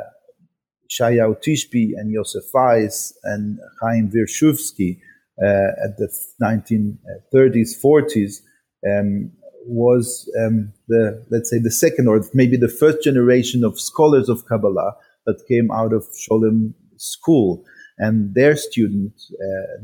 Shayahu 0.89 1.41
Tishby 1.43 1.91
and 1.97 2.11
Yosef 2.11 2.43
Weiss 2.53 3.13
and 3.23 3.59
Chaim 3.81 4.09
Wirszubski 4.09 4.99
uh, 5.41 5.85
at 5.85 5.97
the 5.97 6.09
1930s, 6.41 7.71
40s 7.83 8.41
um, 8.87 9.31
was 9.65 10.31
um, 10.39 10.73
the, 10.87 11.25
let's 11.29 11.49
say, 11.49 11.59
the 11.59 11.71
second 11.71 12.07
or 12.07 12.23
maybe 12.33 12.57
the 12.57 12.69
first 12.69 13.03
generation 13.03 13.63
of 13.63 13.79
scholars 13.79 14.29
of 14.29 14.45
Kabbalah 14.47 14.95
that 15.27 15.45
came 15.47 15.69
out 15.71 15.93
of 15.93 16.03
Scholem 16.13 16.73
School. 16.97 17.63
And 17.99 18.33
their 18.33 18.55
students 18.55 19.31
uh, 19.33 19.83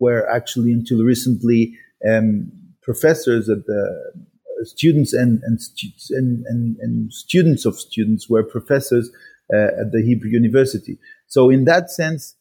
were 0.00 0.26
actually 0.30 0.72
until 0.72 1.04
recently 1.04 1.76
um, 2.08 2.50
professors 2.82 3.48
at 3.50 3.66
the 3.66 4.12
students 4.62 5.12
and, 5.12 5.40
and, 5.44 5.60
and, 6.10 6.44
and, 6.46 6.76
and 6.80 7.12
students 7.12 7.64
of 7.64 7.78
students 7.78 8.28
were 8.28 8.42
professors 8.42 9.10
uh, 9.52 9.80
at 9.80 9.92
the 9.92 10.02
Hebrew 10.04 10.30
University. 10.30 10.98
So 11.26 11.50
in 11.50 11.64
that 11.64 11.90
sense, 11.90 12.34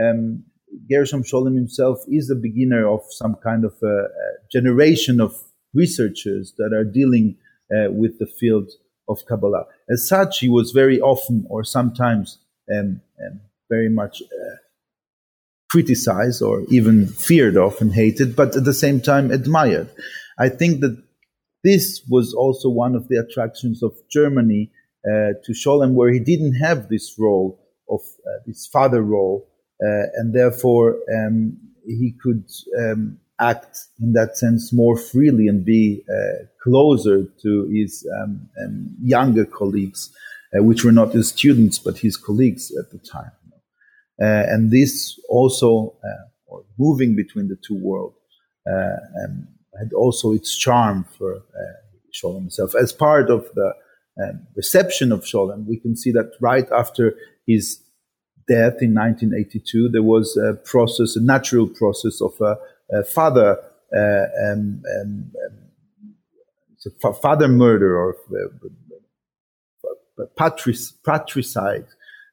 um, 0.00 0.44
Gershom 0.90 1.22
Scholem 1.22 1.54
himself 1.54 1.98
is 2.08 2.30
a 2.30 2.34
beginner 2.34 2.88
of 2.88 3.00
some 3.10 3.36
kind 3.42 3.64
of 3.64 3.74
a, 3.82 3.86
a 3.86 4.08
generation 4.50 5.20
of 5.20 5.38
researchers 5.74 6.54
that 6.58 6.72
are 6.72 6.84
dealing 6.84 7.36
uh, 7.72 7.90
with 7.90 8.18
the 8.18 8.26
field 8.26 8.70
of 9.08 9.24
Kabbalah. 9.28 9.66
As 9.90 10.08
such, 10.08 10.40
he 10.40 10.48
was 10.48 10.72
very 10.72 11.00
often 11.00 11.46
or 11.48 11.64
sometimes 11.64 12.38
um, 12.72 13.00
um, 13.24 13.40
very 13.70 13.88
much 13.88 14.22
uh, 14.22 14.56
criticized 15.70 16.42
or 16.42 16.62
even 16.68 17.06
feared 17.06 17.56
of 17.56 17.80
and 17.80 17.94
hated, 17.94 18.36
but 18.36 18.54
at 18.56 18.64
the 18.64 18.74
same 18.74 19.00
time 19.00 19.30
admired. 19.30 19.88
I 20.38 20.48
think 20.48 20.80
that 20.80 21.02
this 21.64 22.02
was 22.08 22.34
also 22.34 22.68
one 22.68 22.94
of 22.94 23.08
the 23.08 23.16
attractions 23.16 23.82
of 23.82 23.92
Germany 24.10 24.70
uh, 25.06 25.32
to 25.44 25.52
Scholem, 25.52 25.94
where 25.94 26.12
he 26.12 26.20
didn't 26.20 26.54
have 26.54 26.88
this 26.88 27.16
role 27.18 27.58
of 27.88 28.00
uh, 28.00 28.40
this 28.46 28.66
father 28.66 29.02
role, 29.02 29.48
uh, 29.82 30.06
and 30.16 30.34
therefore 30.34 30.98
um, 31.14 31.56
he 31.86 32.14
could 32.22 32.44
um, 32.78 33.18
act 33.50 33.86
in 34.00 34.12
that 34.12 34.36
sense 34.36 34.72
more 34.72 34.96
freely 34.96 35.46
and 35.48 35.64
be 35.64 36.02
uh, 36.08 36.44
closer 36.62 37.24
to 37.42 37.50
his 37.76 38.06
um, 38.18 38.48
um 38.62 38.74
younger 39.02 39.44
colleagues, 39.44 40.10
uh, 40.54 40.62
which 40.62 40.84
were 40.84 40.96
not 41.00 41.12
his 41.12 41.28
students 41.28 41.78
but 41.78 41.98
his 41.98 42.16
colleagues 42.16 42.64
at 42.80 42.90
the 42.92 42.98
time. 43.16 43.32
and 44.52 44.70
this 44.70 44.92
also, 45.28 45.70
or 46.46 46.58
moving 46.78 47.16
between 47.22 47.48
the 47.48 47.58
two 47.66 47.78
worlds, 47.88 48.16
um, 48.72 49.48
had 49.78 49.92
also 49.92 50.32
its 50.32 50.50
charm 50.64 51.04
for 51.16 51.30
uh, 51.36 51.76
Scholem 52.14 52.42
himself 52.46 52.74
as 52.74 52.92
part 52.92 53.30
of 53.30 53.48
the 53.54 53.72
um, 54.22 54.46
reception 54.54 55.10
of 55.12 55.22
Scholem, 55.22 55.66
we 55.66 55.78
can 55.78 55.96
see 55.96 56.12
that 56.12 56.32
right 56.40 56.70
after 56.70 57.14
his 57.46 57.78
death 58.46 58.82
in 58.82 58.94
1982, 58.94 59.88
there 59.88 60.02
was 60.02 60.36
a 60.36 60.54
process, 60.54 61.16
a 61.16 61.22
natural 61.22 61.66
process 61.66 62.20
of 62.20 62.32
a, 62.40 62.56
a 62.81 62.81
father, 63.02 63.58
uh, 63.96 64.26
um, 64.44 64.82
um, 65.00 65.32
um 65.46 67.14
father 67.22 67.48
murder 67.48 67.96
or 67.96 68.16
uh, 70.20 70.24
patricide, 70.36 71.86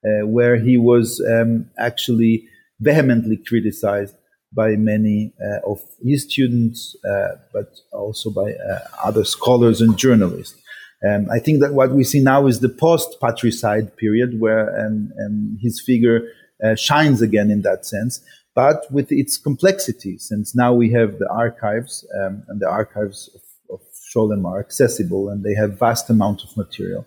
uh, 0.06 0.26
where 0.26 0.58
he 0.58 0.78
was 0.78 1.24
um, 1.30 1.70
actually 1.78 2.48
vehemently 2.80 3.38
criticized 3.48 4.16
by 4.52 4.70
many 4.76 5.34
uh, 5.44 5.72
of 5.72 5.80
his 6.04 6.24
students, 6.24 6.96
uh, 7.08 7.36
but 7.54 7.76
also 7.94 8.32
by 8.32 8.52
uh, 8.52 8.80
other 9.04 9.24
scholars 9.24 9.82
and 9.82 9.98
journalists. 9.98 10.60
Um, 11.08 11.28
I 11.32 11.40
think 11.40 11.62
that 11.62 11.74
what 11.74 11.92
we 11.92 12.04
see 12.04 12.20
now 12.20 12.48
is 12.48 12.60
the 12.60 12.70
post-patricide 12.70 13.96
period, 13.96 14.40
where 14.40 14.86
um, 14.86 15.12
um, 15.24 15.58
his 15.62 15.82
figure 15.82 16.24
uh, 16.64 16.76
shines 16.76 17.22
again 17.22 17.52
in 17.52 17.62
that 17.62 17.86
sense, 17.86 18.22
but 18.64 18.92
with 18.92 19.10
its 19.10 19.38
complexity, 19.38 20.18
since 20.18 20.54
now 20.54 20.74
we 20.74 20.92
have 20.92 21.12
the 21.18 21.30
archives, 21.46 22.06
um, 22.20 22.44
and 22.50 22.60
the 22.60 22.70
archives 22.70 23.20
of, 23.36 23.42
of 23.76 23.80
Scholem 24.08 24.44
are 24.46 24.60
accessible, 24.60 25.30
and 25.30 25.46
they 25.46 25.56
have 25.62 25.80
vast 25.80 26.10
amount 26.10 26.44
of 26.44 26.50
material. 26.58 27.06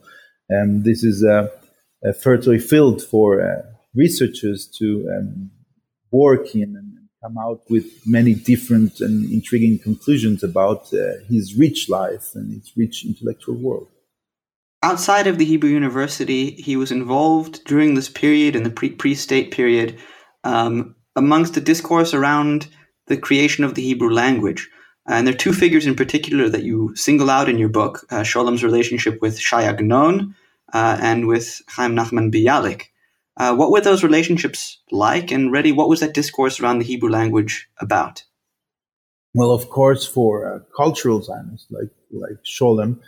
And 0.49 0.83
this 0.83 1.05
is 1.05 1.23
a, 1.23 1.51
a 2.03 2.15
fertile 2.15 2.59
field 2.59 3.03
for 3.03 3.29
uh, 3.43 3.63
researchers 3.95 4.61
to 4.79 4.87
um, 5.15 5.51
work 6.11 6.55
in 6.55 6.71
and 6.81 6.89
come 7.23 7.37
out 7.37 7.61
with 7.69 7.87
many 8.07 8.33
different 8.33 9.01
and 9.01 9.31
intriguing 9.31 9.79
conclusions 9.79 10.43
about 10.43 10.83
uh, 10.95 11.01
his 11.29 11.55
rich 11.59 11.91
life 11.91 12.31
and 12.35 12.47
his 12.55 12.73
rich 12.79 13.05
intellectual 13.05 13.57
world. 13.57 13.89
Outside 14.83 15.27
of 15.27 15.37
the 15.37 15.45
Hebrew 15.45 15.71
University, 15.83 16.53
he 16.53 16.77
was 16.77 16.91
involved 16.91 17.63
during 17.67 17.93
this 17.93 18.09
period, 18.09 18.57
in 18.57 18.63
the 18.63 18.71
pre 18.71 19.15
state 19.15 19.51
period, 19.51 19.99
um, 20.45 20.97
amongst 21.17 21.55
the 21.55 21.61
discourse 21.61 22.15
around 22.15 22.69
the 23.07 23.17
creation 23.17 23.65
of 23.65 23.75
the 23.75 23.83
Hebrew 23.83 24.11
language. 24.11 24.69
And 25.07 25.27
there 25.27 25.35
are 25.35 25.39
two 25.39 25.53
figures 25.53 25.87
in 25.87 25.95
particular 25.95 26.49
that 26.49 26.63
you 26.63 26.95
single 26.95 27.31
out 27.31 27.49
in 27.49 27.59
your 27.59 27.69
book 27.69 28.07
uh, 28.11 28.23
Scholem's 28.23 28.63
relationship 28.63 29.21
with 29.21 29.39
Shai 29.39 29.65
Agnon 29.65 30.35
uh, 30.73 30.99
and 31.01 31.27
with 31.27 31.61
Chaim 31.69 31.95
Nachman 31.97 32.33
Bialik. 32.33 32.85
Uh, 33.37 33.55
what 33.55 33.71
were 33.71 33.81
those 33.81 34.05
relationships 34.05 34.79
like? 34.91 35.33
And 35.33 35.51
really, 35.51 35.73
what 35.73 35.89
was 35.89 36.01
that 36.01 36.15
discourse 36.15 36.61
around 36.61 36.79
the 36.79 36.85
Hebrew 36.85 37.11
language 37.11 37.69
about? 37.79 38.25
Well, 39.35 39.51
of 39.51 39.71
course, 39.71 40.07
for 40.07 40.55
uh, 40.55 40.59
cultural 40.77 41.23
Zionists 41.23 41.67
like, 41.71 41.91
like 42.11 42.39
Scholem, 42.45 43.01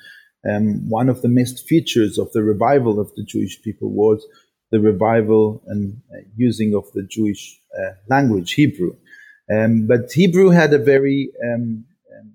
um, 0.49 0.89
one 0.89 1.09
of 1.09 1.23
the 1.23 1.29
missed 1.29 1.67
features 1.69 2.19
of 2.19 2.33
the 2.33 2.43
revival 2.43 2.99
of 2.99 3.15
the 3.15 3.25
Jewish 3.25 3.61
people 3.63 3.91
was 3.91 4.27
the 4.71 4.81
revival 4.81 5.63
and 5.67 6.01
uh, 6.13 6.19
using 6.37 6.75
of 6.75 6.91
the 6.93 7.03
Jewish 7.03 7.61
uh, 7.79 7.93
language, 8.09 8.53
Hebrew. 8.53 8.97
Um, 9.53 9.87
but 9.87 10.13
Hebrew 10.13 10.51
had 10.51 10.73
a 10.73 10.79
very 10.79 11.31
um, 11.45 11.85
um 12.17 12.33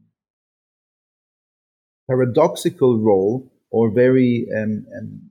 paradoxical 2.08 3.00
role 3.00 3.52
or 3.72 3.92
very 3.92 4.48
um, 4.56 4.86
um, 4.98 5.30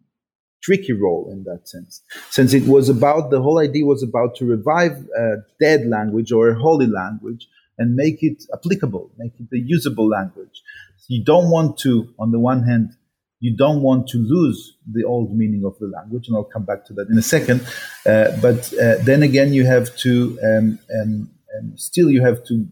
tricky 0.63 0.93
role 0.93 1.29
in 1.33 1.45
that 1.45 1.69
sense, 1.69 2.03
since 2.31 2.53
it 2.53 2.67
was 2.67 2.89
about 2.89 3.31
the 3.31 3.41
whole 3.41 3.59
idea 3.59 3.85
was 3.85 4.03
about 4.03 4.35
to 4.37 4.45
revive 4.45 5.07
a 5.17 5.37
dead 5.61 5.87
language 5.87 6.33
or 6.33 6.51
a 6.51 6.59
holy 6.59 6.87
language 6.87 7.49
and 7.79 7.95
make 7.95 8.23
it 8.23 8.45
applicable, 8.53 9.11
make 9.17 9.33
it 9.39 9.49
a 9.55 9.59
usable 9.59 10.09
language. 10.09 10.63
You 11.09 11.25
don't 11.25 11.51
want 11.51 11.79
to, 11.79 12.13
on 12.19 12.33
the 12.33 12.41
one 12.41 12.65
hand, 12.65 12.91
you 13.41 13.57
don't 13.57 13.83
want 13.83 14.09
to 14.09 14.19
lose 14.19 14.77
the 14.91 15.05
old 15.05 15.37
meaning 15.37 15.65
of 15.65 15.79
the 15.79 15.87
language, 15.87 16.27
and 16.27 16.37
I'll 16.37 16.45
come 16.45 16.65
back 16.65 16.85
to 16.87 16.93
that 16.95 17.09
in 17.09 17.17
a 17.19 17.23
second. 17.23 17.61
Uh, 18.05 18.37
but 18.43 18.73
uh, 18.75 18.97
then 19.03 19.23
again, 19.23 19.53
you 19.53 19.65
have 19.65 19.95
to 19.99 20.39
um, 20.43 20.79
um, 21.01 21.31
um 21.57 21.73
still 21.77 22.11
you 22.11 22.23
have 22.23 22.45
to 22.47 22.67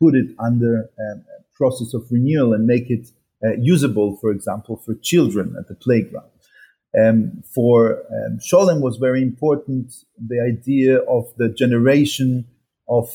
put 0.00 0.14
it 0.14 0.34
under 0.38 0.90
um, 0.98 1.24
a 1.38 1.42
process 1.56 1.94
of 1.94 2.02
renewal 2.10 2.52
and 2.52 2.66
make 2.66 2.90
it 2.90 3.08
uh, 3.44 3.54
usable, 3.60 4.16
for 4.20 4.30
example, 4.32 4.76
for 4.84 4.94
children 5.02 5.54
at 5.58 5.68
the 5.68 5.74
playground. 5.74 6.28
Um, 7.00 7.42
for 7.54 8.02
um, 8.10 8.38
Scholem 8.38 8.80
was 8.82 8.98
very 8.98 9.22
important 9.22 9.94
the 10.18 10.40
idea 10.40 10.98
of 10.98 11.24
the 11.38 11.48
generation 11.48 12.46
of 12.88 13.08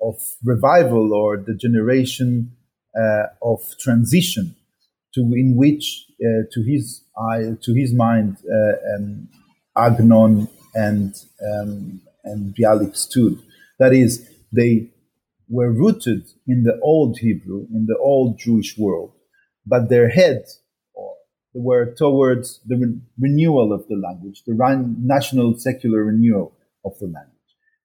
of 0.00 0.16
revival 0.44 1.12
or 1.12 1.36
the 1.36 1.54
generation 1.54 2.52
uh, 2.98 3.24
of 3.42 3.60
transition 3.78 4.56
to 5.14 5.20
in 5.20 5.54
which 5.56 6.06
uh, 6.20 6.44
to 6.52 6.62
his 6.62 7.04
eye 7.18 7.56
to 7.62 7.74
his 7.74 7.92
mind 7.94 8.36
uh, 8.50 8.96
um, 8.96 9.28
Agnon 9.76 10.48
and 10.74 11.14
um, 11.52 12.00
and 12.24 12.54
Bialik 12.54 12.96
stood. 12.96 13.40
That 13.78 13.92
is, 13.92 14.28
they 14.52 14.90
were 15.48 15.72
rooted 15.72 16.28
in 16.46 16.64
the 16.64 16.78
old 16.82 17.18
Hebrew, 17.18 17.66
in 17.72 17.86
the 17.86 17.96
old 17.96 18.38
Jewish 18.38 18.76
world, 18.76 19.12
but 19.66 19.88
their 19.88 20.08
head 20.08 20.44
were 21.54 21.94
towards 21.94 22.60
the 22.66 22.76
re- 22.76 23.00
renewal 23.18 23.72
of 23.72 23.86
the 23.88 23.96
language, 23.96 24.42
the 24.46 24.54
national 24.98 25.58
secular 25.58 26.04
renewal 26.04 26.52
of 26.84 26.98
the 26.98 27.06
language. 27.06 27.34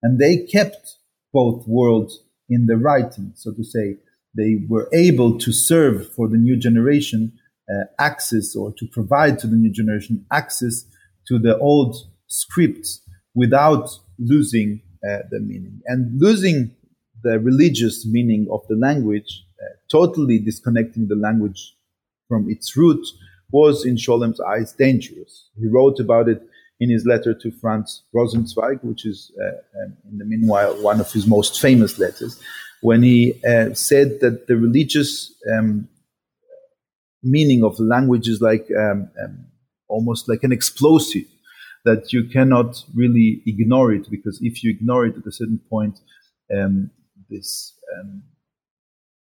And 0.02 0.20
they 0.20 0.46
kept 0.46 0.98
both 1.32 1.66
worlds 1.68 2.20
in 2.50 2.66
the 2.66 2.78
writing, 2.78 3.32
so 3.36 3.52
to 3.54 3.64
say. 3.64 3.98
They 4.36 4.64
were 4.68 4.90
able 4.94 5.38
to 5.40 5.52
serve 5.52 6.12
for 6.14 6.28
the 6.28 6.38
new 6.38 6.58
generation 6.58 7.34
uh, 7.70 7.86
access 8.00 8.56
or 8.56 8.74
to 8.74 8.88
provide 8.88 9.40
to 9.40 9.48
the 9.48 9.56
new 9.56 9.72
generation 9.72 10.26
access 10.32 10.86
to 11.28 11.40
the 11.40 11.58
old 11.60 11.96
scripts 12.28 13.02
without 13.36 13.90
losing 14.20 14.82
uh, 15.08 15.20
the 15.30 15.40
meaning. 15.40 15.82
And 15.86 16.20
losing 16.20 16.76
the 17.24 17.40
religious 17.40 18.06
meaning 18.06 18.48
of 18.52 18.62
the 18.68 18.76
language, 18.76 19.46
uh, 19.62 19.76
totally 19.92 20.40
disconnecting 20.40 21.08
the 21.08 21.16
language 21.16 21.76
from 22.28 22.50
its 22.50 22.76
root, 22.76 23.06
was 23.52 23.86
in 23.86 23.98
Scholem's 23.98 24.42
eyes 24.42 24.74
dangerous. 24.74 25.50
He 25.58 25.68
wrote 25.68 26.00
about 26.00 26.28
it 26.28 26.42
in 26.80 26.90
his 26.90 27.06
letter 27.06 27.34
to 27.34 27.52
Franz 27.52 28.04
Rosenzweig, 28.14 28.84
which 28.84 29.06
is, 29.06 29.32
uh, 29.42 29.84
um, 29.84 29.98
in 30.12 30.18
the 30.18 30.26
meanwhile, 30.26 30.74
one 30.82 31.00
of 31.00 31.12
his 31.12 31.28
most 31.28 31.62
famous 31.62 32.00
letters, 32.00 32.40
when 32.84 33.02
he 33.02 33.34
uh, 33.48 33.74
said 33.74 34.20
that 34.20 34.48
the 34.48 34.58
religious 34.58 35.34
um, 35.56 35.88
meaning 37.24 37.64
of 37.64 37.80
language 37.80 38.28
is 38.28 38.42
like 38.42 38.68
um, 38.78 39.10
um, 39.24 39.46
almost 39.88 40.28
like 40.28 40.44
an 40.44 40.52
explosive 40.52 41.24
that 41.86 42.12
you 42.12 42.26
cannot 42.26 42.84
really 42.94 43.42
ignore 43.46 43.94
it 43.94 44.10
because 44.12 44.38
if 44.42 44.64
you 44.64 44.70
ignore 44.70 45.06
it 45.06 45.16
at 45.16 45.26
a 45.26 45.32
certain 45.32 45.62
point, 45.70 45.98
um, 46.54 46.92
this 47.30 47.74
um, 47.96 48.24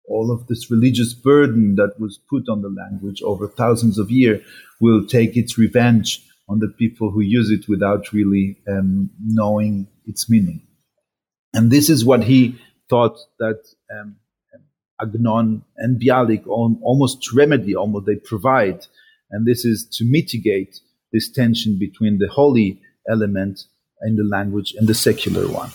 all 0.09 0.33
of 0.33 0.49
this 0.49 0.69
religious 0.69 1.15
burden 1.15 1.77
that 1.77 1.95
was 2.01 2.19
put 2.29 2.49
on 2.49 2.61
the 2.61 2.69
language 2.69 3.23
over 3.23 3.47
thousands 3.47 3.99
of 3.99 4.11
years 4.11 4.45
will 4.81 5.07
take 5.07 5.37
its 5.37 5.57
revenge 5.57 6.21
on 6.49 6.59
the 6.59 6.75
people 6.77 7.13
who 7.13 7.21
use 7.21 7.51
it 7.51 7.69
without 7.69 8.13
really 8.13 8.57
um, 8.69 9.11
knowing 9.25 9.87
its 10.07 10.29
meaning. 10.29 10.61
And 11.55 11.71
this 11.71 11.89
is 11.89 12.05
what 12.05 12.25
he 12.25 12.59
thought 12.89 13.19
that 13.39 13.61
um, 13.91 14.17
Agnon 15.01 15.65
and 15.77 16.01
Bialik 16.01 16.47
almost 16.47 17.33
remedy, 17.33 17.75
almost 17.75 18.07
they 18.07 18.17
provide. 18.17 18.87
And 19.31 19.47
this 19.47 19.65
is 19.65 19.87
to 19.99 20.05
mitigate 20.05 20.81
this 21.13 21.31
tension 21.31 21.79
between 21.79 22.19
the 22.19 22.29
holy 22.29 22.81
element 23.09 23.65
in 24.03 24.17
the 24.17 24.25
language 24.25 24.75
and 24.77 24.89
the 24.89 24.95
secular 24.95 25.49
one. 25.49 25.71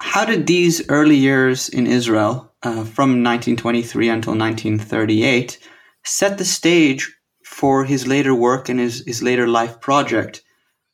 How 0.00 0.24
did 0.24 0.46
these 0.46 0.88
early 0.88 1.16
years 1.16 1.68
in 1.68 1.86
Israel, 1.86 2.52
uh, 2.62 2.84
from 2.84 3.22
1923 3.22 4.08
until 4.08 4.34
1938, 4.34 5.58
set 6.04 6.38
the 6.38 6.44
stage 6.44 7.14
for 7.44 7.84
his 7.84 8.06
later 8.06 8.34
work 8.34 8.68
and 8.68 8.80
his, 8.80 9.04
his 9.06 9.22
later 9.22 9.46
life 9.46 9.80
project? 9.80 10.42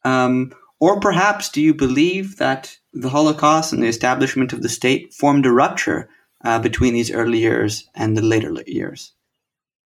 Um, 0.04 0.52
or 0.82 0.98
perhaps 0.98 1.48
do 1.48 1.62
you 1.62 1.72
believe 1.72 2.38
that 2.38 2.76
the 2.92 3.08
Holocaust 3.08 3.72
and 3.72 3.80
the 3.80 3.86
establishment 3.86 4.52
of 4.52 4.62
the 4.62 4.68
state 4.68 5.14
formed 5.14 5.46
a 5.46 5.52
rupture 5.52 6.08
uh, 6.44 6.58
between 6.58 6.92
these 6.92 7.12
early 7.12 7.38
years 7.38 7.88
and 7.94 8.16
the 8.16 8.20
later 8.20 8.52
years? 8.66 9.12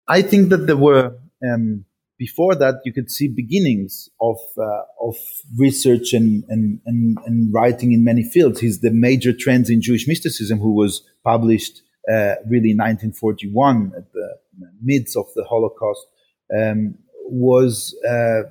I 0.09 0.23
think 0.23 0.49
that 0.49 0.67
there 0.67 0.83
were 0.89 1.19
um, 1.47 1.85
before 2.19 2.55
that, 2.55 2.77
you 2.87 2.95
could 2.95 3.11
see 3.11 3.29
beginnings 3.29 4.09
of 4.23 4.39
uh, 4.57 4.85
of 4.99 5.17
research 5.59 6.15
and, 6.15 6.45
and, 6.49 6.81
and 6.87 7.19
and 7.27 7.53
writing 7.53 7.93
in 7.93 8.03
many 8.03 8.23
fields. 8.23 8.61
He's 8.61 8.81
the 8.81 8.91
major 8.91 9.35
trends 9.39 9.69
in 9.69 9.83
Jewish 9.83 10.09
mysticism, 10.09 10.61
who 10.61 10.73
was 10.73 11.03
published 11.23 11.83
uh, 12.11 12.37
really 12.49 12.71
in 12.71 12.79
1941 12.79 13.93
at 13.99 14.11
the 14.15 14.39
midst 14.81 15.15
of 15.15 15.27
the 15.35 15.45
Holocaust, 15.45 16.07
um, 16.59 16.95
was 17.27 17.95
uh, 18.09 18.45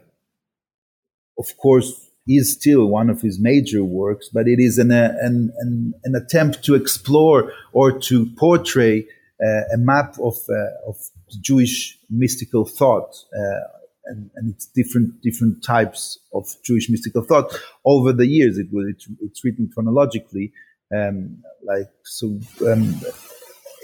of 1.40 1.58
course 1.58 2.06
is 2.28 2.52
still 2.52 2.88
one 2.88 3.10
of 3.10 3.22
his 3.22 3.40
major 3.40 3.84
works, 3.84 4.30
but 4.34 4.48
it 4.48 4.60
is 4.60 4.78
an, 4.78 4.92
an, 4.92 5.54
an, 5.60 5.94
an 6.04 6.16
attempt 6.16 6.64
to 6.64 6.76
explore 6.76 7.52
or 7.72 8.00
to 8.00 8.28
portray 8.38 9.06
uh, 9.44 9.62
a 9.74 9.78
map 9.78 10.18
of, 10.20 10.36
uh, 10.50 10.90
of 10.90 10.98
Jewish 11.42 12.00
mystical 12.10 12.66
thought 12.66 13.16
uh, 13.38 13.68
and, 14.06 14.30
and, 14.36 14.54
its 14.54 14.68
different 14.68 15.22
different 15.22 15.64
types 15.64 16.20
of 16.34 16.48
Jewish 16.64 16.90
mystical 16.90 17.24
thought 17.24 17.54
over 17.84 18.14
the 18.14 18.28
years. 18.28 18.58
It 18.58 18.68
was 18.72 18.88
it's, 18.90 19.08
it's 19.22 19.44
written 19.44 19.70
chronologically, 19.74 20.54
um, 20.96 21.44
like 21.64 21.90
so. 22.04 22.40
Um, 22.68 23.02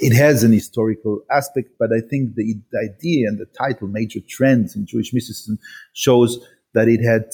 it 0.03 0.15
has 0.15 0.43
an 0.43 0.51
historical 0.51 1.21
aspect, 1.29 1.69
but 1.77 1.91
I 1.93 2.01
think 2.01 2.33
the, 2.35 2.55
the, 2.71 2.79
idea 2.79 3.27
and 3.27 3.37
the 3.37 3.45
title, 3.45 3.87
"Major 3.87 4.19
Trends 4.27 4.75
in 4.75 4.85
Jewish 4.85 5.13
Mysticism," 5.13 5.59
shows 5.93 6.39
that 6.73 6.87
it 6.87 7.03
had 7.03 7.25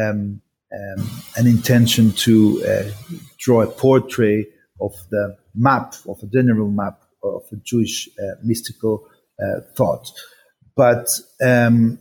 um, 0.00 0.40
um 0.72 1.10
an 1.36 1.46
intention 1.46 2.12
to 2.12 2.64
uh, 2.64 2.90
draw 3.38 3.62
a 3.62 3.66
portrait 3.66 4.48
of 4.80 4.92
the 5.10 5.36
map, 5.54 5.94
of 6.08 6.18
a 6.22 6.26
general 6.26 6.70
map 6.70 7.02
of 7.22 7.44
a 7.52 7.56
Jewish 7.56 8.08
uh, 8.18 8.34
mystical 8.42 9.06
uh, 9.40 9.60
thought. 9.76 10.10
But 10.76 11.08
um, 11.42 11.98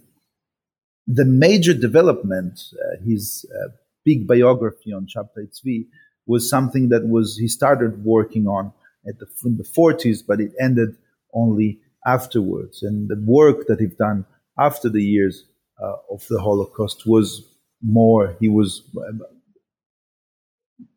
the 1.08 1.26
major 1.26 1.74
development, 1.74 2.60
uh, 2.74 3.04
his 3.04 3.46
uh, 3.54 3.70
big 4.06 4.28
biography 4.28 4.94
on 4.94 5.08
Shabtai 5.08 5.50
Tzvi, 5.50 5.88
was 6.26 6.50
something 6.50 6.90
that 6.90 7.08
was 7.08 7.38
he 7.38 7.48
started 7.48 8.04
working 8.04 8.48
on 8.48 8.72
at 9.08 9.20
the, 9.20 9.28
in 9.46 9.58
the 9.58 9.64
40s, 9.64 10.20
but 10.26 10.40
it 10.40 10.52
ended 10.60 10.96
only 11.34 11.80
afterwards. 12.06 12.84
And 12.84 13.10
the 13.10 13.22
work 13.26 13.68
that 13.68 13.80
he 13.80 13.88
done 13.88 14.26
after 14.58 14.90
the 14.90 15.04
years 15.04 15.46
uh, 15.82 15.94
of 16.12 16.26
the 16.30 16.40
Holocaust 16.40 17.06
was 17.06 17.51
more, 17.82 18.36
he 18.40 18.50
was 18.50 18.84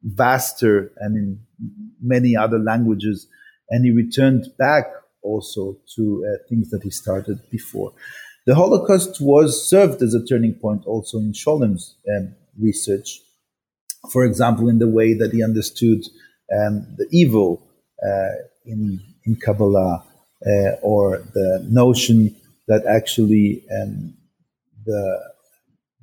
vaster 0.02 0.92
and 0.98 1.16
in 1.16 1.40
many 2.00 2.36
other 2.36 2.58
languages. 2.58 3.26
And 3.70 3.84
he 3.84 3.90
returned 3.90 4.46
back 4.58 4.84
also 5.22 5.78
to 5.96 6.24
uh, 6.26 6.48
things 6.48 6.70
that 6.70 6.82
he 6.82 6.90
started 6.90 7.38
before. 7.50 7.92
The 8.46 8.54
Holocaust 8.54 9.20
was 9.20 9.68
served 9.68 10.02
as 10.02 10.14
a 10.14 10.24
turning 10.24 10.54
point 10.54 10.84
also 10.86 11.18
in 11.18 11.32
Scholem's 11.32 11.96
um, 12.14 12.34
research. 12.60 13.20
For 14.12 14.24
example, 14.24 14.68
in 14.68 14.78
the 14.78 14.88
way 14.88 15.14
that 15.14 15.32
he 15.32 15.42
understood 15.42 16.04
um, 16.54 16.86
the 16.98 17.08
evil 17.10 17.66
uh, 18.06 18.34
in, 18.66 19.00
in 19.24 19.36
Kabbalah, 19.36 20.04
uh, 20.46 20.76
or 20.82 21.18
the 21.32 21.66
notion 21.70 22.36
that 22.68 22.84
actually 22.86 23.64
um, 23.80 24.14
the 24.84 25.33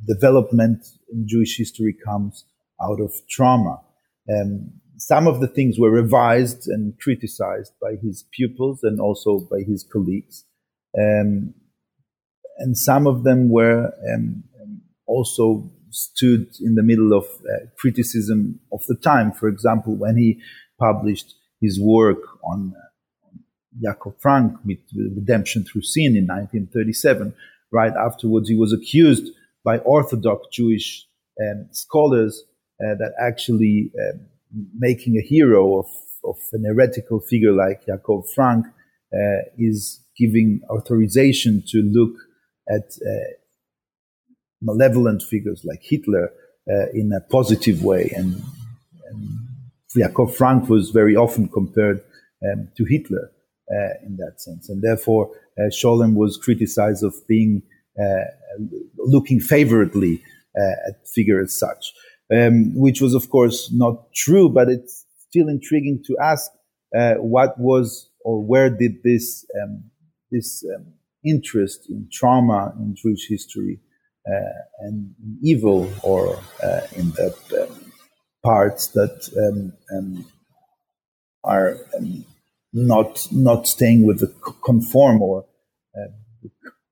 development 0.08 0.86
in 1.12 1.28
Jewish 1.28 1.58
history 1.58 1.96
comes 2.06 2.46
out 2.82 3.00
of 3.00 3.14
trauma. 3.30 3.82
Um, 4.30 4.72
some 4.98 5.28
of 5.28 5.40
the 5.40 5.48
things 5.48 5.80
were 5.80 5.90
revised 5.90 6.68
and 6.68 6.98
criticized 7.00 7.74
by 7.82 7.96
his 8.02 8.26
pupils 8.32 8.84
and 8.84 9.00
also 9.00 9.40
by 9.40 9.62
his 9.68 9.84
colleagues. 9.84 10.46
Um, 10.98 11.54
and 12.60 12.78
some 12.78 13.08
of 13.08 13.24
them 13.24 13.50
were 13.50 13.92
um, 14.14 14.44
also 15.08 15.72
stood 15.90 16.48
in 16.62 16.76
the 16.76 16.84
middle 16.84 17.14
of 17.14 17.26
uh, 17.26 17.66
criticism 17.78 18.60
of 18.72 18.86
the 18.88 18.96
time. 18.96 19.32
For 19.32 19.48
example, 19.48 19.96
when 19.96 20.18
he 20.18 20.40
published 20.80 21.34
his 21.60 21.80
work 21.82 22.20
on, 22.44 22.74
uh, 22.76 23.94
Frank 24.20 24.54
with 24.66 24.80
Redemption 25.16 25.64
Through 25.64 25.84
Sin 25.84 26.16
in 26.16 26.28
1937, 26.28 27.34
right 27.72 27.94
afterwards 27.94 28.50
he 28.50 28.56
was 28.56 28.74
accused 28.74 29.32
by 29.63 29.78
Orthodox 29.80 30.47
Jewish 30.52 31.06
um, 31.41 31.67
scholars 31.71 32.43
uh, 32.84 32.95
that 32.95 33.13
actually 33.19 33.91
um, 34.00 34.28
making 34.78 35.17
a 35.17 35.21
hero 35.21 35.80
of, 35.80 35.86
of 36.24 36.38
an 36.54 36.65
heretical 36.65 37.19
figure 37.19 37.52
like 37.52 37.86
Yaakov 37.86 38.30
Frank 38.34 38.65
uh, 39.13 39.41
is 39.58 40.04
giving 40.17 40.62
authorization 40.69 41.63
to 41.67 41.82
look 41.82 42.15
at 42.69 42.91
uh, 43.06 43.34
malevolent 44.62 45.24
figures 45.24 45.63
like 45.65 45.82
Hitler 45.82 46.32
uh, 46.69 46.89
in 46.93 47.12
a 47.13 47.21
positive 47.21 47.84
way. 47.84 48.12
And, 48.15 48.41
and 49.10 49.30
Jakob 49.95 50.34
Frank 50.34 50.69
was 50.69 50.91
very 50.91 51.15
often 51.15 51.50
compared 51.50 52.02
um, 52.43 52.69
to 52.78 52.86
Hitler 52.86 53.32
uh, 53.71 54.06
in 54.06 54.17
that 54.17 54.41
sense. 54.41 54.69
And 54.69 54.82
therefore, 54.82 55.32
uh, 55.58 55.69
Scholem 55.69 56.15
was 56.15 56.38
criticized 56.38 57.04
of 57.04 57.13
being 57.28 57.63
looking 58.98 59.40
favorably 59.40 60.22
uh, 60.60 60.90
at 60.90 61.08
figure 61.08 61.42
as 61.42 61.58
such, 61.58 61.94
um, 62.34 62.74
which 62.76 63.02
was, 63.02 63.14
of 63.14 63.30
course, 63.30 63.72
not 63.74 64.14
true, 64.14 64.50
but 64.50 64.70
it's 64.70 65.06
still 65.30 65.48
intriguing 65.48 66.02
to 66.06 66.18
ask 66.22 66.52
uh, 66.98 67.16
what 67.16 67.58
was 67.58 68.10
or 68.24 68.44
where 68.44 68.70
did 68.70 69.04
this 69.04 69.46
um, 69.62 69.84
this 70.32 70.64
um, 70.76 70.94
interest 71.26 71.90
in 71.90 72.08
trauma 72.12 72.74
in 72.80 72.96
Jewish 72.96 73.28
history 73.28 73.80
uh, 74.28 74.62
and 74.80 75.14
evil 75.42 75.90
or 76.04 76.38
uh, 76.64 76.82
in 76.96 77.12
the 77.12 77.36
um, 77.64 77.92
parts 78.44 78.88
that 78.88 79.30
um, 79.38 79.74
um, 79.96 80.26
are 81.44 81.78
um, 81.98 82.26
not 82.74 83.28
not 83.32 83.68
staying 83.68 84.06
with 84.06 84.20
the 84.20 84.34
conform 84.64 85.22
or 85.22 85.46
uh, 85.96 86.12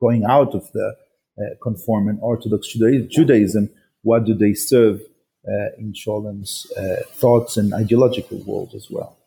going 0.01 0.23
out 0.25 0.55
of 0.55 0.71
the 0.71 0.95
uh, 1.39 2.19
Orthodox 2.21 2.67
Judaism. 2.67 3.69
What 4.01 4.25
do 4.25 4.33
they 4.33 4.53
serve 4.53 5.01
uh, 5.47 5.75
in 5.77 5.93
Scholem's 5.93 6.67
uh, 6.77 7.03
thoughts 7.07 7.57
and 7.57 7.73
ideological 7.73 8.39
world 8.39 8.73
as 8.75 8.87
well? 8.89 9.17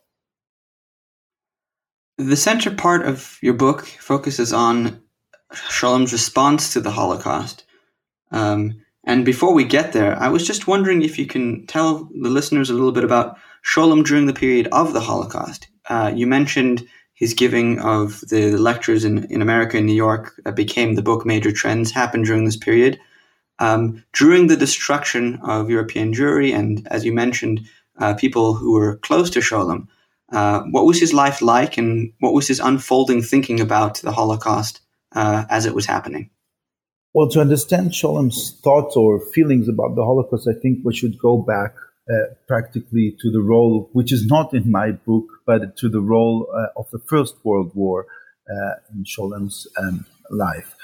The 2.19 2.37
center 2.37 2.71
part 2.71 3.07
of 3.07 3.39
your 3.43 3.55
book 3.55 3.87
focuses 3.87 4.53
on 4.53 5.03
Scholem's 5.53 6.13
response 6.13 6.73
to 6.75 6.81
the 6.81 6.91
Holocaust 6.91 7.65
um, 8.33 8.83
and 9.05 9.25
before 9.25 9.53
we 9.53 9.65
get 9.65 9.93
there, 9.93 10.19
I 10.19 10.29
was 10.29 10.47
just 10.47 10.67
wondering 10.67 11.03
if 11.03 11.19
you 11.19 11.27
can 11.27 11.67
tell 11.67 12.09
the 12.21 12.31
listeners 12.31 12.71
a 12.71 12.75
little 12.75 12.93
bit 12.93 13.05
about 13.05 13.37
Scholem 13.65 14.05
during 14.05 14.27
the 14.27 14.33
period 14.33 14.69
of 14.73 14.93
the 14.93 15.01
Holocaust. 15.01 15.69
Uh, 15.89 16.13
you 16.15 16.27
mentioned 16.27 16.87
his 17.15 17.35
giving 17.35 17.79
of 17.79 18.21
the, 18.29 18.57
lectures 18.57 19.05
in, 19.05 19.25
in 19.31 19.43
America 19.43 19.77
and 19.77 19.87
New 19.87 19.95
York 19.95 20.35
that 20.45 20.57
became 20.57 20.95
the 20.95 21.03
book 21.03 21.25
Major 21.27 21.53
Trends 21.53 21.91
happened 21.91 22.25
during 22.25 22.45
this 22.45 22.57
period. 22.57 22.99
Um, 23.59 24.03
during 24.13 24.47
the 24.47 24.57
destruction 24.57 25.39
of 25.45 25.71
European 25.71 26.13
Jewry, 26.13 26.55
and 26.55 26.87
as 26.91 27.05
you 27.05 27.13
mentioned, 27.13 27.61
uh, 27.99 28.15
people 28.15 28.55
who 28.55 28.73
were 28.73 28.97
close 28.99 29.31
to 29.31 29.41
Scholem, 29.41 29.87
uh, 30.33 30.63
what 30.71 30.87
was 30.87 30.99
his 30.99 31.13
life 31.13 31.43
like 31.43 31.77
and 31.77 32.13
what 32.21 32.33
was 32.33 32.49
his 32.49 32.59
unfolding 32.59 33.23
thinking 33.23 33.61
about 33.61 33.99
the 33.99 34.13
Holocaust 34.13 34.81
uh, 35.15 35.45
as 35.51 35.67
it 35.67 35.75
was 35.75 35.87
happening? 35.87 36.31
Well, 37.15 37.29
to 37.29 37.41
understand 37.41 37.93
Scholem's 37.93 38.59
thoughts 38.65 38.97
or 38.97 39.21
feelings 39.21 39.69
about 39.69 39.95
the 39.95 40.05
Holocaust, 40.05 40.49
I 40.49 40.59
think 40.59 40.79
we 40.83 40.95
should 40.95 41.19
go 41.19 41.37
back 41.37 41.75
uh, 42.11 42.35
practically 42.49 43.17
to 43.21 43.31
the 43.31 43.41
role, 43.41 43.89
which 43.93 44.13
is 44.13 44.27
not 44.27 44.53
in 44.53 44.71
my 44.71 44.91
book, 44.91 45.27
but 45.47 45.77
to 45.77 45.89
the 45.89 46.01
role 46.01 46.49
uh, 46.53 46.81
of 46.81 46.91
the 46.91 46.99
First 46.99 47.37
World 47.45 47.71
War 47.75 48.07
uh, 48.51 48.75
in 48.93 49.05
Scholem's 49.05 49.67
um, 49.79 50.05
life. 50.31 50.75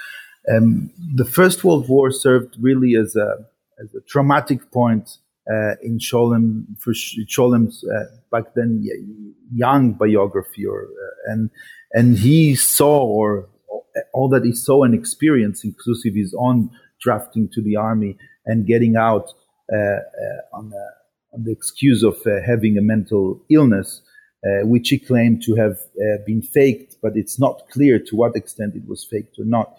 Um, 0.49 0.91
the 1.15 1.25
First 1.25 1.63
World 1.63 1.89
War 1.89 2.11
served 2.11 2.55
really 2.59 2.95
as 2.95 3.15
a, 3.15 3.45
as 3.83 3.93
a 3.93 4.01
traumatic 4.07 4.71
point 4.71 5.17
uh, 5.51 5.75
in 5.81 5.97
Scholem 5.99 6.79
for 6.79 6.93
Scholem's 6.93 7.83
uh, 7.83 8.05
back 8.31 8.53
then 8.55 8.85
young 9.51 9.93
biography, 9.93 10.65
or 10.65 10.83
uh, 10.83 11.31
and 11.33 11.49
and 11.91 12.17
he 12.19 12.55
saw 12.55 13.03
or 13.03 13.49
all 14.13 14.29
that 14.29 14.45
he 14.45 14.53
saw 14.53 14.83
and 14.83 14.93
experienced, 14.93 15.65
inclusive 15.65 16.13
his 16.15 16.35
own 16.39 16.69
drafting 17.01 17.49
to 17.51 17.61
the 17.61 17.75
army 17.75 18.15
and 18.45 18.67
getting 18.67 18.95
out 18.95 19.33
on, 20.53 20.69
the, 20.69 20.85
on, 21.33 21.43
the, 21.43 21.51
excuse 21.51 22.03
of 22.03 22.15
uh, 22.25 22.41
having 22.45 22.77
a 22.77 22.81
mental 22.81 23.41
illness, 23.49 24.01
uh, 24.45 24.65
which 24.65 24.89
he 24.89 24.99
claimed 24.99 25.41
to 25.43 25.55
have 25.55 25.73
uh, 25.73 26.17
been 26.25 26.41
faked, 26.41 26.95
but 27.01 27.13
it's 27.15 27.39
not 27.39 27.63
clear 27.71 27.99
to 27.99 28.15
what 28.15 28.35
extent 28.35 28.75
it 28.75 28.87
was 28.87 29.03
faked 29.03 29.37
or 29.39 29.45
not. 29.45 29.73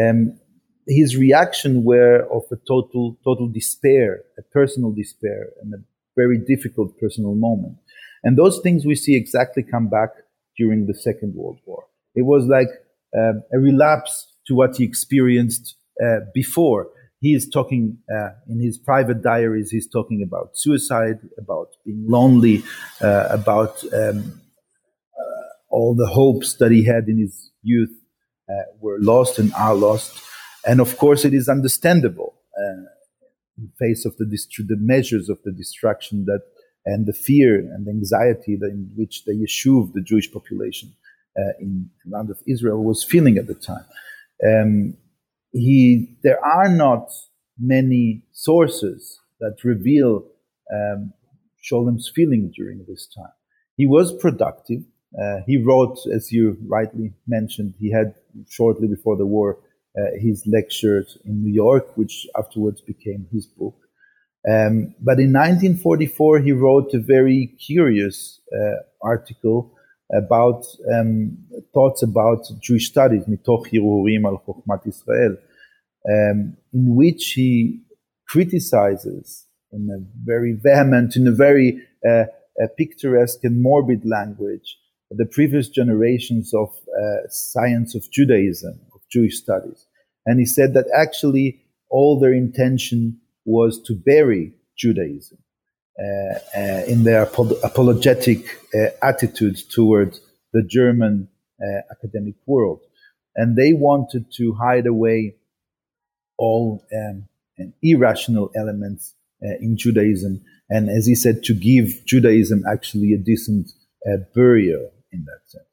Um, 0.00 0.38
his 0.86 1.16
reaction 1.16 1.84
were 1.84 2.26
of 2.32 2.42
a 2.50 2.56
total, 2.66 3.16
total 3.22 3.48
despair, 3.48 4.22
a 4.38 4.42
personal 4.42 4.92
despair, 4.92 5.50
and 5.62 5.74
a 5.74 5.78
very 6.16 6.38
difficult 6.38 6.98
personal 6.98 7.34
moment. 7.34 7.76
And 8.24 8.36
those 8.36 8.60
things 8.60 8.84
we 8.84 8.94
see 8.94 9.16
exactly 9.16 9.62
come 9.62 9.88
back 9.88 10.10
during 10.56 10.86
the 10.86 10.94
Second 10.94 11.34
World 11.34 11.58
War. 11.64 11.84
It 12.14 12.22
was 12.22 12.44
like 12.46 12.68
um, 13.16 13.42
a 13.52 13.58
relapse 13.58 14.26
to 14.46 14.54
what 14.54 14.76
he 14.76 14.84
experienced 14.84 15.76
uh, 16.02 16.20
before. 16.34 16.88
He 17.20 17.34
is 17.34 17.48
talking 17.48 17.98
uh, 18.10 18.30
in 18.48 18.60
his 18.60 18.78
private 18.78 19.22
diaries. 19.22 19.70
He's 19.70 19.88
talking 19.88 20.22
about 20.26 20.56
suicide, 20.56 21.18
about 21.38 21.68
being 21.84 22.04
lonely, 22.08 22.62
uh, 23.02 23.28
about 23.30 23.82
um, 23.92 24.40
uh, 25.18 25.48
all 25.68 25.94
the 25.94 26.06
hopes 26.06 26.54
that 26.54 26.72
he 26.72 26.84
had 26.84 27.08
in 27.08 27.18
his 27.18 27.50
youth 27.62 27.92
uh, 28.48 28.52
were 28.80 28.96
lost 29.00 29.38
and 29.38 29.52
are 29.54 29.74
lost. 29.74 30.18
And 30.66 30.80
of 30.80 30.96
course, 30.96 31.24
it 31.24 31.34
is 31.34 31.48
understandable 31.48 32.36
uh, 32.58 32.84
in 33.58 33.70
face 33.78 34.06
of 34.06 34.16
the, 34.16 34.24
dist- 34.24 34.56
the 34.56 34.76
measures 34.78 35.28
of 35.28 35.38
the 35.44 35.52
destruction 35.52 36.24
that 36.24 36.40
and 36.86 37.06
the 37.06 37.12
fear 37.12 37.56
and 37.58 37.86
anxiety 37.86 38.54
in 38.54 38.90
which 38.96 39.24
the 39.24 39.32
Yishuv, 39.32 39.92
the 39.92 40.00
Jewish 40.00 40.32
population, 40.32 40.94
uh, 41.38 41.52
in 41.60 41.90
the 42.04 42.16
land 42.16 42.30
of 42.30 42.38
Israel 42.46 42.82
was 42.82 43.04
feeling 43.04 43.36
at 43.36 43.46
the 43.46 43.54
time. 43.54 43.84
Um, 44.46 44.96
he, 45.52 46.16
there 46.22 46.44
are 46.44 46.68
not 46.68 47.10
many 47.58 48.22
sources 48.32 49.20
that 49.40 49.64
reveal 49.64 50.24
um, 50.72 51.12
Scholem's 51.62 52.10
feeling 52.14 52.52
during 52.54 52.84
this 52.88 53.08
time. 53.14 53.32
He 53.76 53.86
was 53.86 54.12
productive. 54.12 54.82
Uh, 55.20 55.38
he 55.46 55.56
wrote, 55.56 55.98
as 56.14 56.30
you 56.30 56.56
rightly 56.66 57.12
mentioned, 57.26 57.74
he 57.78 57.90
had 57.90 58.14
shortly 58.48 58.86
before 58.86 59.16
the 59.16 59.26
war 59.26 59.58
uh, 59.98 60.02
his 60.20 60.46
lectures 60.46 61.18
in 61.24 61.42
New 61.42 61.52
York, 61.52 61.96
which 61.96 62.26
afterwards 62.38 62.80
became 62.80 63.26
his 63.32 63.46
book. 63.46 63.74
Um, 64.48 64.94
but 65.00 65.18
in 65.18 65.32
1944, 65.32 66.40
he 66.40 66.52
wrote 66.52 66.94
a 66.94 67.00
very 67.00 67.46
curious 67.58 68.40
uh, 68.54 68.82
article 69.02 69.74
about 70.12 70.64
um, 70.92 71.38
thoughts 71.72 72.02
about 72.02 72.44
Jewish 72.60 72.88
studies, 72.88 73.24
mitoch 73.24 73.66
Hirurim 73.70 74.24
al 74.24 74.42
Chokhmat 74.46 74.86
Israel, 74.86 75.36
um, 76.08 76.56
in 76.72 76.94
which 76.96 77.32
he 77.34 77.82
criticizes 78.28 79.46
in 79.72 79.88
a 79.90 80.00
very 80.24 80.52
vehement, 80.52 81.16
in 81.16 81.26
a 81.26 81.32
very 81.32 81.80
uh, 82.08 82.24
a 82.62 82.68
picturesque 82.76 83.44
and 83.44 83.62
morbid 83.62 84.04
language, 84.04 84.76
the 85.10 85.26
previous 85.26 85.68
generations 85.68 86.52
of 86.54 86.68
uh, 86.68 87.28
science 87.28 87.94
of 87.94 88.10
Judaism, 88.10 88.80
of 88.94 89.00
Jewish 89.10 89.38
studies. 89.38 89.86
And 90.26 90.38
he 90.38 90.46
said 90.46 90.74
that 90.74 90.86
actually 90.94 91.62
all 91.88 92.20
their 92.20 92.34
intention 92.34 93.20
was 93.44 93.80
to 93.82 93.94
bury 93.94 94.52
Judaism. 94.76 95.38
Uh, 96.00 96.38
uh, 96.56 96.82
in 96.86 97.04
their 97.04 97.24
apologetic 97.24 98.58
uh, 98.74 98.86
attitude 99.02 99.58
toward 99.70 100.18
the 100.54 100.62
German 100.62 101.28
academic 101.90 102.36
world. 102.46 102.80
And 103.36 103.54
they 103.54 103.74
wanted 103.74 104.32
to 104.38 104.54
hide 104.54 104.86
away 104.86 105.34
all 106.38 106.82
um, 106.90 107.28
irrational 107.82 108.50
elements 108.56 109.14
in 109.42 109.76
Judaism. 109.76 110.42
And 110.70 110.88
as 110.88 111.04
he 111.04 111.14
said, 111.14 111.42
to 111.42 111.52
give 111.52 112.06
Judaism 112.06 112.64
actually 112.66 113.12
a 113.12 113.18
decent 113.18 113.70
burial 114.34 114.90
in 115.12 115.26
that 115.26 115.40
sense. 115.48 115.64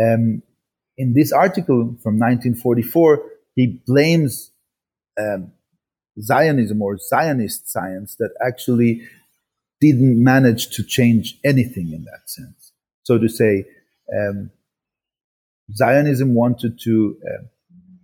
Um, 0.00 0.42
in 0.96 1.12
this 1.12 1.32
article 1.32 1.96
from 2.04 2.20
1944, 2.20 3.20
he 3.56 3.82
blames 3.84 4.52
um, 5.18 5.50
Zionism 6.20 6.80
or 6.80 6.98
Zionist 6.98 7.68
science 7.68 8.14
that 8.20 8.30
actually 8.46 9.02
didn't 9.80 10.22
manage 10.22 10.70
to 10.70 10.82
change 10.82 11.38
anything 11.44 11.92
in 11.92 12.04
that 12.04 12.28
sense. 12.28 12.72
So 13.02 13.18
to 13.18 13.28
say, 13.28 13.64
um, 14.14 14.50
Zionism 15.74 16.34
wanted 16.34 16.78
to 16.84 17.16
uh, 17.24 17.44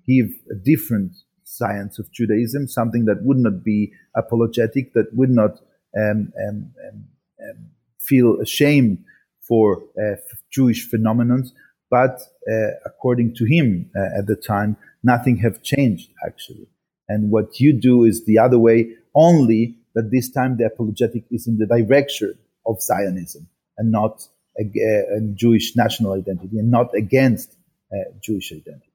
give 0.06 0.30
a 0.50 0.54
different 0.54 1.12
science 1.44 1.98
of 1.98 2.10
Judaism, 2.12 2.66
something 2.66 3.04
that 3.04 3.22
would 3.22 3.38
not 3.38 3.62
be 3.62 3.92
apologetic, 4.16 4.92
that 4.94 5.06
would 5.12 5.30
not 5.30 5.60
um, 5.96 6.32
um, 6.48 6.72
um, 6.88 7.04
um 7.40 7.70
feel 8.00 8.40
ashamed 8.40 9.04
for 9.46 9.82
uh, 9.96 10.16
Jewish 10.50 10.90
phenomenons. 10.90 11.48
But 11.90 12.20
uh, 12.50 12.70
according 12.84 13.34
to 13.36 13.44
him 13.44 13.90
uh, 13.94 14.18
at 14.18 14.26
the 14.26 14.36
time, 14.36 14.76
nothing 15.02 15.36
have 15.38 15.62
changed 15.62 16.10
actually. 16.26 16.68
And 17.08 17.30
what 17.30 17.60
you 17.60 17.78
do 17.78 18.04
is 18.04 18.24
the 18.24 18.38
other 18.38 18.58
way 18.58 18.96
only 19.14 19.76
that 19.94 20.10
this 20.10 20.30
time 20.30 20.56
the 20.56 20.66
apologetic 20.66 21.24
is 21.30 21.46
in 21.46 21.58
the 21.58 21.66
direction 21.66 22.34
of 22.66 22.80
Zionism 22.80 23.48
and 23.78 23.90
not 23.90 24.26
a, 24.58 24.62
a 24.62 25.20
Jewish 25.34 25.76
national 25.76 26.12
identity 26.12 26.58
and 26.58 26.70
not 26.70 26.94
against 26.94 27.56
uh, 27.92 28.10
Jewish 28.22 28.52
identity. 28.52 28.92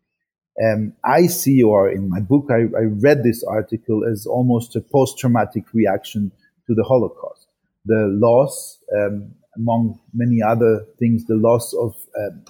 Um, 0.64 0.94
I 1.04 1.28
see, 1.28 1.62
or 1.62 1.90
in 1.92 2.10
my 2.10 2.20
book, 2.20 2.48
I, 2.50 2.62
I 2.76 2.86
read 2.86 3.24
this 3.24 3.44
article 3.44 4.04
as 4.12 4.26
almost 4.26 4.76
a 4.76 4.82
post-traumatic 4.82 5.66
reaction 5.74 6.32
to 6.66 6.74
the 6.74 6.84
Holocaust. 6.84 7.48
The 7.86 8.08
loss, 8.20 8.80
um, 8.96 9.36
among 9.56 10.00
many 10.14 10.42
other 10.42 10.86
things, 11.00 11.26
the 11.26 11.36
loss 11.36 11.74
of 11.74 11.96
um, 12.20 12.44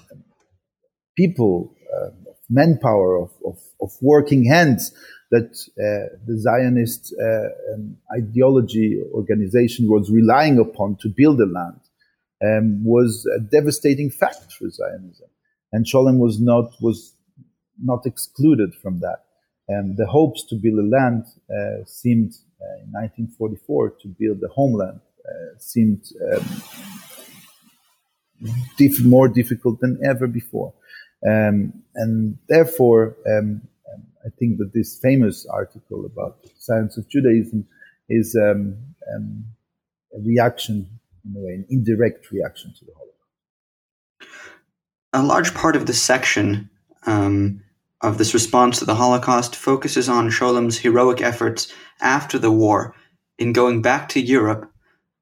people, 1.18 1.76
uh, 1.94 2.10
manpower, 2.50 3.18
of, 3.18 3.32
of, 3.46 3.60
of, 3.82 3.92
working 4.02 4.46
hands 4.46 4.94
that 5.32 5.52
uh, 5.78 6.16
the 6.26 6.40
Zionist 6.40 7.14
uh, 7.22 7.74
um, 7.74 7.98
ideology 8.16 9.02
organization 9.14 9.90
was 9.90 10.10
relying 10.10 10.58
upon 10.58 10.98
to 11.02 11.10
build 11.10 11.38
the 11.40 11.46
land 11.46 11.80
um, 12.44 12.84
was 12.84 13.28
a 13.36 13.40
devastating 13.40 14.10
fact 14.10 14.54
for 14.54 14.70
Zionism. 14.70 15.28
And 15.74 15.86
Scholem 15.86 16.18
was 16.20 16.40
not, 16.40 16.72
was 16.82 17.14
not 17.82 18.06
excluded 18.06 18.74
from 18.82 19.00
that. 19.02 19.24
And 19.68 19.98
the 19.98 20.08
hopes 20.08 20.46
to 20.48 20.56
build 20.56 20.80
a 20.80 20.88
land 20.88 21.26
uh, 21.52 21.84
seemed 21.86 22.32
uh, 22.62 22.84
in 22.84 22.92
1944 22.94 23.96
to 24.02 24.08
build 24.20 24.42
a 24.44 24.48
homeland 24.54 25.02
uh, 25.28 25.60
seemed 25.60 26.06
um, 26.34 26.64
diff- 28.78 29.04
more 29.04 29.28
difficult 29.28 29.80
than 29.82 30.00
ever 30.06 30.26
before. 30.26 30.74
Um, 31.28 31.84
and 31.96 32.38
therefore, 32.48 33.18
um, 33.28 33.38
um, 33.38 33.62
I 34.28 34.30
think 34.38 34.58
that 34.58 34.74
this 34.74 35.00
famous 35.02 35.46
article 35.46 36.06
about 36.06 36.40
science 36.58 36.98
of 36.98 37.08
Judaism 37.08 37.66
is 38.10 38.36
um, 38.36 38.78
um, 39.16 39.46
a 40.14 40.20
reaction, 40.20 40.88
in 41.26 41.36
a 41.36 41.40
way, 41.40 41.54
an 41.54 41.66
indirect 41.70 42.30
reaction 42.32 42.74
to 42.78 42.86
the 42.86 42.92
Holocaust. 42.92 44.42
A 45.14 45.24
large 45.24 45.54
part 45.54 45.78
of 45.78 45.86
this 45.86 46.02
section 46.02 46.70
um, 47.06 47.64
of 48.02 48.18
this 48.18 48.34
response 48.34 48.80
to 48.80 48.86
the 48.86 48.96
Holocaust 48.96 49.56
focuses 49.56 50.10
on 50.10 50.30
Scholem's 50.30 50.78
heroic 50.78 51.22
efforts 51.22 51.74
after 52.02 52.38
the 52.38 52.52
war 52.52 52.94
in 53.40 53.54
going 53.54 53.82
back 53.82 54.10
to 54.10 54.20
Europe 54.20 54.70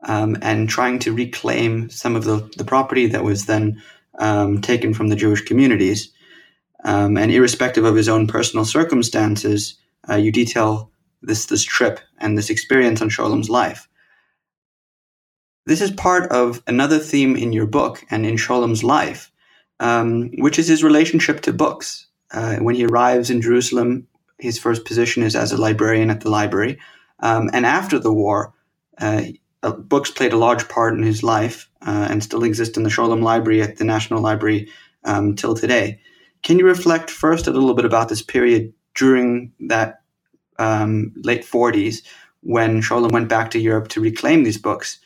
um, 0.04 0.36
and 0.42 0.68
trying 0.68 0.98
to 1.00 1.14
reclaim 1.14 1.90
some 1.90 2.16
of 2.16 2.24
the, 2.24 2.50
the 2.58 2.66
property 2.66 3.06
that 3.08 3.24
was 3.24 3.46
then 3.46 3.82
um, 4.18 4.62
taken 4.62 4.94
from 4.94 5.10
the 5.10 5.16
Jewish 5.16 5.42
communities. 5.42 6.12
Um, 6.86 7.18
and 7.18 7.32
irrespective 7.32 7.84
of 7.84 7.96
his 7.96 8.08
own 8.08 8.28
personal 8.28 8.64
circumstances, 8.64 9.76
uh, 10.08 10.16
you 10.16 10.32
detail 10.32 10.92
this 11.22 11.48
this 11.48 11.64
trip 11.64 12.00
and 12.20 12.38
this 12.38 12.50
experience 12.50 13.02
on 13.02 13.10
Scholem's 13.10 13.50
life. 13.50 13.90
This 15.66 15.82
is 15.82 15.92
part 15.92 16.32
of 16.32 16.62
another 16.68 17.00
theme 17.00 17.36
in 17.36 17.52
your 17.52 17.66
book 17.66 18.06
and 18.12 18.26
in 18.26 18.38
Scholem's 18.38 18.84
life, 18.84 19.32
um, 19.80 20.30
which 20.38 20.60
is 20.60 20.68
his 20.68 20.84
relationship 20.84 21.42
to 21.42 21.54
books. 21.54 22.08
Uh, 22.32 22.58
when 22.58 22.76
he 22.76 22.86
arrives 22.86 23.30
in 23.30 23.42
Jerusalem, 23.42 24.08
his 24.38 24.60
first 24.60 24.86
position 24.86 25.24
is 25.24 25.36
as 25.36 25.52
a 25.52 25.58
librarian 25.58 26.12
at 26.12 26.22
the 26.22 26.30
library. 26.30 26.78
Um, 27.20 27.50
and 27.54 27.66
after 27.66 27.98
the 27.98 28.14
war, 28.14 28.54
uh, 29.00 29.24
uh, 29.64 29.72
books 29.72 30.12
played 30.12 30.34
a 30.34 30.38
large 30.38 30.68
part 30.70 30.94
in 30.94 31.04
his 31.04 31.24
life 31.24 31.70
uh, 31.82 32.08
and 32.10 32.24
still 32.24 32.44
exist 32.44 32.78
in 32.78 32.84
the 32.84 32.90
Scholem 32.90 33.24
Library 33.24 33.62
at 33.62 33.78
the 33.78 33.86
National 33.86 34.22
Library 34.22 34.70
um, 35.04 35.36
till 35.36 35.56
today. 35.56 36.00
Can 36.46 36.60
you 36.60 36.66
reflect 36.68 37.10
first 37.10 37.48
a 37.48 37.52
little 37.52 37.74
bit 37.74 37.86
about 37.86 38.08
this 38.08 38.22
period 38.22 38.72
during 38.94 39.52
that 39.62 40.02
um, 40.60 41.12
late 41.24 41.42
40s 41.42 42.04
when 42.42 42.82
Scholem 42.82 43.12
went 43.12 43.30
back 43.30 43.50
to 43.52 43.60
Europe 43.60 43.88
to 43.90 44.00
reclaim 44.00 44.44
these 44.44 44.60
books? 44.60 45.00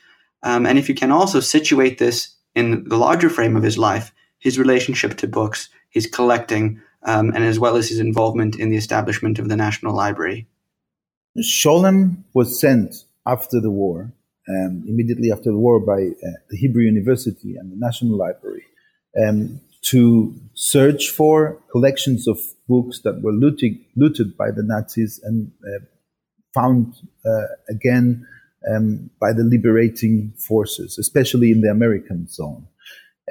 Um, 0.44 0.66
and 0.66 0.78
if 0.78 0.90
you 0.90 0.96
can 0.96 1.12
also 1.12 1.40
situate 1.40 1.98
this 1.98 2.36
in 2.56 2.84
the 2.90 2.98
larger 2.98 3.30
frame 3.30 3.56
of 3.56 3.64
his 3.64 3.78
life, 3.78 4.12
his 4.40 4.60
relationship 4.60 5.16
to 5.16 5.28
books, 5.28 5.70
his 5.90 6.08
collecting, 6.08 6.82
um, 7.04 7.30
and 7.30 7.46
as 7.46 7.58
well 7.58 7.78
as 7.78 7.88
his 7.88 8.00
involvement 8.00 8.58
in 8.58 8.70
the 8.70 8.78
establishment 8.78 9.40
of 9.40 9.48
the 9.48 9.56
National 9.56 9.96
Library. 9.96 10.46
Scholem 11.38 12.18
was 12.34 12.60
sent 12.60 13.06
after 13.26 13.62
the 13.62 13.72
war 13.72 14.12
um, 14.50 14.84
immediately 14.86 15.32
after 15.32 15.52
the 15.52 15.58
war 15.58 15.80
by 15.80 16.02
uh, 16.02 16.32
the 16.50 16.58
Hebrew 16.58 16.84
University 16.84 17.56
and 17.56 17.72
the 17.72 17.78
National 17.78 18.18
Library 18.18 18.66
um, 19.26 19.62
to 19.82 20.36
search 20.54 21.10
for 21.10 21.62
collections 21.72 22.28
of 22.28 22.40
books 22.68 23.02
that 23.04 23.22
were 23.22 23.32
looted, 23.32 23.74
looted 23.96 24.36
by 24.38 24.52
the 24.52 24.64
Nazis 24.64 25.20
and 25.24 25.52
uh, 25.64 25.86
found 26.54 26.94
uh, 27.26 27.48
again 27.70 28.28
um, 28.70 29.10
by 29.20 29.32
the 29.34 29.44
liberating 29.44 30.34
forces, 30.38 30.98
especially 30.98 31.52
in 31.52 31.62
the 31.62 31.70
American 31.70 32.28
zone. 32.28 32.68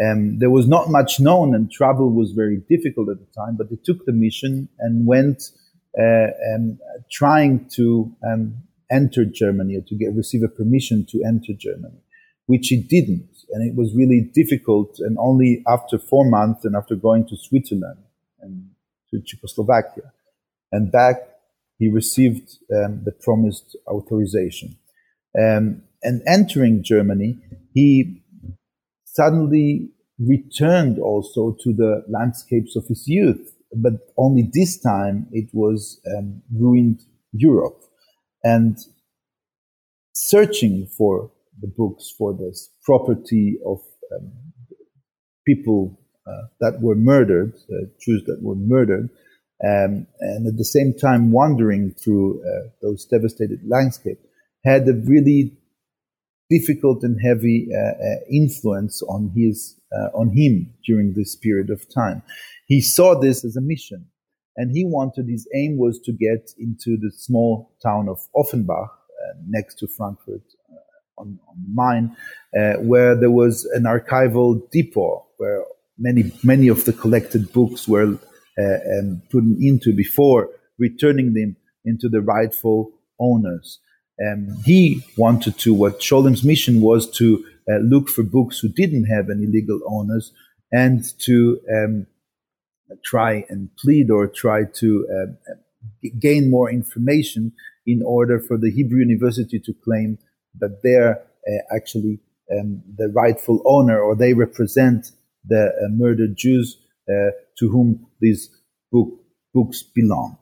Um, 0.00 0.38
there 0.38 0.50
was 0.50 0.68
not 0.68 0.90
much 0.90 1.18
known, 1.18 1.54
and 1.54 1.70
travel 1.70 2.10
was 2.10 2.32
very 2.32 2.62
difficult 2.68 3.08
at 3.08 3.18
the 3.18 3.26
time. 3.36 3.56
But 3.56 3.70
they 3.70 3.78
took 3.84 4.04
the 4.04 4.12
mission 4.12 4.68
and 4.78 5.06
went, 5.06 5.42
uh, 6.00 6.28
um, 6.54 6.78
trying 7.10 7.68
to 7.74 8.14
um, 8.24 8.62
enter 8.90 9.24
Germany 9.24 9.76
or 9.76 9.82
to 9.88 9.96
get 9.96 10.14
receive 10.14 10.42
a 10.42 10.48
permission 10.48 11.04
to 11.10 11.22
enter 11.26 11.52
Germany, 11.52 12.00
which 12.46 12.68
he 12.68 12.80
didn't, 12.80 13.28
and 13.50 13.68
it 13.68 13.76
was 13.76 13.94
really 13.94 14.30
difficult. 14.34 14.96
And 14.98 15.16
only 15.18 15.62
after 15.66 15.98
four 15.98 16.28
months 16.28 16.64
and 16.64 16.76
after 16.76 16.94
going 16.94 17.26
to 17.28 17.36
Switzerland 17.36 18.02
and 18.40 18.70
to 19.10 19.20
Czechoslovakia 19.24 20.12
and 20.72 20.92
back, 20.92 21.16
he 21.78 21.88
received 21.88 22.58
um, 22.74 23.02
the 23.04 23.12
promised 23.12 23.76
authorization. 23.86 24.76
Um, 25.38 25.82
and 26.02 26.22
entering 26.26 26.82
Germany, 26.82 27.38
he 27.72 28.22
suddenly 29.04 29.90
returned 30.18 30.98
also 30.98 31.56
to 31.62 31.72
the 31.72 32.04
landscapes 32.08 32.76
of 32.76 32.84
his 32.86 33.04
youth, 33.06 33.54
but 33.74 33.92
only 34.16 34.50
this 34.52 34.78
time 34.80 35.28
it 35.32 35.48
was 35.52 36.00
um, 36.16 36.42
ruined 36.52 37.00
Europe 37.32 37.80
and 38.42 38.78
searching 40.12 40.86
for 40.86 41.30
the 41.60 41.72
books 41.76 42.12
for 42.16 42.34
this 42.34 42.70
property 42.84 43.58
of 43.66 43.80
um, 44.14 44.32
people 45.46 45.98
uh, 46.26 46.46
that 46.60 46.80
were 46.80 46.94
murdered, 46.94 47.54
uh, 47.70 47.86
Jews 48.00 48.22
that 48.26 48.42
were 48.42 48.54
murdered, 48.54 49.08
um, 49.64 50.06
and 50.20 50.46
at 50.46 50.56
the 50.56 50.64
same 50.64 50.94
time 50.94 51.32
wandering 51.32 51.92
through 51.92 52.40
uh, 52.42 52.68
those 52.82 53.04
devastated 53.06 53.60
landscapes, 53.66 54.24
had 54.64 54.86
a 54.88 54.92
really 54.92 55.56
difficult 56.50 57.02
and 57.02 57.18
heavy 57.22 57.68
uh, 57.74 57.78
uh, 57.78 58.16
influence 58.30 59.02
on 59.02 59.32
his 59.36 59.80
uh, 59.92 60.08
on 60.14 60.30
him 60.30 60.72
during 60.86 61.14
this 61.14 61.36
period 61.36 61.70
of 61.70 61.82
time. 61.92 62.22
He 62.66 62.80
saw 62.80 63.18
this 63.18 63.44
as 63.44 63.56
a 63.56 63.60
mission 63.60 64.06
and 64.56 64.70
he 64.70 64.84
wanted 64.84 65.28
his 65.28 65.48
aim 65.54 65.78
was 65.78 65.98
to 66.00 66.12
get 66.12 66.50
into 66.58 66.98
the 67.00 67.10
small 67.16 67.74
town 67.82 68.08
of 68.08 68.18
Offenbach 68.36 68.90
next 69.46 69.78
to 69.78 69.86
Frankfurt 69.86 70.42
on, 71.18 71.38
on 71.48 71.56
Main, 71.74 72.16
uh, 72.58 72.80
where 72.80 73.14
there 73.14 73.30
was 73.30 73.64
an 73.74 73.84
archival 73.84 74.60
depot 74.70 75.26
where 75.36 75.64
many 75.98 76.32
many 76.42 76.68
of 76.68 76.84
the 76.84 76.92
collected 76.92 77.52
books 77.52 77.88
were 77.88 78.18
uh, 78.58 78.98
um, 78.98 79.22
put 79.30 79.44
into 79.60 79.94
before 79.94 80.48
returning 80.78 81.34
them 81.34 81.56
into 81.84 82.08
the 82.08 82.20
rightful 82.20 82.92
owners. 83.20 83.80
Um, 84.24 84.56
he 84.64 85.02
wanted 85.16 85.58
to, 85.58 85.72
what 85.72 86.02
Scholem's 86.02 86.42
mission 86.44 86.80
was 86.80 87.08
to 87.18 87.44
uh, 87.70 87.76
look 87.78 88.08
for 88.08 88.22
books 88.22 88.58
who 88.58 88.68
didn't 88.68 89.04
have 89.04 89.30
any 89.30 89.46
legal 89.46 89.80
owners 89.88 90.32
and 90.72 91.04
to 91.20 91.60
um, 91.72 92.06
try 93.04 93.44
and 93.48 93.70
plead 93.76 94.10
or 94.10 94.26
try 94.26 94.64
to 94.64 95.06
uh, 95.12 95.54
gain 96.18 96.50
more 96.50 96.70
information 96.70 97.52
in 97.86 98.02
order 98.04 98.40
for 98.40 98.58
the 98.58 98.70
Hebrew 98.70 98.98
University 98.98 99.58
to 99.60 99.74
claim 99.84 100.18
that 100.60 100.80
they're 100.82 101.18
uh, 101.18 101.76
actually 101.76 102.20
um, 102.52 102.82
the 102.96 103.08
rightful 103.14 103.62
owner 103.66 104.00
or 104.00 104.16
they 104.16 104.34
represent 104.34 105.12
the 105.46 105.66
uh, 105.66 105.88
murdered 105.90 106.36
Jews 106.36 106.78
uh, 107.08 107.30
to 107.58 107.68
whom 107.70 108.06
these 108.20 108.50
book, 108.92 109.08
books 109.54 109.82
belong. 109.82 110.38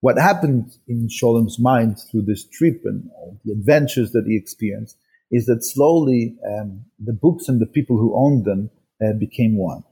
What 0.00 0.18
happened 0.18 0.72
in 0.88 1.08
Scholem's 1.08 1.58
mind 1.58 1.98
through 2.10 2.22
this 2.22 2.44
trip 2.44 2.82
and 2.84 3.08
all 3.14 3.40
the 3.44 3.52
adventures 3.52 4.12
that 4.12 4.24
he 4.26 4.36
experienced 4.36 4.96
is 5.30 5.46
that 5.46 5.64
slowly 5.64 6.36
um, 6.46 6.84
the 6.98 7.12
books 7.12 7.48
and 7.48 7.60
the 7.60 7.66
people 7.66 7.96
who 7.96 8.14
owned 8.16 8.44
them 8.44 8.70
uh, 9.02 9.12
became 9.18 9.56
one. 9.56 9.84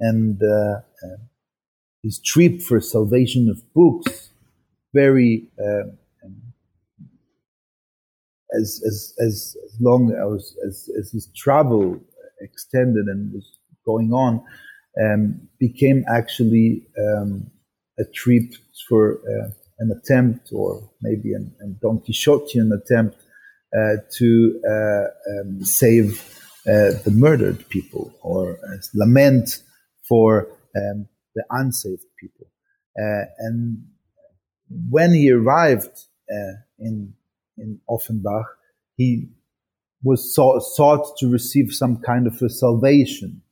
And 0.00 0.40
uh, 0.42 0.80
his 2.02 2.20
trip 2.20 2.60
for 2.60 2.80
salvation 2.80 3.48
of 3.48 3.62
books 3.72 4.28
very 4.94 5.48
uh, 5.58 5.90
as, 8.58 8.82
as, 8.86 9.14
as, 9.20 9.56
as 9.64 9.80
long 9.80 10.12
as, 10.12 10.56
as, 10.66 10.88
as 10.98 11.10
his 11.12 11.28
travel 11.36 12.00
extended 12.40 13.06
and 13.06 13.32
was 13.32 13.58
going 13.84 14.12
on 14.12 14.42
um, 15.02 15.48
became 15.58 16.04
actually 16.08 16.86
um, 16.98 17.50
a 17.98 18.04
trip 18.14 18.54
for 18.88 19.18
uh, 19.18 19.50
an 19.78 19.90
attempt 19.90 20.50
or 20.52 20.88
maybe 21.02 21.32
an, 21.32 21.52
a 21.62 21.66
Don 21.80 21.98
Quixotean 22.00 22.70
attempt 22.72 23.16
uh, 23.76 23.96
to 24.18 24.60
uh, 24.68 25.40
um, 25.40 25.64
save 25.64 26.22
uh, 26.66 26.96
the 27.04 27.12
murdered 27.12 27.68
people 27.68 28.12
or 28.22 28.58
lament 28.94 29.62
for 30.08 30.48
um, 30.76 31.08
the 31.34 31.44
unsaved 31.50 32.04
people. 32.18 32.46
Uh, 32.98 33.24
and 33.38 33.84
when 34.90 35.12
he 35.12 35.30
arrived 35.30 35.98
uh, 36.30 36.52
in 36.78 37.14
in 37.58 37.80
Offenbach, 37.88 38.46
he 38.96 39.28
was 40.02 40.34
sought, 40.34 41.16
to 41.18 41.28
receive 41.28 41.72
some 41.72 41.96
kind 41.98 42.26
of 42.26 42.40
a 42.42 42.48
salvation 42.48 43.42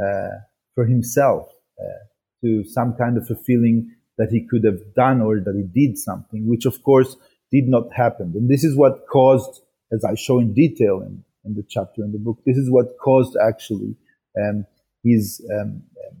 uh, 0.00 0.38
for 0.74 0.86
himself, 0.86 1.48
uh, 1.80 2.04
to 2.44 2.64
some 2.64 2.94
kind 2.94 3.16
of 3.16 3.28
a 3.30 3.34
feeling 3.34 3.90
that 4.18 4.28
he 4.30 4.46
could 4.48 4.64
have 4.64 4.94
done 4.94 5.20
or 5.20 5.40
that 5.40 5.54
he 5.54 5.86
did 5.86 5.98
something, 5.98 6.48
which 6.48 6.64
of 6.64 6.82
course 6.82 7.16
did 7.50 7.68
not 7.68 7.92
happen. 7.92 8.32
And 8.34 8.48
this 8.48 8.64
is 8.64 8.76
what 8.76 9.06
caused, 9.10 9.62
as 9.92 10.04
I 10.04 10.14
show 10.14 10.38
in 10.38 10.54
detail 10.54 11.02
in, 11.02 11.24
in 11.44 11.54
the 11.54 11.64
chapter 11.68 12.02
in 12.02 12.12
the 12.12 12.18
book, 12.18 12.38
this 12.46 12.56
is 12.56 12.70
what 12.70 12.96
caused 13.02 13.36
actually 13.36 13.96
um, 14.40 14.64
his 15.02 15.44
um, 15.52 15.82
um, 16.06 16.16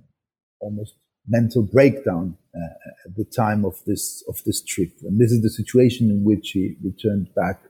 almost 0.60 0.94
mental 1.28 1.62
breakdown 1.62 2.36
uh, 2.54 3.08
at 3.08 3.16
the 3.16 3.24
time 3.24 3.64
of 3.64 3.74
this 3.86 4.24
of 4.28 4.42
this 4.44 4.62
trip. 4.62 4.92
And 5.02 5.20
this 5.20 5.32
is 5.32 5.42
the 5.42 5.50
situation 5.50 6.10
in 6.10 6.24
which 6.24 6.50
he 6.50 6.76
returned 6.82 7.28
back 7.34 7.60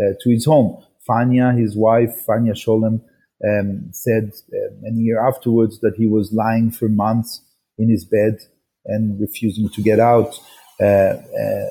uh, 0.00 0.12
to 0.20 0.30
his 0.30 0.44
home. 0.44 0.84
Fania, 1.08 1.56
his 1.58 1.76
wife, 1.76 2.24
Fania 2.26 2.54
Scholem, 2.54 3.00
um, 3.44 3.88
said 3.92 4.32
uh, 4.52 4.74
many 4.80 5.00
years 5.02 5.20
afterwards 5.26 5.80
that 5.80 5.94
he 5.96 6.06
was 6.06 6.32
lying 6.32 6.70
for 6.70 6.88
months 6.88 7.42
in 7.78 7.90
his 7.90 8.04
bed 8.04 8.38
and 8.86 9.20
refusing 9.20 9.68
to 9.70 9.82
get 9.82 10.00
out, 10.00 10.38
uh, 10.80 10.84
uh, 10.84 11.66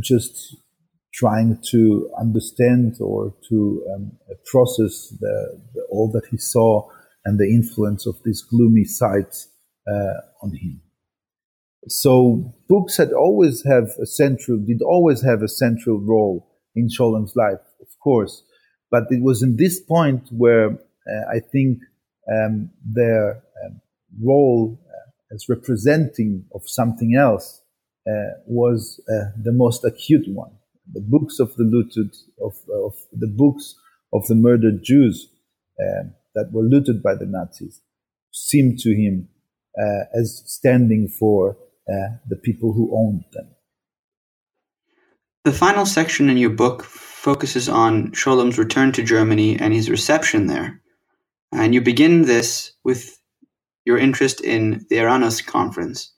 just 0.00 0.56
trying 1.12 1.58
to 1.70 2.10
understand 2.18 2.96
or 3.00 3.32
to 3.48 3.86
um, 3.94 4.12
process 4.46 5.14
the, 5.20 5.60
the, 5.74 5.82
all 5.90 6.10
that 6.10 6.26
he 6.30 6.36
saw 6.36 6.86
and 7.24 7.38
the 7.38 7.44
influence 7.44 8.06
of 8.06 8.16
this 8.24 8.42
gloomy 8.42 8.84
sight 8.84 9.32
uh, 9.32 9.53
on 9.86 10.50
him. 10.54 10.80
So 11.88 12.54
books 12.68 12.96
had 12.96 13.12
always 13.12 13.62
have 13.64 13.90
a 14.00 14.06
central, 14.06 14.58
did 14.58 14.80
always 14.82 15.22
have 15.22 15.42
a 15.42 15.48
central 15.48 16.00
role 16.00 16.50
in 16.74 16.88
Scholem's 16.88 17.36
life, 17.36 17.60
of 17.80 17.88
course. 18.02 18.42
But 18.90 19.04
it 19.10 19.22
was 19.22 19.42
in 19.42 19.56
this 19.56 19.80
point 19.80 20.28
where 20.30 20.70
uh, 20.70 21.30
I 21.30 21.40
think 21.40 21.78
um, 22.32 22.70
their 22.84 23.42
um, 23.64 23.80
role 24.22 24.80
uh, 24.86 25.34
as 25.34 25.48
representing 25.48 26.44
of 26.54 26.62
something 26.64 27.14
else 27.16 27.60
uh, 28.06 28.38
was 28.46 29.00
uh, 29.08 29.30
the 29.42 29.52
most 29.52 29.84
acute 29.84 30.26
one. 30.28 30.52
The 30.92 31.00
books 31.00 31.38
of 31.38 31.54
the 31.56 31.64
looted, 31.64 32.14
of, 32.42 32.54
of 32.72 32.94
the 33.12 33.26
books 33.26 33.74
of 34.12 34.26
the 34.26 34.34
murdered 34.34 34.82
Jews 34.82 35.28
uh, 35.80 36.04
that 36.34 36.52
were 36.52 36.62
looted 36.62 37.02
by 37.02 37.14
the 37.14 37.26
Nazis 37.26 37.80
seemed 38.32 38.78
to 38.80 38.94
him 38.94 39.28
uh, 39.28 39.33
as 40.18 40.42
standing 40.46 41.08
for 41.08 41.56
uh, 41.88 42.16
the 42.28 42.36
people 42.36 42.72
who 42.72 42.96
owned 42.96 43.24
them. 43.32 43.48
The 45.44 45.52
final 45.52 45.84
section 45.84 46.30
in 46.30 46.38
your 46.38 46.50
book 46.50 46.82
focuses 46.82 47.68
on 47.68 48.12
Scholem's 48.12 48.58
return 48.58 48.92
to 48.92 49.02
Germany 49.02 49.58
and 49.58 49.74
his 49.74 49.90
reception 49.90 50.46
there. 50.46 50.80
And 51.52 51.74
you 51.74 51.80
begin 51.80 52.22
this 52.22 52.72
with 52.84 53.18
your 53.84 53.98
interest 53.98 54.40
in 54.40 54.86
the 54.88 54.96
Eranos 54.96 55.44
conference. 55.44 56.12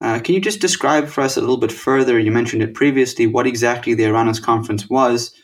Uh, 0.00 0.18
can 0.20 0.34
you 0.34 0.40
just 0.40 0.60
describe 0.60 1.08
for 1.08 1.20
us 1.22 1.36
a 1.36 1.40
little 1.40 1.58
bit 1.58 1.72
further? 1.72 2.18
You 2.18 2.30
mentioned 2.30 2.62
it 2.62 2.74
previously, 2.74 3.26
what 3.26 3.46
exactly 3.46 3.94
the 3.94 4.04
Eranos 4.04 4.42
conference 4.42 4.88
was, 4.88 5.34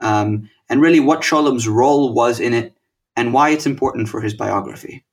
um, 0.00 0.48
and 0.68 0.80
really 0.80 1.00
what 1.00 1.24
Scholem's 1.24 1.66
role 1.66 2.14
was 2.14 2.38
in 2.38 2.54
it, 2.54 2.74
and 3.16 3.32
why 3.32 3.50
it's 3.50 3.66
important 3.66 4.08
for 4.08 4.20
his 4.20 4.34
biography. 4.34 5.04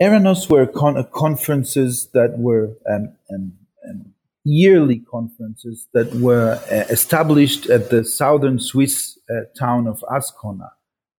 Eranos 0.00 0.48
were 0.48 0.66
con- 0.66 0.96
uh, 0.96 1.02
conferences 1.02 2.08
that 2.14 2.38
were 2.38 2.76
um, 2.88 3.16
um, 3.34 3.52
um, 3.88 4.14
yearly 4.44 5.00
conferences 5.00 5.88
that 5.92 6.12
were 6.14 6.60
uh, 6.70 6.84
established 6.88 7.68
at 7.68 7.90
the 7.90 8.04
southern 8.04 8.60
Swiss 8.60 9.18
uh, 9.28 9.40
town 9.58 9.88
of 9.88 10.04
Ascona 10.08 10.70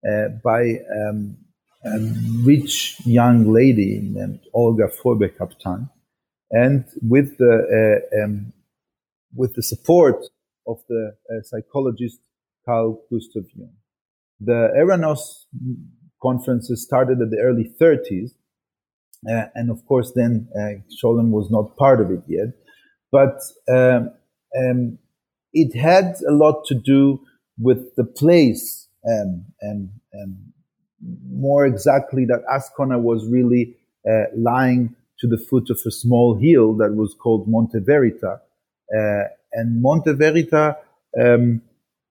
uh, 0.09 0.29
by 0.43 0.79
um, 0.95 1.37
a 1.83 1.99
rich 2.43 2.95
young 3.05 3.51
lady 3.51 3.99
named 4.01 4.39
Olga 4.53 4.87
Fröbe-Kapteyn, 4.87 5.89
and 6.51 6.85
with 7.01 7.37
the 7.37 8.01
uh, 8.15 8.23
um, 8.23 8.53
with 9.35 9.55
the 9.55 9.63
support 9.63 10.25
of 10.67 10.77
the 10.87 11.15
uh, 11.29 11.41
psychologist 11.43 12.19
Carl 12.65 13.01
Gustav 13.11 13.43
Jung. 13.55 13.73
The 14.39 14.69
Eranos 14.77 15.19
conferences 16.21 16.83
started 16.83 17.21
at 17.21 17.29
the 17.29 17.39
early 17.39 17.71
30s 17.79 18.31
uh, 18.31 18.35
and 19.23 19.69
of 19.69 19.85
course, 19.85 20.11
then 20.15 20.47
uh, 20.55 20.81
Scholem 20.91 21.31
was 21.31 21.49
not 21.51 21.75
part 21.77 21.99
of 22.01 22.11
it 22.11 22.23
yet. 22.27 22.49
But 23.11 23.41
um, 23.69 24.11
um, 24.57 24.99
it 25.53 25.77
had 25.77 26.15
a 26.27 26.31
lot 26.31 26.65
to 26.67 26.75
do 26.75 27.21
with 27.57 27.95
the 27.95 28.03
place, 28.03 28.87
um, 29.07 29.45
and, 29.61 29.89
and 30.13 30.37
more 31.31 31.65
exactly, 31.65 32.25
that 32.25 32.43
Ascona 32.49 33.01
was 33.01 33.27
really 33.27 33.75
uh, 34.09 34.25
lying 34.35 34.95
to 35.19 35.27
the 35.27 35.37
foot 35.37 35.69
of 35.69 35.79
a 35.85 35.91
small 35.91 36.37
hill 36.39 36.75
that 36.77 36.93
was 36.95 37.15
called 37.19 37.47
Monte 37.47 37.79
Verita. 37.79 38.39
Uh, 38.95 39.23
and 39.53 39.81
Monte 39.81 40.11
Verita 40.11 40.77
um, 41.19 41.61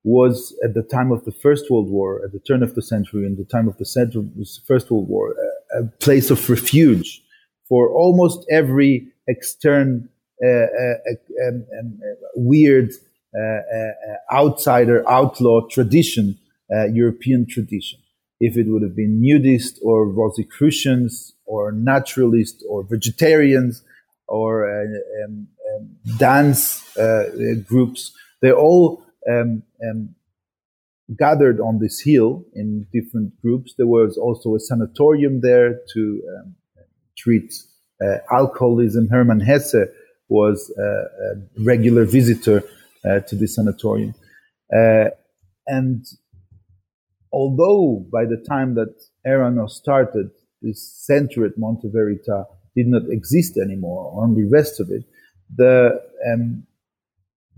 was 0.03 0.55
at 0.63 0.73
the 0.73 0.83
time 0.83 1.11
of 1.11 1.25
the 1.25 1.31
First 1.31 1.69
World 1.71 1.89
War, 1.89 2.21
at 2.23 2.31
the 2.31 2.39
turn 2.39 2.63
of 2.63 2.75
the 2.75 2.81
century, 2.81 3.25
in 3.25 3.35
the 3.35 3.45
time 3.45 3.67
of 3.67 3.77
the 3.77 4.61
First 4.67 4.91
World 4.91 5.07
War, 5.07 5.35
a 5.77 5.83
place 5.99 6.31
of 6.31 6.49
refuge 6.49 7.21
for 7.67 7.89
almost 7.89 8.45
every 8.49 9.07
extern 9.27 10.09
uh, 10.43 10.47
uh, 10.47 11.47
um, 11.47 11.65
um, 11.79 11.99
weird 12.35 12.91
uh, 13.37 13.39
uh, 13.39 14.35
outsider, 14.35 15.07
outlaw 15.07 15.61
tradition, 15.67 16.37
uh, 16.73 16.85
European 16.85 17.45
tradition. 17.47 17.99
If 18.39 18.57
it 18.57 18.65
would 18.67 18.81
have 18.81 18.95
been 18.95 19.21
nudist 19.21 19.79
or 19.83 20.07
Rosicrucians 20.07 21.33
or 21.45 21.71
naturalists 21.71 22.63
or 22.67 22.83
vegetarians 22.83 23.83
or 24.27 24.81
um, 24.81 25.47
um, 25.75 25.95
dance 26.17 26.83
groups, 27.67 28.13
they 28.41 28.51
all 28.51 29.03
gathered 31.17 31.59
on 31.59 31.79
this 31.79 31.99
hill 31.99 32.45
in 32.53 32.85
different 32.93 33.39
groups. 33.41 33.73
There 33.77 33.87
was 33.87 34.17
also 34.17 34.55
a 34.55 34.59
sanatorium 34.59 35.41
there 35.41 35.79
to 35.93 36.21
um, 36.37 36.55
treat 37.17 37.53
uh, 38.01 38.17
alcoholism. 38.31 39.07
Hermann 39.09 39.39
Hesse 39.39 39.87
was 40.27 40.71
a 40.77 41.63
regular 41.65 42.05
visitor 42.05 42.63
uh, 43.03 43.19
to 43.21 43.35
the 43.35 43.47
sanatorium. 43.47 44.13
Uh, 44.71 45.05
and 45.67 46.05
although 47.33 48.05
by 48.11 48.25
the 48.25 48.37
time 48.47 48.75
that 48.75 48.93
Eranos 49.25 49.71
started, 49.71 50.29
this 50.61 50.81
center 51.05 51.45
at 51.45 51.57
Monte 51.57 51.87
Verita 51.87 52.45
did 52.75 52.87
not 52.87 53.03
exist 53.09 53.57
anymore, 53.57 54.13
only 54.21 54.43
rest 54.43 54.79
of 54.79 54.89
it, 54.91 55.03
the 55.55 55.99
um, 56.31 56.63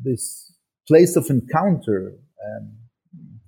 this 0.03 0.55
place 0.87 1.15
of 1.15 1.29
encounter 1.29 2.13
um, 2.45 2.71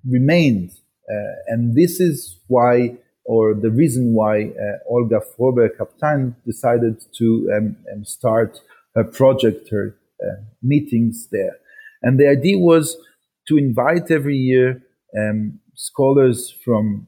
remained. 0.10 0.72
Uh, 1.10 1.34
and 1.48 1.76
this 1.76 2.00
is 2.00 2.40
why, 2.48 2.98
or 3.26 3.54
the 3.54 3.72
reason 3.72 4.14
why 4.14 4.46
uh, 4.46 4.78
Olga 4.90 5.22
Fröbe-Kapteyn 5.38 6.36
decided 6.46 7.04
to 7.18 7.52
um, 7.56 7.76
um, 7.94 8.06
start 8.06 8.60
her 8.96 9.04
project, 9.04 9.70
her 9.70 9.96
uh, 10.22 10.42
meetings 10.62 11.28
there. 11.32 11.58
And 12.02 12.20
the 12.20 12.28
idea 12.28 12.58
was 12.58 12.98
to 13.48 13.58
invite 13.58 14.12
every 14.12 14.38
year 14.38 14.82
um, 15.18 15.60
scholars 15.76 16.54
from 16.64 17.08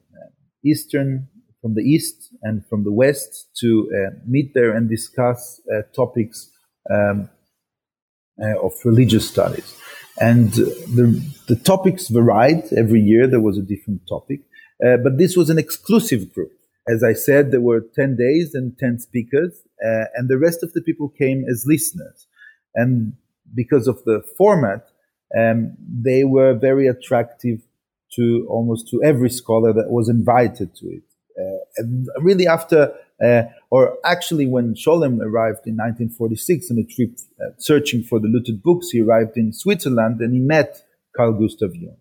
Eastern, 0.64 1.28
from 1.62 1.74
the 1.74 1.82
East 1.82 2.34
and 2.42 2.66
from 2.68 2.84
the 2.84 2.92
West 2.92 3.48
to 3.60 3.90
uh, 3.92 4.10
meet 4.26 4.52
there 4.54 4.74
and 4.76 4.88
discuss 4.88 5.60
uh, 5.72 5.82
topics 5.94 6.50
um, 6.90 7.28
uh, 8.42 8.58
of 8.60 8.72
religious 8.84 9.28
studies. 9.28 9.76
And 10.20 10.52
the, 10.52 11.22
the 11.48 11.56
topics 11.56 12.08
varied 12.08 12.64
every 12.76 13.00
year. 13.00 13.26
There 13.26 13.40
was 13.40 13.58
a 13.58 13.62
different 13.62 14.06
topic. 14.08 14.40
Uh, 14.84 14.96
but 14.98 15.18
this 15.18 15.36
was 15.36 15.50
an 15.50 15.58
exclusive 15.58 16.32
group. 16.34 16.52
As 16.88 17.02
I 17.02 17.14
said, 17.14 17.50
there 17.50 17.60
were 17.60 17.80
10 17.80 18.16
days 18.16 18.54
and 18.54 18.78
10 18.78 19.00
speakers, 19.00 19.60
uh, 19.84 20.04
and 20.14 20.28
the 20.28 20.38
rest 20.38 20.62
of 20.62 20.72
the 20.72 20.82
people 20.82 21.08
came 21.08 21.44
as 21.50 21.64
listeners. 21.66 22.26
And 22.74 23.14
because 23.54 23.88
of 23.88 24.04
the 24.04 24.22
format, 24.36 24.88
um, 25.36 25.76
they 25.80 26.24
were 26.24 26.54
very 26.54 26.86
attractive 26.86 27.60
to 28.14 28.46
almost 28.48 28.88
to 28.90 29.02
every 29.02 29.30
scholar 29.30 29.72
that 29.72 29.90
was 29.90 30.08
invited 30.08 30.76
to 30.76 30.86
it. 30.88 31.02
Uh, 31.38 31.58
and 31.78 32.08
really, 32.20 32.46
after 32.46 32.94
uh, 33.22 33.44
or 33.70 33.98
actually, 34.04 34.46
when 34.46 34.74
Scholem 34.74 35.20
arrived 35.20 35.66
in 35.66 35.76
1946 35.76 36.70
on 36.70 36.78
a 36.78 36.84
trip 36.84 37.18
uh, 37.40 37.50
searching 37.56 38.02
for 38.02 38.20
the 38.20 38.28
looted 38.28 38.62
books, 38.62 38.90
he 38.90 39.00
arrived 39.00 39.36
in 39.36 39.52
Switzerland 39.52 40.20
and 40.20 40.34
he 40.34 40.40
met 40.40 40.82
Carl 41.16 41.32
Gustav 41.32 41.74
Jung. 41.74 41.96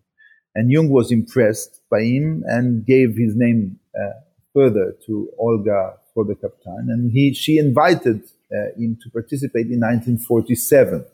And 0.55 0.71
Jung 0.71 0.89
was 0.89 1.11
impressed 1.11 1.81
by 1.89 2.01
him 2.01 2.43
and 2.45 2.85
gave 2.85 3.15
his 3.17 3.33
name 3.35 3.79
uh, 3.95 4.13
further 4.53 4.95
to 5.05 5.29
Olga 5.37 5.95
Fröbe-Kapteyn. 6.15 6.87
And 6.87 7.11
he, 7.11 7.33
she 7.33 7.57
invited 7.57 8.23
uh, 8.51 8.71
him 8.77 8.97
to 9.03 9.09
participate 9.11 9.67
in 9.67 9.79
1947. 9.81 11.05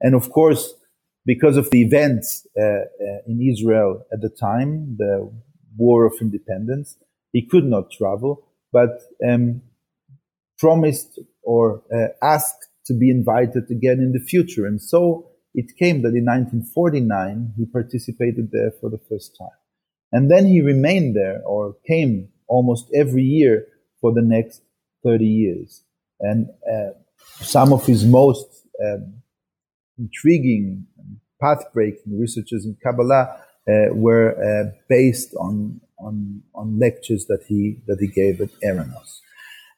And 0.00 0.14
of 0.14 0.30
course, 0.30 0.74
because 1.24 1.56
of 1.56 1.70
the 1.70 1.80
events 1.80 2.46
uh, 2.58 2.62
uh, 2.62 2.82
in 3.26 3.40
Israel 3.40 4.04
at 4.12 4.20
the 4.20 4.28
time, 4.28 4.96
the 4.98 5.30
War 5.76 6.04
of 6.04 6.14
Independence, 6.20 6.96
he 7.32 7.46
could 7.46 7.64
not 7.64 7.90
travel, 7.90 8.46
but 8.72 9.00
um, 9.26 9.62
promised 10.58 11.18
or 11.42 11.82
uh, 11.92 12.08
asked 12.22 12.68
to 12.86 12.94
be 12.94 13.10
invited 13.10 13.70
again 13.70 13.98
in 13.98 14.12
the 14.12 14.24
future. 14.24 14.66
And 14.66 14.80
so 14.80 15.30
it 15.54 15.76
came 15.78 16.02
that 16.02 16.14
in 16.14 16.24
1949 16.24 17.54
he 17.56 17.64
participated 17.66 18.50
there 18.50 18.72
for 18.80 18.90
the 18.90 19.00
first 19.08 19.36
time. 19.38 19.48
And 20.12 20.30
then 20.30 20.46
he 20.46 20.60
remained 20.60 21.16
there 21.16 21.42
or 21.44 21.76
came 21.86 22.28
almost 22.46 22.90
every 22.94 23.22
year 23.22 23.66
for 24.00 24.12
the 24.12 24.22
next 24.22 24.62
30 25.04 25.24
years. 25.24 25.82
And 26.20 26.48
uh, 26.70 26.90
some 27.40 27.72
of 27.72 27.86
his 27.86 28.04
most 28.04 28.46
um, 28.84 29.14
intriguing, 29.98 30.86
path 31.40 31.64
breaking 31.72 32.18
researches 32.18 32.64
in 32.64 32.76
Kabbalah 32.82 33.36
uh, 33.68 33.92
were 33.92 34.34
uh, 34.38 34.70
based 34.88 35.34
on, 35.34 35.80
on, 35.98 36.42
on 36.54 36.78
lectures 36.78 37.26
that 37.26 37.44
he, 37.48 37.78
that 37.86 37.98
he 38.00 38.08
gave 38.08 38.40
at 38.40 38.50
Eranos. 38.62 39.20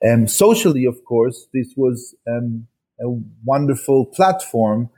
Um, 0.07 0.29
socially, 0.29 0.85
of 0.85 1.05
course, 1.05 1.49
this 1.55 1.72
was 1.77 2.14
um, 2.29 2.66
a 3.01 3.09
wonderful 3.45 4.07
platform 4.07 4.91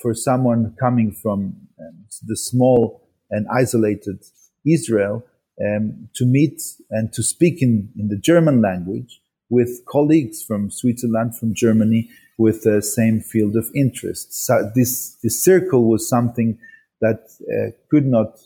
for 0.00 0.14
someone 0.14 0.74
coming 0.78 1.12
from 1.12 1.56
um, 1.80 2.06
the 2.26 2.36
small 2.36 3.02
and 3.30 3.46
isolated 3.52 4.18
Israel 4.64 5.24
um, 5.64 6.08
to 6.14 6.24
meet 6.24 6.60
and 6.90 7.12
to 7.12 7.22
speak 7.22 7.62
in, 7.62 7.90
in 7.98 8.08
the 8.08 8.16
German 8.16 8.60
language 8.60 9.20
with 9.48 9.84
colleagues 9.86 10.42
from 10.42 10.70
Switzerland, 10.70 11.36
from 11.36 11.54
Germany, 11.54 12.10
with 12.38 12.62
the 12.62 12.82
same 12.82 13.20
field 13.20 13.56
of 13.56 13.70
interest. 13.74 14.44
So 14.46 14.70
this, 14.74 15.16
this 15.22 15.42
circle 15.42 15.88
was 15.88 16.08
something 16.08 16.58
that 17.00 17.20
uh, 17.40 17.70
could 17.90 18.06
not, 18.06 18.38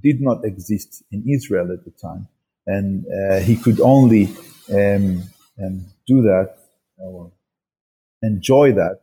did 0.00 0.20
not 0.20 0.44
exist 0.44 1.02
in 1.10 1.24
Israel 1.28 1.72
at 1.72 1.84
the 1.84 1.90
time. 1.90 2.28
And 2.66 3.04
uh, 3.06 3.40
he 3.40 3.56
could 3.56 3.80
only 3.80 4.28
um, 4.72 5.22
um, 5.62 5.86
do 6.06 6.22
that 6.22 6.56
or 6.98 7.32
enjoy 8.22 8.72
that 8.72 9.00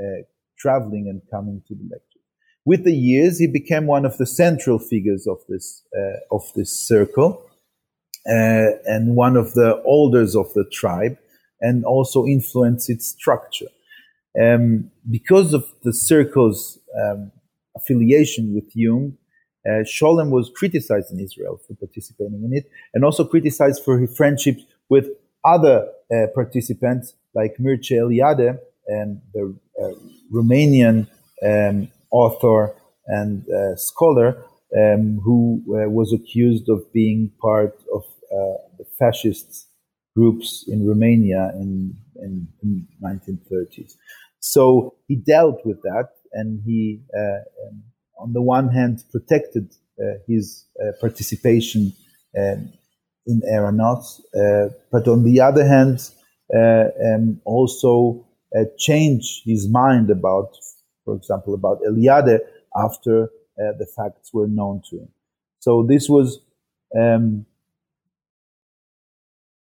uh, 0.00 0.22
traveling 0.58 1.06
and 1.08 1.22
coming 1.30 1.62
to 1.68 1.74
the 1.74 1.84
lecture. 1.90 2.20
With 2.64 2.84
the 2.84 2.94
years, 2.94 3.38
he 3.38 3.46
became 3.46 3.86
one 3.86 4.04
of 4.04 4.18
the 4.18 4.26
central 4.26 4.78
figures 4.78 5.26
of 5.26 5.38
this 5.48 5.84
uh, 5.96 6.34
of 6.34 6.42
this 6.56 6.70
circle 6.70 7.42
uh, 8.28 8.70
and 8.86 9.14
one 9.14 9.36
of 9.36 9.54
the 9.54 9.82
elders 9.86 10.34
of 10.34 10.52
the 10.54 10.64
tribe, 10.72 11.16
and 11.60 11.84
also 11.84 12.26
influenced 12.26 12.90
its 12.90 13.06
structure. 13.06 13.68
Um, 14.40 14.90
because 15.08 15.54
of 15.54 15.64
the 15.82 15.92
circle's 15.92 16.78
um, 17.00 17.30
affiliation 17.76 18.54
with 18.54 18.70
Jung, 18.74 19.16
uh, 19.66 19.84
Scholem 19.84 20.30
was 20.30 20.50
criticized 20.54 21.12
in 21.12 21.20
Israel 21.20 21.60
for 21.66 21.74
participating 21.74 22.42
in 22.44 22.52
it, 22.52 22.70
and 22.92 23.04
also 23.04 23.24
criticized 23.24 23.84
for 23.84 23.98
his 23.98 24.14
friendship 24.16 24.58
with 24.88 25.08
other 25.44 25.88
uh, 26.12 26.26
participants 26.34 27.14
like 27.34 27.56
Mircea 27.60 28.02
Eliade, 28.02 28.58
and 28.88 29.20
the 29.34 29.56
uh, 29.82 29.92
Romanian 30.32 31.08
um, 31.44 31.88
author 32.10 32.74
and 33.06 33.44
uh, 33.48 33.76
scholar 33.76 34.44
um, 34.76 35.20
who 35.24 35.62
uh, 35.70 35.88
was 35.88 36.12
accused 36.12 36.68
of 36.68 36.92
being 36.92 37.30
part 37.40 37.74
of 37.94 38.02
uh, 38.32 38.58
the 38.78 38.84
fascist 38.98 39.68
groups 40.14 40.64
in 40.68 40.86
Romania 40.86 41.52
in, 41.54 41.94
in, 42.16 42.48
in 42.62 42.86
1930s. 43.02 43.92
So 44.40 44.94
he 45.08 45.16
dealt 45.16 45.64
with 45.64 45.82
that, 45.82 46.08
and 46.32 46.62
he, 46.64 47.02
uh, 47.16 47.68
um, 47.68 47.82
on 48.18 48.32
the 48.32 48.42
one 48.42 48.68
hand, 48.68 49.04
protected 49.12 49.70
uh, 50.00 50.18
his 50.26 50.66
participation 51.00 51.92
um, 52.38 52.72
in 53.26 53.42
Eranos, 53.50 54.20
but 54.92 55.08
on 55.08 55.24
the 55.24 55.40
other 55.40 55.66
hand, 55.66 56.10
um, 56.54 57.40
also 57.44 58.25
uh, 58.56 58.64
change 58.78 59.42
his 59.44 59.68
mind 59.68 60.10
about, 60.10 60.56
for 61.04 61.14
example, 61.14 61.54
about 61.54 61.80
Eliade 61.82 62.38
after 62.76 63.24
uh, 63.24 63.72
the 63.78 63.86
facts 63.86 64.32
were 64.32 64.46
known 64.46 64.82
to 64.90 64.98
him. 64.98 65.08
So 65.60 65.82
this 65.82 66.08
was 66.08 66.40
um, 66.96 67.46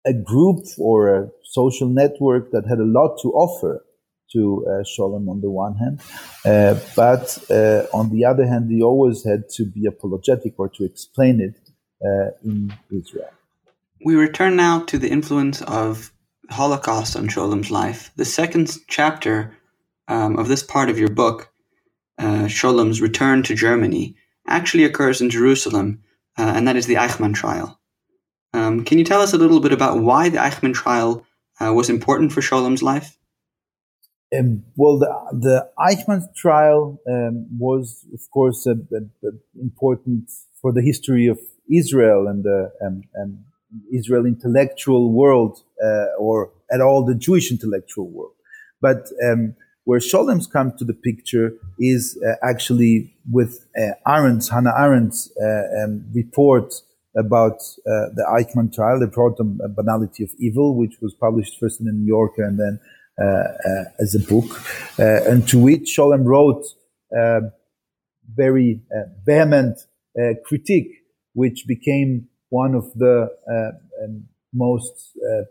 a 0.05 0.13
group 0.13 0.65
or 0.77 1.15
a 1.15 1.29
social 1.43 1.87
network 1.87 2.51
that 2.51 2.65
had 2.67 2.79
a 2.79 2.85
lot 2.85 3.19
to 3.21 3.29
offer 3.31 3.85
to 4.33 4.65
uh, 4.67 4.83
Scholem 4.83 5.29
on 5.29 5.41
the 5.41 5.49
one 5.49 5.75
hand, 5.75 6.01
uh, 6.45 6.79
but 6.95 7.37
uh, 7.51 7.85
on 7.93 8.09
the 8.09 8.25
other 8.25 8.47
hand, 8.47 8.71
he 8.71 8.81
always 8.81 9.23
had 9.23 9.47
to 9.49 9.63
be 9.63 9.85
apologetic 9.85 10.55
or 10.57 10.69
to 10.69 10.83
explain 10.83 11.39
it 11.39 11.55
uh, 12.03 12.31
in 12.43 12.73
Israel. 12.89 13.29
We 14.03 14.15
return 14.15 14.55
now 14.55 14.83
to 14.85 14.97
the 14.97 15.09
influence 15.09 15.61
of 15.61 16.11
Holocaust 16.49 17.15
on 17.15 17.27
Scholem's 17.27 17.71
life. 17.71 18.11
The 18.15 18.25
second 18.25 18.77
chapter 18.87 19.57
um, 20.07 20.37
of 20.37 20.47
this 20.47 20.63
part 20.63 20.89
of 20.89 20.99
your 20.99 21.09
book, 21.09 21.51
uh, 22.17 22.47
Scholem's 22.47 23.01
return 23.01 23.43
to 23.43 23.55
Germany, 23.55 24.15
actually 24.47 24.83
occurs 24.83 25.21
in 25.21 25.29
Jerusalem, 25.29 26.03
uh, 26.37 26.53
and 26.55 26.67
that 26.67 26.75
is 26.75 26.85
the 26.85 26.95
Eichmann 26.95 27.33
trial. 27.33 27.79
Um, 28.53 28.83
can 28.83 28.97
you 28.97 29.05
tell 29.05 29.21
us 29.21 29.33
a 29.33 29.37
little 29.37 29.59
bit 29.59 29.73
about 29.73 30.01
why 30.01 30.29
the 30.29 30.37
Eichmann 30.37 30.73
trial 30.73 31.25
uh, 31.59 31.73
was 31.73 31.89
important 31.89 32.31
for 32.31 32.41
Scholem's 32.41 32.83
life? 32.83 33.17
Um, 34.37 34.63
well, 34.75 34.99
the, 34.99 35.09
the 35.31 35.69
Eichmann 35.79 36.23
trial 36.35 36.99
um, 37.07 37.47
was, 37.57 38.05
of 38.13 38.21
course, 38.31 38.67
important 39.59 40.29
for 40.61 40.71
the 40.71 40.81
history 40.81 41.27
of 41.27 41.39
Israel 41.71 42.27
and 42.27 42.43
the 42.43 42.71
and, 42.81 43.05
and 43.13 43.43
Israel 43.93 44.25
intellectual 44.25 45.11
world 45.11 45.59
uh, 45.83 46.05
or 46.19 46.51
at 46.71 46.81
all 46.81 47.05
the 47.05 47.15
Jewish 47.15 47.51
intellectual 47.51 48.09
world. 48.09 48.33
But 48.81 49.07
um, 49.25 49.55
where 49.85 49.99
Scholem's 49.99 50.47
come 50.47 50.73
to 50.77 50.85
the 50.85 50.93
picture 50.93 51.53
is 51.79 52.17
uh, 52.25 52.35
actually 52.41 53.15
with 53.31 53.65
uh, 53.77 53.93
Arendt's, 54.07 54.49
Hannah 54.49 54.73
Arendt's 54.77 55.31
uh, 55.41 55.83
um, 55.83 56.05
report 56.13 56.73
about 57.17 57.57
uh, 57.85 58.09
the 58.15 58.25
Eichmann 58.29 58.73
trial, 58.73 58.99
the 58.99 59.07
on 59.39 59.59
banality 59.75 60.23
of 60.23 60.31
evil, 60.39 60.75
which 60.77 60.95
was 61.01 61.13
published 61.13 61.59
first 61.59 61.79
in 61.79 61.85
the 61.85 61.91
New 61.91 62.07
Yorker 62.07 62.43
and 62.43 62.59
then 62.59 62.79
uh, 63.21 63.83
as 63.99 64.15
a 64.15 64.19
book, 64.19 64.45
and 64.97 65.47
to 65.47 65.59
which 65.59 65.95
Scholem 65.95 66.25
wrote 66.25 66.65
very 68.35 68.81
vehement 69.25 69.77
critique, 70.43 70.89
which 71.33 71.65
became 71.67 72.27
one 72.53 72.75
of 72.75 72.85
the 72.93 73.27
uh, 73.49 74.03
um, 74.03 74.25
most 74.53 75.17
uh, 75.17 75.45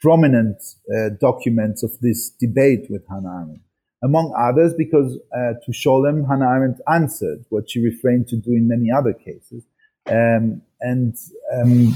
prominent 0.00 0.56
uh, 0.88 1.10
documents 1.20 1.82
of 1.82 1.92
this 2.00 2.30
debate 2.40 2.86
with 2.88 3.02
Hannah 3.10 3.28
Arendt. 3.28 3.60
Among 4.02 4.32
others, 4.48 4.72
because 4.72 5.18
to 5.64 5.70
Scholem, 5.72 6.26
Hannah 6.26 6.48
Arendt 6.48 6.78
answered 6.90 7.44
what 7.50 7.70
she 7.70 7.84
refrained 7.84 8.28
to 8.28 8.36
do 8.36 8.52
in 8.52 8.66
many 8.66 8.88
other 8.90 9.12
cases. 9.12 9.62
Um, 10.06 10.62
and 10.80 11.14
um, 11.52 11.94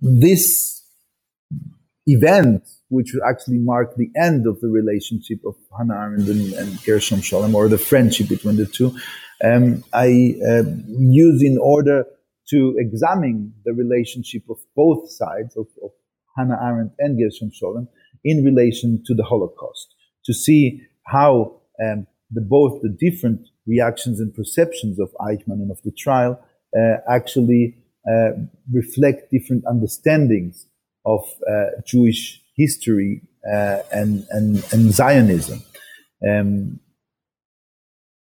this 0.00 0.82
event, 2.08 2.68
which 2.88 3.12
would 3.14 3.22
actually 3.30 3.58
mark 3.58 3.94
the 3.94 4.10
end 4.20 4.48
of 4.48 4.60
the 4.60 4.66
relationship 4.66 5.38
of 5.46 5.54
Hannah 5.78 5.94
Arendt 5.94 6.28
and, 6.28 6.52
and 6.54 6.84
Gershom 6.84 7.20
Scholem, 7.20 7.54
or 7.54 7.68
the 7.68 7.78
friendship 7.78 8.28
between 8.28 8.56
the 8.56 8.66
two, 8.66 8.90
um, 9.44 9.84
I 9.92 10.36
uh, 10.48 10.62
use 10.88 11.42
in 11.42 11.58
order 11.60 12.04
to 12.50 12.74
examine 12.78 13.54
the 13.64 13.72
relationship 13.72 14.42
of 14.50 14.58
both 14.76 15.10
sides 15.10 15.56
of, 15.56 15.66
of 15.82 15.90
Hannah 16.36 16.58
Arendt 16.62 16.92
and 16.98 17.18
Gershom 17.18 17.50
Scholem 17.50 17.88
in 18.24 18.44
relation 18.44 19.02
to 19.06 19.14
the 19.14 19.24
Holocaust, 19.24 19.94
to 20.24 20.32
see 20.32 20.82
how 21.06 21.60
um, 21.82 22.06
the, 22.30 22.40
both 22.40 22.82
the 22.82 22.96
different 23.00 23.48
reactions 23.66 24.20
and 24.20 24.34
perceptions 24.34 24.98
of 25.00 25.10
Eichmann 25.20 25.60
and 25.62 25.70
of 25.70 25.80
the 25.82 25.92
trial 25.92 26.40
uh, 26.76 26.96
actually 27.08 27.76
uh, 28.10 28.30
reflect 28.72 29.30
different 29.30 29.64
understandings 29.66 30.66
of 31.04 31.20
uh, 31.50 31.80
Jewish 31.86 32.42
history 32.56 33.22
uh, 33.52 33.78
and, 33.92 34.24
and, 34.30 34.64
and 34.72 34.92
Zionism. 34.92 35.62
Um, 36.28 36.80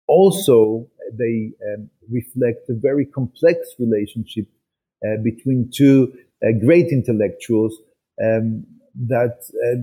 also, 0.07 0.90
they 1.19 1.53
um, 1.73 1.91
reflect 2.11 2.69
a 2.69 2.75
very 2.75 3.07
complex 3.07 3.59
relationship 3.79 4.47
uh, 5.05 5.17
between 5.23 5.71
two 5.75 6.13
uh, 6.43 6.53
great 6.65 6.89
intellectuals 6.89 7.77
um, 8.23 8.67
that 8.95 9.39
uh, 9.67 9.81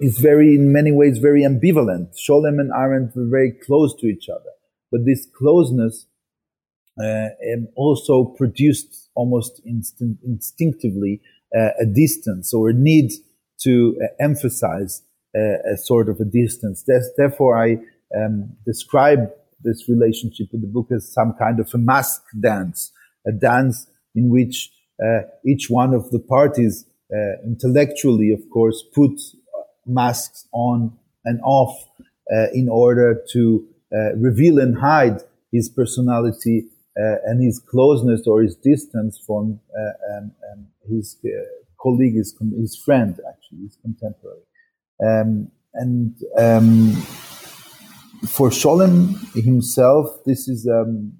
is 0.00 0.18
very, 0.18 0.54
in 0.54 0.72
many 0.72 0.92
ways, 0.92 1.18
very 1.18 1.42
ambivalent. 1.42 2.14
Scholem 2.16 2.60
and 2.60 2.70
Arendt 2.72 3.16
were 3.16 3.28
very 3.28 3.52
close 3.52 3.94
to 4.00 4.06
each 4.06 4.28
other, 4.28 4.50
but 4.90 5.04
this 5.04 5.26
closeness 5.36 6.06
uh, 7.00 7.28
um, 7.54 7.68
also 7.74 8.24
produced 8.24 9.08
almost 9.14 9.62
instinct, 9.64 10.22
instinctively 10.24 11.20
uh, 11.56 11.70
a 11.80 11.86
distance 11.86 12.52
or 12.52 12.68
a 12.68 12.74
need 12.74 13.10
to 13.62 13.96
emphasize 14.20 15.02
a 15.34 15.78
sort 15.78 16.10
of 16.10 16.20
a 16.20 16.26
distance. 16.26 16.84
therefore, 17.16 17.56
I 17.56 17.78
um, 18.14 18.54
describe 18.66 19.30
this 19.64 19.88
relationship 19.88 20.48
with 20.52 20.62
the 20.62 20.66
book 20.66 20.88
as 20.94 21.12
some 21.12 21.34
kind 21.38 21.60
of 21.60 21.70
a 21.74 21.78
mask 21.78 22.22
dance, 22.40 22.92
a 23.26 23.32
dance 23.32 23.86
in 24.14 24.28
which 24.30 24.70
uh, 25.04 25.22
each 25.46 25.68
one 25.68 25.94
of 25.94 26.10
the 26.10 26.18
parties 26.18 26.86
uh, 27.12 27.42
intellectually, 27.44 28.32
of 28.32 28.40
course, 28.50 28.84
put 28.94 29.20
masks 29.86 30.46
on 30.52 30.96
and 31.24 31.40
off 31.44 31.76
uh, 32.34 32.46
in 32.52 32.68
order 32.68 33.22
to 33.32 33.66
uh, 33.94 34.14
reveal 34.16 34.58
and 34.58 34.78
hide 34.78 35.20
his 35.52 35.68
personality 35.68 36.68
uh, 36.98 37.16
and 37.26 37.42
his 37.42 37.58
closeness 37.58 38.26
or 38.26 38.42
his 38.42 38.56
distance 38.56 39.22
from 39.26 39.60
um, 39.76 40.32
um, 40.52 40.66
his 40.88 41.18
colleague, 41.80 42.14
his, 42.14 42.34
his 42.58 42.76
friend, 42.76 43.18
actually, 43.28 43.58
his 43.64 43.76
contemporary. 43.82 44.40
Um, 45.04 45.50
and 45.74 46.14
um, 46.38 47.02
for 48.28 48.50
Scholem 48.50 49.16
himself, 49.34 50.06
this 50.24 50.48
is 50.48 50.68
um, 50.68 51.14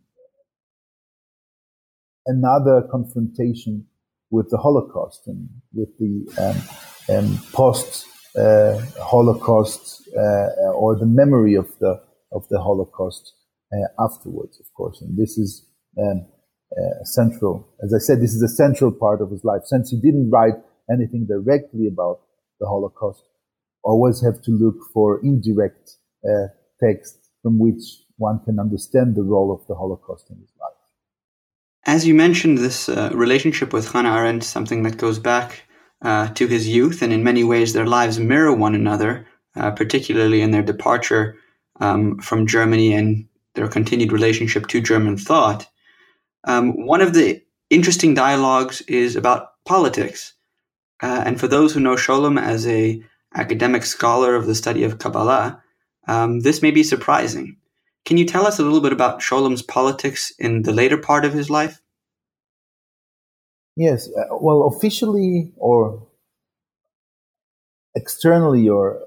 another 2.26 2.82
confrontation 2.90 3.86
with 4.30 4.48
the 4.50 4.59
Holocaust 4.59 5.26
and 5.26 5.48
with 5.72 5.88
the 5.98 6.26
um, 6.40 7.16
um, 7.16 7.38
post 7.53 8.07
uh, 8.38 8.78
Holocaust 9.00 10.09
uh, 10.16 10.72
or 10.74 10.96
the 10.96 11.07
memory 11.07 11.55
of 11.55 11.68
the 11.80 12.00
of 12.32 12.48
the 12.48 12.61
Holocaust 12.61 13.34
uh, 13.72 14.03
afterwards, 14.03 14.59
of 14.59 14.72
course. 14.74 15.03
And 15.03 15.18
this 15.18 15.36
is 15.36 15.66
um, 15.98 16.26
uh, 16.72 17.05
central. 17.05 17.68
As 17.84 17.92
I 17.92 17.98
said, 17.98 18.22
this 18.22 18.32
is 18.32 18.42
a 18.42 18.48
central 18.48 18.90
part 18.90 19.20
of 19.20 19.30
his 19.30 19.44
life. 19.44 19.62
Since 19.64 19.90
he 19.90 20.00
didn't 20.00 20.30
write 20.30 20.55
anything 20.90 21.26
directly 21.26 21.86
about 21.86 22.20
the 22.59 22.66
Holocaust, 22.66 23.22
always 23.82 24.22
have 24.24 24.40
to 24.42 24.50
look 24.50 24.76
for 24.94 25.20
indirect 25.22 25.96
uh, 26.24 26.46
text 26.83 27.30
from 27.43 27.59
which 27.59 27.83
one 28.16 28.41
can 28.45 28.59
understand 28.59 29.14
the 29.14 29.22
role 29.22 29.53
of 29.53 29.66
the 29.66 29.74
Holocaust 29.74 30.30
in 30.30 30.37
his 30.37 30.53
life. 30.61 30.72
As 31.85 32.07
you 32.07 32.14
mentioned, 32.14 32.59
this 32.59 32.89
uh, 32.89 33.11
relationship 33.12 33.72
with 33.72 33.91
Hannah 33.91 34.14
Arendt, 34.14 34.45
something 34.45 34.85
that 34.85 34.99
goes 34.99 35.18
back 35.18 35.62
uh, 36.03 36.28
to 36.28 36.47
his 36.47 36.68
youth, 36.68 37.03
and 37.03 37.12
in 37.12 37.24
many 37.24 37.45
ways 37.45 37.72
their 37.72 37.87
lives 37.87 38.18
mirror 38.18 38.55
one 38.55 38.74
another, 38.74 39.26
uh, 39.57 39.70
particularly 39.72 40.41
in 40.41 40.53
their 40.53 40.62
departure 40.62 41.37
um, 41.80 42.18
from 42.18 42.47
Germany 42.47 42.93
and 42.95 43.26
their 43.55 43.68
continued 43.68 44.12
relationship 44.12 44.66
to 44.68 44.80
German 44.80 45.16
thought. 45.16 45.66
Um, 46.45 46.87
one 46.87 47.01
of 47.01 47.14
the 47.14 47.43
interesting 47.70 48.14
dialogues 48.14 48.80
is 48.83 49.16
about 49.16 49.49
politics. 49.64 50.35
Uh, 51.03 51.22
and 51.26 51.41
for 51.41 51.49
those 51.49 51.72
who 51.72 51.80
know 51.80 51.97
Scholem 51.97 52.41
as 52.41 52.66
a 52.66 53.03
academic 53.35 53.85
scholar 53.85 54.35
of 54.37 54.47
the 54.47 54.55
study 54.55 54.85
of 54.85 54.99
Kabbalah, 54.99 55.62
um, 56.09 56.40
this 56.40 56.62
may 56.62 56.70
be 56.70 56.82
surprising. 56.82 57.57
Can 58.05 58.16
you 58.16 58.24
tell 58.24 58.46
us 58.46 58.59
a 58.59 58.62
little 58.62 58.80
bit 58.80 58.92
about 58.92 59.22
Scholem's 59.22 59.62
politics 59.62 60.32
in 60.38 60.62
the 60.62 60.72
later 60.72 60.96
part 60.96 61.24
of 61.24 61.32
his 61.32 61.48
life? 61.48 61.80
Yes. 63.76 64.09
Uh, 64.09 64.36
well, 64.40 64.64
officially 64.64 65.53
or 65.57 66.07
externally 67.94 68.68
or 68.68 69.00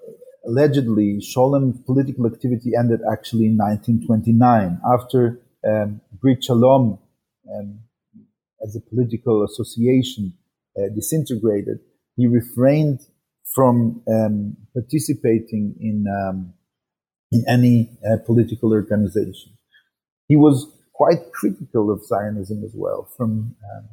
allegedly, 0.46 1.20
Scholem's 1.22 1.80
political 1.82 2.26
activity 2.26 2.72
ended 2.78 3.02
actually 3.12 3.46
in 3.46 3.58
1929 3.58 4.80
after 4.92 5.42
um, 5.68 6.02
Brit 6.22 6.44
Shalom 6.44 7.00
um, 7.54 7.80
as 8.64 8.76
a 8.76 8.82
political 8.82 9.44
association 9.44 10.34
uh, 10.78 10.90
disintegrated. 10.94 11.80
He 12.16 12.28
refrained 12.28 13.02
from 13.54 14.02
um, 14.08 14.58
participating 14.74 15.76
in 15.80 16.06
um, 16.08 16.54
in 17.36 17.44
any 17.48 17.90
uh, 18.06 18.18
political 18.26 18.72
organization. 18.72 19.52
He 20.28 20.36
was 20.36 20.72
quite 20.94 21.32
critical 21.34 21.92
of 21.92 22.04
Zionism 22.04 22.64
as 22.64 22.74
well, 22.74 23.10
from 23.18 23.56
um, 23.70 23.90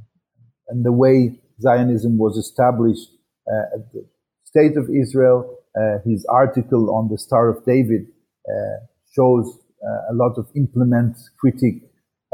and 0.69 0.85
the 0.85 0.93
way 0.93 1.41
Zionism 1.61 2.19
was 2.19 2.37
established 2.37 3.09
uh, 3.51 3.77
at 3.77 3.93
the 3.93 4.07
State 4.45 4.77
of 4.77 4.89
Israel. 5.03 5.59
Uh, 5.77 5.99
his 6.05 6.27
article 6.27 6.95
on 6.95 7.09
the 7.11 7.19
Star 7.19 7.49
of 7.49 7.65
David 7.65 8.07
uh, 8.49 8.79
shows 9.15 9.59
uh, 9.83 10.13
a 10.13 10.15
lot 10.15 10.39
of 10.39 10.47
implement 10.55 11.17
critique 11.41 11.83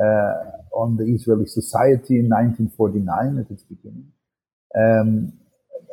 uh, 0.01 0.35
on 0.75 0.97
the 0.97 1.05
Israeli 1.05 1.47
society 1.47 2.19
in 2.19 2.29
1949 2.29 3.45
at 3.45 3.51
its 3.51 3.65
beginning. 3.65 4.13
Um, 4.77 5.33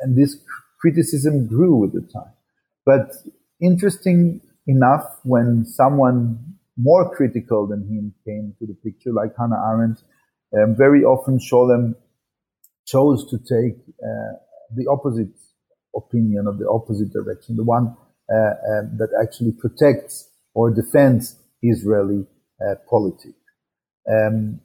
and 0.01 0.17
this 0.17 0.37
criticism 0.81 1.47
grew 1.47 1.75
with 1.75 1.93
the 1.93 2.01
time. 2.01 2.33
But 2.85 3.11
interesting 3.61 4.41
enough, 4.67 5.19
when 5.23 5.65
someone 5.65 6.55
more 6.77 7.13
critical 7.15 7.67
than 7.67 7.81
him 7.87 8.13
came 8.25 8.53
to 8.59 8.65
the 8.65 8.73
picture, 8.83 9.11
like 9.11 9.31
Hannah 9.37 9.61
Arendt, 9.69 10.03
um, 10.57 10.75
very 10.75 11.03
often 11.03 11.39
Scholem 11.39 11.95
chose 12.85 13.29
to 13.29 13.37
take 13.37 13.77
uh, 14.03 14.37
the 14.75 14.87
opposite 14.89 15.33
opinion 15.95 16.47
of 16.47 16.59
the 16.59 16.67
opposite 16.69 17.11
direction, 17.11 17.55
the 17.55 17.63
one 17.63 17.95
uh, 18.31 18.35
uh, 18.35 18.81
that 18.97 19.09
actually 19.21 19.51
protects 19.51 20.29
or 20.53 20.71
defends 20.71 21.35
Israeli 21.61 22.25
uh, 22.61 22.75
politics. 22.89 23.37
Um, 24.09 24.61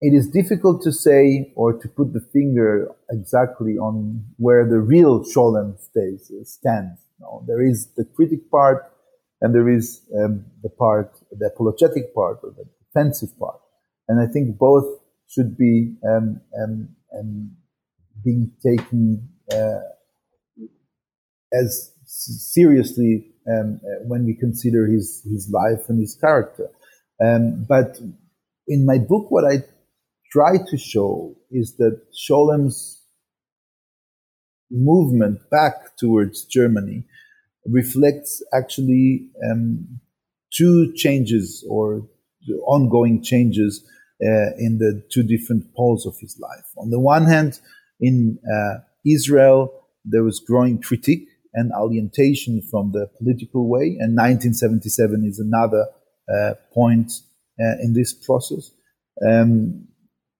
it 0.00 0.14
is 0.14 0.28
difficult 0.30 0.82
to 0.82 0.92
say 0.92 1.52
or 1.56 1.74
to 1.74 1.88
put 1.88 2.12
the 2.12 2.26
finger 2.32 2.90
exactly 3.10 3.76
on 3.76 4.24
where 4.38 4.66
the 4.66 4.80
real 4.80 5.20
Scholem 5.20 5.78
stays, 5.78 6.32
stands. 6.44 7.00
No, 7.20 7.44
there 7.46 7.62
is 7.62 7.88
the 7.96 8.04
critic 8.04 8.50
part 8.50 8.90
and 9.40 9.54
there 9.54 9.68
is 9.68 10.02
um, 10.18 10.44
the 10.62 10.70
part, 10.70 11.12
the 11.30 11.46
apologetic 11.46 12.14
part 12.14 12.40
or 12.42 12.50
the 12.50 12.64
defensive 12.84 13.38
part. 13.38 13.60
And 14.08 14.20
I 14.20 14.30
think 14.30 14.58
both 14.58 15.00
should 15.28 15.56
be 15.56 15.94
um, 16.04 16.40
um, 16.60 16.88
um 17.16 17.56
being 18.24 18.52
taken 18.62 19.28
uh, 19.52 19.80
as 21.52 21.92
seriously 22.04 23.26
um, 23.48 23.80
uh, 23.84 24.04
when 24.04 24.24
we 24.24 24.34
consider 24.34 24.86
his, 24.86 25.22
his 25.24 25.50
life 25.50 25.88
and 25.88 26.00
his 26.00 26.16
character. 26.20 26.68
Um, 27.22 27.64
but 27.68 27.98
in 28.68 28.86
my 28.86 28.98
book, 28.98 29.30
what 29.30 29.44
I 29.44 29.64
try 30.30 30.56
to 30.70 30.76
show 30.76 31.36
is 31.50 31.76
that 31.76 32.00
Scholem's 32.12 32.99
movement 34.70 35.40
back 35.50 35.96
towards 35.96 36.44
Germany 36.44 37.04
reflects 37.66 38.42
actually 38.52 39.28
um, 39.50 40.00
two 40.52 40.92
changes 40.94 41.64
or 41.68 42.06
ongoing 42.66 43.22
changes 43.22 43.84
uh, 44.22 44.52
in 44.58 44.78
the 44.78 45.02
two 45.10 45.22
different 45.22 45.74
poles 45.74 46.06
of 46.06 46.16
his 46.20 46.38
life. 46.40 46.66
On 46.78 46.90
the 46.90 47.00
one 47.00 47.26
hand, 47.26 47.60
in 48.00 48.38
uh, 48.50 48.78
Israel, 49.06 49.72
there 50.04 50.22
was 50.22 50.40
growing 50.40 50.80
critique 50.80 51.28
and 51.54 51.72
alienation 51.76 52.62
from 52.70 52.92
the 52.92 53.08
political 53.18 53.68
way, 53.68 53.96
and 53.98 54.16
1977 54.16 55.24
is 55.26 55.38
another 55.38 55.86
uh, 56.32 56.54
point 56.72 57.12
uh, 57.60 57.76
in 57.82 57.92
this 57.94 58.12
process. 58.12 58.70
Um, 59.26 59.88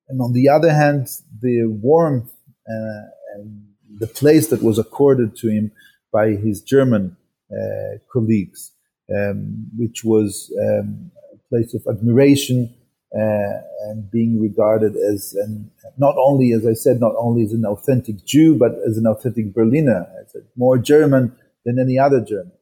and 0.09 0.21
on 0.21 0.33
the 0.33 0.49
other 0.49 0.73
hand, 0.73 1.09
the 1.41 1.67
warmth 1.67 2.33
uh, 2.69 3.03
and 3.35 3.70
the 3.99 4.07
place 4.07 4.49
that 4.49 4.63
was 4.63 4.79
accorded 4.79 5.37
to 5.37 5.49
him 5.49 5.73
by 6.13 6.31
his 6.31 6.63
German 6.63 7.17
uh, 7.51 7.99
colleagues, 8.13 8.73
um, 9.15 9.67
which 9.77 10.05
was 10.05 10.53
um, 10.61 11.11
a 11.33 11.39
place 11.49 11.75
of 11.75 11.83
admiration 11.89 12.75
uh, 13.15 13.61
and 13.89 14.11
being 14.11 14.41
regarded 14.41 14.95
as 14.97 15.35
an, 15.35 15.71
not 15.99 16.15
only, 16.17 16.53
as 16.53 16.67
I 16.67 16.75
said, 16.75 17.01
not 17.01 17.15
only 17.19 17.45
as 17.45 17.53
an 17.53 17.65
authentic 17.65 18.25
Jew, 18.25 18.57
but 18.57 18.73
as 18.87 18.97
an 18.99 19.07
authentic 19.07 19.53
Berliner, 19.53 20.07
as 20.23 20.35
a 20.35 20.41
more 20.57 20.79
German 20.79 21.37
than 21.65 21.79
any 21.79 21.99
other 21.99 22.21
German. 22.21 22.53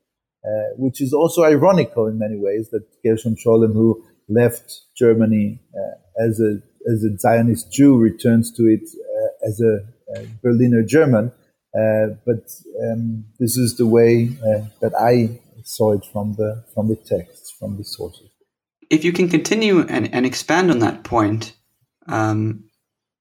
Uh, 0.44 0.72
which 0.76 1.02
is 1.02 1.12
also 1.12 1.42
ironical 1.42 2.06
in 2.06 2.16
many 2.16 2.38
ways 2.38 2.70
that 2.70 2.86
Gershom 3.04 3.34
Scholem, 3.34 3.72
who 3.72 4.02
left 4.28 4.82
Germany 4.96 5.60
uh, 5.74 6.24
as 6.24 6.40
a 6.40 6.62
as 6.90 7.02
a 7.02 7.18
Zionist 7.18 7.72
Jew, 7.72 7.98
returns 7.98 8.52
to 8.52 8.62
it 8.62 8.88
uh, 8.88 9.48
as 9.48 9.60
a, 9.60 9.66
a, 9.66 9.80
Berliner 10.42 10.82
German. 10.82 11.32
Uh, 11.78 12.16
but 12.24 12.50
um, 12.82 13.24
this 13.38 13.56
is 13.56 13.76
the 13.76 13.86
way 13.86 14.30
uh, 14.42 14.62
that 14.80 14.94
I 14.98 15.38
saw 15.64 15.92
it 15.92 16.04
from 16.12 16.34
the 16.34 16.64
from 16.74 16.88
the 16.88 16.96
texts, 16.96 17.50
from 17.58 17.76
the 17.76 17.84
sources. 17.84 18.30
If 18.90 19.04
you 19.04 19.12
can 19.12 19.28
continue 19.28 19.80
and, 19.80 20.12
and 20.14 20.24
expand 20.24 20.70
on 20.70 20.78
that 20.78 21.04
point, 21.04 21.52
um, 22.06 22.64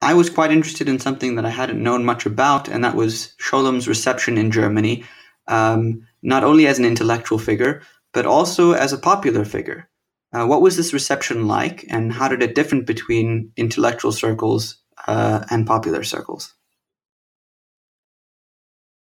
I 0.02 0.14
was 0.14 0.30
quite 0.30 0.52
interested 0.52 0.88
in 0.88 1.00
something 1.00 1.36
that 1.36 1.46
I 1.46 1.50
hadn't 1.50 1.84
known 1.84 2.06
much 2.06 2.26
about, 2.26 2.70
and 2.70 2.84
that 2.84 2.96
was 2.96 3.34
Scholem's 3.38 3.88
reception 3.88 4.38
in 4.38 4.52
Germany, 4.52 5.04
um, 5.48 6.08
not 6.22 6.44
only 6.44 6.68
as 6.68 6.80
an 6.80 6.86
intellectual 6.86 7.40
figure, 7.40 7.82
but 8.14 8.26
also 8.26 8.72
as 8.72 8.94
a 8.94 8.98
popular 8.98 9.44
figure. 9.44 9.90
Uh, 10.34 10.46
what 10.46 10.62
was 10.62 10.78
this 10.78 10.94
reception 10.94 11.48
like, 11.48 11.86
and 11.90 12.14
how 12.14 12.28
did 12.28 12.44
it 12.44 12.56
differ 12.56 12.82
between 12.82 13.52
intellectual 13.58 14.12
circles 14.12 14.78
uh, 15.08 15.44
and 15.50 15.68
popular 15.68 16.04
circles? 16.04 16.54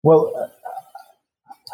Well, 0.03 0.51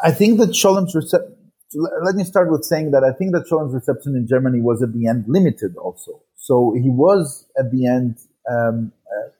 I 0.02 0.12
think 0.12 0.38
that 0.38 0.54
Scholem's 0.54 0.94
reception. 0.94 1.36
Let 1.74 2.14
me 2.14 2.24
start 2.24 2.50
with 2.50 2.64
saying 2.64 2.92
that 2.92 3.04
I 3.04 3.12
think 3.16 3.32
that 3.32 3.46
Scholem's 3.46 3.74
reception 3.74 4.16
in 4.16 4.26
Germany 4.26 4.60
was 4.60 4.82
at 4.82 4.92
the 4.92 5.06
end 5.06 5.24
limited 5.28 5.76
also. 5.76 6.22
So 6.36 6.74
he 6.80 6.90
was 6.90 7.46
at 7.58 7.70
the 7.70 7.86
end 7.86 8.18
um, 8.50 8.92
uh, 9.06 9.30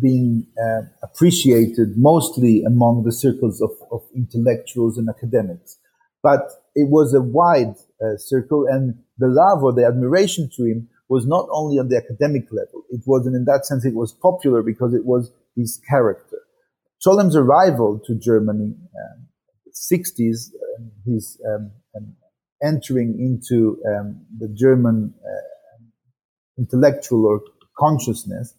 being 0.00 0.46
uh, 0.62 0.82
appreciated 1.02 1.96
mostly 1.96 2.62
among 2.64 3.04
the 3.04 3.12
circles 3.12 3.60
of, 3.60 3.70
of, 3.90 4.02
intellectuals 4.14 4.96
and 4.96 5.08
academics. 5.10 5.78
But 6.22 6.50
it 6.74 6.88
was 6.88 7.12
a 7.12 7.20
wide 7.20 7.74
uh, 8.00 8.16
circle, 8.16 8.66
and 8.66 8.94
the 9.18 9.28
love 9.28 9.62
or 9.62 9.74
the 9.74 9.84
admiration 9.84 10.48
to 10.56 10.64
him 10.64 10.88
was 11.08 11.26
not 11.26 11.48
only 11.50 11.78
on 11.78 11.88
the 11.88 11.98
academic 11.98 12.44
level. 12.50 12.84
It 12.88 13.02
was, 13.04 13.26
and 13.26 13.36
in 13.36 13.44
that 13.44 13.66
sense, 13.66 13.84
it 13.84 13.94
was 13.94 14.12
popular 14.12 14.62
because 14.62 14.94
it 14.94 15.04
was 15.04 15.30
his 15.54 15.80
character. 15.88 16.33
Scholem's 17.04 17.36
arrival 17.36 18.00
to 18.06 18.14
Germany, 18.14 18.74
um, 18.74 19.26
60s, 19.70 20.48
uh, 20.54 20.84
his 21.04 21.38
um, 21.46 21.70
um, 21.94 22.16
entering 22.62 23.18
into 23.20 23.78
um, 23.86 24.24
the 24.38 24.48
German 24.48 25.12
uh, 25.22 25.84
intellectual 26.56 27.26
or 27.26 27.42
consciousness, 27.78 28.54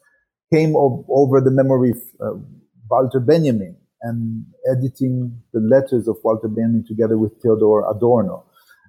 came 0.53 0.75
over 0.75 1.41
the 1.41 1.49
memory 1.49 1.91
of 1.91 1.97
uh, 2.21 2.39
Walter 2.87 3.19
Benjamin 3.19 3.77
and 4.03 4.45
editing 4.71 5.41
the 5.51 5.59
letters 5.59 6.07
of 6.07 6.17
Walter 6.23 6.47
Benjamin 6.47 6.85
together 6.87 7.17
with 7.17 7.41
Theodor 7.41 7.89
Adorno. 7.89 8.45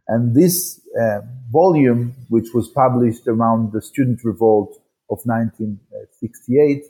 And 0.07 0.37
this 0.37 0.83
uh, 1.01 1.21
volume, 1.51 2.15
which 2.29 2.49
was 2.53 2.69
published 2.69 3.27
around 3.27 3.73
the 3.73 3.81
student 3.81 4.21
revolt 4.23 4.77
of 5.09 5.21
1968, 5.25 6.85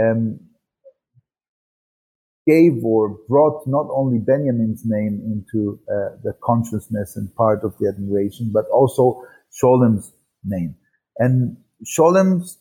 um, 0.00 0.40
gave 2.46 2.84
or 2.84 3.18
brought 3.28 3.66
not 3.66 3.88
only 3.92 4.18
Benjamin's 4.18 4.82
name 4.84 5.20
into 5.26 5.80
uh, 5.90 6.16
the 6.22 6.32
consciousness 6.42 7.16
and 7.16 7.34
part 7.34 7.64
of 7.64 7.74
the 7.78 7.88
admiration, 7.88 8.50
but 8.52 8.66
also 8.66 9.22
Scholem's 9.50 10.12
name. 10.44 10.76
And 11.18 11.56
Scholem's 11.84 12.58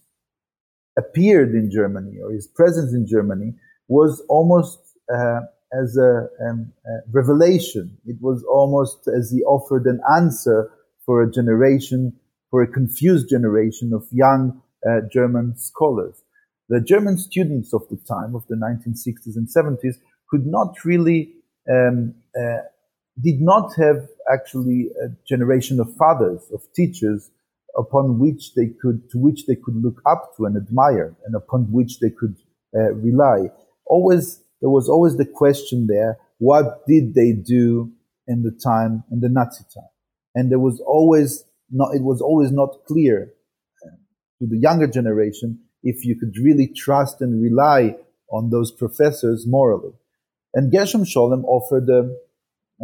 appeared 0.98 1.50
in 1.50 1.70
Germany 1.72 2.20
or 2.24 2.32
his 2.32 2.48
presence 2.48 2.94
in 2.94 3.06
Germany 3.08 3.54
was 3.88 4.24
almost 4.30 4.80
uh, 5.14 5.42
as 5.74 5.98
a, 5.98 6.28
um, 6.48 6.72
a, 6.86 7.12
revelation. 7.12 7.98
It 8.06 8.18
was 8.22 8.44
almost 8.50 9.08
as 9.08 9.32
he 9.32 9.44
offered 9.44 9.86
an 9.86 10.00
answer 10.16 10.72
for 11.06 11.22
a 11.22 11.32
generation, 11.32 12.14
for 12.50 12.64
a 12.64 12.68
confused 12.68 13.30
generation 13.30 13.94
of 13.94 14.08
young 14.12 14.62
uh, 14.88 15.02
German 15.12 15.56
scholars. 15.58 16.22
The 16.68 16.82
German 16.82 17.18
students 17.18 17.74
of 17.74 17.84
the 17.90 17.98
time, 18.08 18.36
of 18.36 18.46
the 18.48 18.56
1960s 18.56 19.36
and 19.36 19.48
70s, 19.48 19.96
could 20.30 20.48
not 20.48 20.84
really, 20.84 21.34
um, 21.70 22.16
uh, 22.36 22.58
did 23.22 23.40
not 23.40 23.74
have 23.78 24.08
actually 24.32 24.90
a 25.04 25.10
generation 25.28 25.80
of 25.80 25.96
fathers, 25.96 26.42
of 26.52 26.62
teachers 26.76 27.30
upon 27.78 28.20
which 28.20 28.56
they 28.56 28.70
could, 28.82 29.10
to 29.12 29.20
which 29.20 29.46
they 29.46 29.56
could 29.56 29.76
look 29.76 30.02
up 30.08 30.36
to 30.38 30.46
and 30.46 30.58
admire, 30.58 31.16
and 31.26 31.36
upon 31.36 31.72
which 31.72 32.00
they 32.00 32.10
could 32.10 32.36
uh, 32.76 32.94
rely. 32.94 33.50
Always, 33.86 34.42
there 34.62 34.72
was 34.72 34.90
always 34.90 35.18
the 35.18 35.26
question 35.26 35.86
there: 35.88 36.18
What 36.40 36.88
did 36.88 37.14
they 37.14 37.34
do 37.34 37.92
in 38.28 38.42
the 38.42 38.52
time, 38.52 39.04
in 39.12 39.20
the 39.20 39.30
Nazi 39.30 39.66
time? 39.74 39.90
And 40.34 40.52
there 40.52 40.60
was 40.60 40.82
always 40.86 41.46
not, 41.70 41.94
it 41.94 42.02
was 42.02 42.22
always 42.22 42.52
not 42.52 42.86
clear 42.88 43.32
uh, 43.86 43.96
to 44.40 44.48
the 44.48 44.58
younger 44.58 44.88
generation 44.88 45.60
if 45.86 46.04
you 46.04 46.16
could 46.20 46.36
really 46.38 46.68
trust 46.68 47.22
and 47.22 47.42
rely 47.42 47.96
on 48.30 48.50
those 48.50 48.72
professors 48.72 49.46
morally. 49.48 49.94
And 50.54 50.72
Gershom 50.72 51.04
Scholem 51.04 51.44
offered 51.46 51.88
a, 51.90 52.02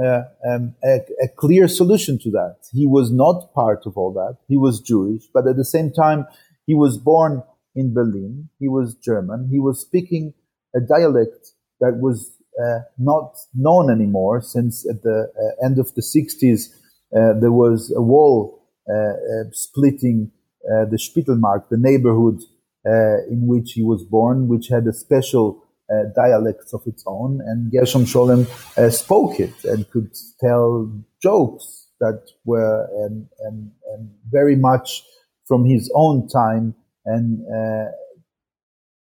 uh, 0.02 0.24
um, 0.49 0.76
a, 0.84 0.99
a, 1.24 1.28
clear 1.36 1.68
solution 1.68 2.18
to 2.20 2.32
that. 2.32 2.58
He 2.72 2.88
was 2.88 3.12
not 3.12 3.54
part 3.54 3.86
of 3.86 3.97
all 3.97 4.14
that. 4.14 4.38
He 4.47 4.56
was 4.56 4.80
Jewish, 4.80 5.24
but 5.34 5.47
at 5.47 5.58
the 5.58 5.66
same 5.66 5.91
time, 5.91 6.28
he 6.66 6.76
was 6.76 6.97
born 6.97 7.43
in 7.76 7.93
Berlin. 7.93 8.49
He 8.60 8.70
was 8.70 8.95
German. 8.95 9.49
He 9.52 9.60
was 9.60 9.82
speaking 9.82 10.34
a 10.76 10.80
dialect 10.80 11.52
that 11.82 11.97
was 11.99 12.38
uh, 12.62 12.80
not 12.97 13.38
known 13.54 13.89
anymore 13.89 14.41
since 14.41 14.88
at 14.89 15.02
the 15.04 15.32
uh, 15.36 15.66
end 15.66 15.80
of 15.80 15.93
the 15.95 16.02
60s, 16.02 16.68
uh, 17.16 17.39
there 17.39 17.52
was 17.52 17.93
a 17.95 18.02
wall 18.02 18.68
uh, 18.89 19.14
splitting 19.52 20.32
the 20.64 20.97
Spittelmarkt, 20.97 21.70
the 21.70 21.78
neighborhood 21.78 22.39
in 22.86 23.46
which 23.48 23.74
he 23.74 23.84
was 23.84 24.04
born, 24.04 24.48
which 24.48 24.68
had 24.68 24.88
a 24.88 24.94
special 24.94 25.64
uh, 25.92 26.04
dialects 26.16 26.74
of 26.74 26.82
its 26.86 27.04
own, 27.06 27.42
and 27.46 27.72
Gershom 27.72 28.06
Scholem 28.06 28.48
uh, 28.78 28.90
spoke 28.90 29.40
it 29.40 29.64
and 29.66 29.90
could 29.92 30.16
tell 30.40 30.90
jokes 31.22 31.88
that 32.00 32.24
were 32.46 32.88
um, 33.06 33.28
um, 33.48 33.72
um, 33.94 34.10
very 34.30 34.56
much 34.56 35.04
from 35.48 35.66
his 35.66 35.92
own 35.94 36.28
time 36.28 36.74
and 37.06 37.46
uh, 37.48 37.92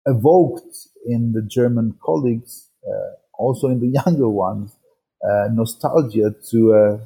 evoked 0.06 0.76
in 1.06 1.32
the 1.32 1.42
German 1.42 1.96
colleagues, 2.04 2.68
uh, 2.86 3.14
also 3.38 3.68
in 3.68 3.80
the 3.80 4.00
younger 4.06 4.28
ones, 4.28 4.76
uh, 5.24 5.48
nostalgia 5.50 6.34
to 6.50 6.74
uh, 6.74 6.98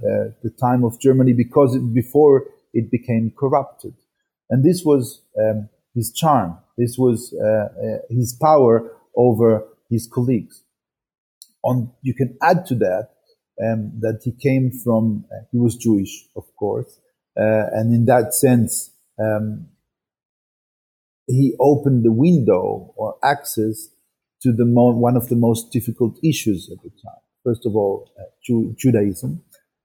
the 0.43 0.51
time 0.61 0.85
of 0.85 1.01
Germany 1.01 1.33
because 1.33 1.75
it, 1.75 1.95
before 1.95 2.47
it 2.75 2.91
became 2.91 3.33
corrupted. 3.39 3.95
And 4.51 4.65
this 4.65 4.83
was 4.85 5.23
um, 5.41 5.69
his 5.95 6.13
charm. 6.13 6.59
This 6.79 6.97
was 6.99 7.35
his 8.09 8.33
power 8.41 8.93
over 9.17 9.67
his 9.91 10.09
colleagues. 10.13 10.63
On, 11.63 11.93
you 12.03 12.15
can 12.15 12.39
add 12.43 12.65
to 12.67 12.75
that 12.77 13.11
um, 13.63 13.93
that 14.01 14.21
he 14.25 14.33
came 14.33 14.71
from, 14.71 15.25
uh, 15.31 15.45
he 15.53 15.59
was 15.59 15.77
Jewish, 15.77 16.27
of 16.35 16.45
course, 16.57 16.99
uh, 17.39 17.67
and 17.73 17.95
in 17.95 18.07
that 18.07 18.33
sense, 18.35 18.91
um, 19.19 19.67
he 21.27 21.55
opened 21.61 22.05
the 22.05 22.13
window 22.13 22.93
or 22.97 23.17
access 23.23 23.89
to 24.43 24.53
the 24.53 24.65
mo- 24.65 24.97
one 24.97 25.17
of 25.17 25.29
the 25.29 25.37
most 25.37 25.71
difficult 25.71 26.19
issues 26.25 26.71
at 26.73 26.83
the 26.83 26.89
time. 26.89 27.21
First 27.45 27.67
of 27.67 27.77
all, 27.77 28.11
uh, 28.19 28.25
Ju- 28.43 28.75
Judaism, 28.79 29.43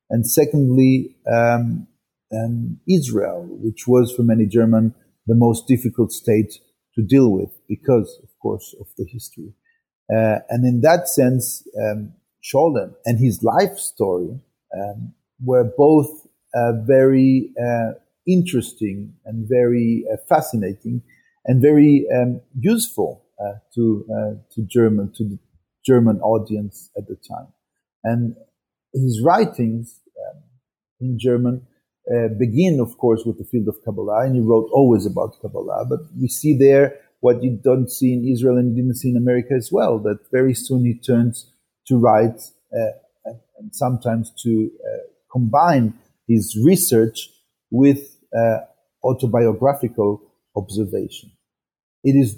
and 0.09 0.25
secondly, 0.25 1.17
um, 1.31 1.87
um 2.33 2.79
Israel, 2.87 3.45
which 3.49 3.87
was 3.87 4.11
for 4.11 4.23
many 4.23 4.45
German 4.45 4.95
the 5.28 5.36
most 5.36 5.67
difficult 5.67 6.11
state 6.11 6.53
to 6.95 7.01
deal 7.03 7.32
with 7.32 7.51
because, 7.67 8.19
of 8.23 8.30
course, 8.41 8.76
of 8.80 8.88
the 8.97 9.05
history. 9.05 9.53
Uh, 10.13 10.39
and 10.49 10.65
in 10.65 10.82
that 10.82 11.07
sense, 11.09 11.67
um, 11.82 12.13
and 13.05 13.19
his 13.19 13.41
life 13.41 13.78
story 13.78 14.39
um, 14.78 15.13
were 15.43 15.63
both 15.78 16.28
uh, 16.53 16.73
very 16.86 17.49
uh, 17.59 17.93
interesting 18.28 19.13
and 19.26 19.47
very 19.49 20.05
uh, 20.11 20.17
fascinating 20.30 21.01
and 21.45 21.61
very 21.61 22.05
um, 22.15 22.41
useful 22.59 23.26
uh, 23.39 23.53
to 23.73 24.05
uh, 24.11 24.34
to 24.53 24.61
German 24.67 25.11
to 25.15 25.23
the 25.23 25.39
German 25.86 26.19
audience 26.21 26.91
at 26.97 27.07
the 27.07 27.15
time. 27.15 27.47
And 28.03 28.36
his 28.93 29.21
writings 29.23 30.01
um, 30.28 30.43
in 30.99 31.17
German 31.19 31.67
begin, 32.37 32.79
of 32.79 32.97
course, 32.97 33.23
with 33.25 33.37
the 33.37 33.45
field 33.45 33.67
of 33.67 33.77
Kabbalah, 33.83 34.25
and 34.25 34.35
he 34.35 34.41
wrote 34.41 34.69
always 34.71 35.05
about 35.05 35.39
Kabbalah. 35.41 35.85
But 35.89 36.01
we 36.19 36.27
see 36.27 36.57
there 36.57 36.99
what 37.19 37.43
you 37.43 37.59
don't 37.63 37.89
see 37.89 38.13
in 38.13 38.27
Israel 38.27 38.57
and 38.57 38.69
you 38.69 38.83
didn't 38.83 38.97
see 38.97 39.09
in 39.09 39.17
America 39.17 39.53
as 39.55 39.71
well, 39.71 39.97
that 39.99 40.19
very 40.31 40.53
soon 40.53 40.85
he 40.85 40.93
turns 40.93 41.51
to 41.87 41.97
write 41.97 42.39
uh, 42.71 42.91
and 43.57 43.73
sometimes 43.73 44.31
to 44.43 44.69
uh, 44.79 44.97
combine 45.31 45.93
his 46.27 46.57
research 46.63 47.29
with 47.71 48.17
uh, 48.37 48.57
autobiographical 49.03 50.21
observation. 50.55 51.31
It 52.03 52.15
is 52.15 52.37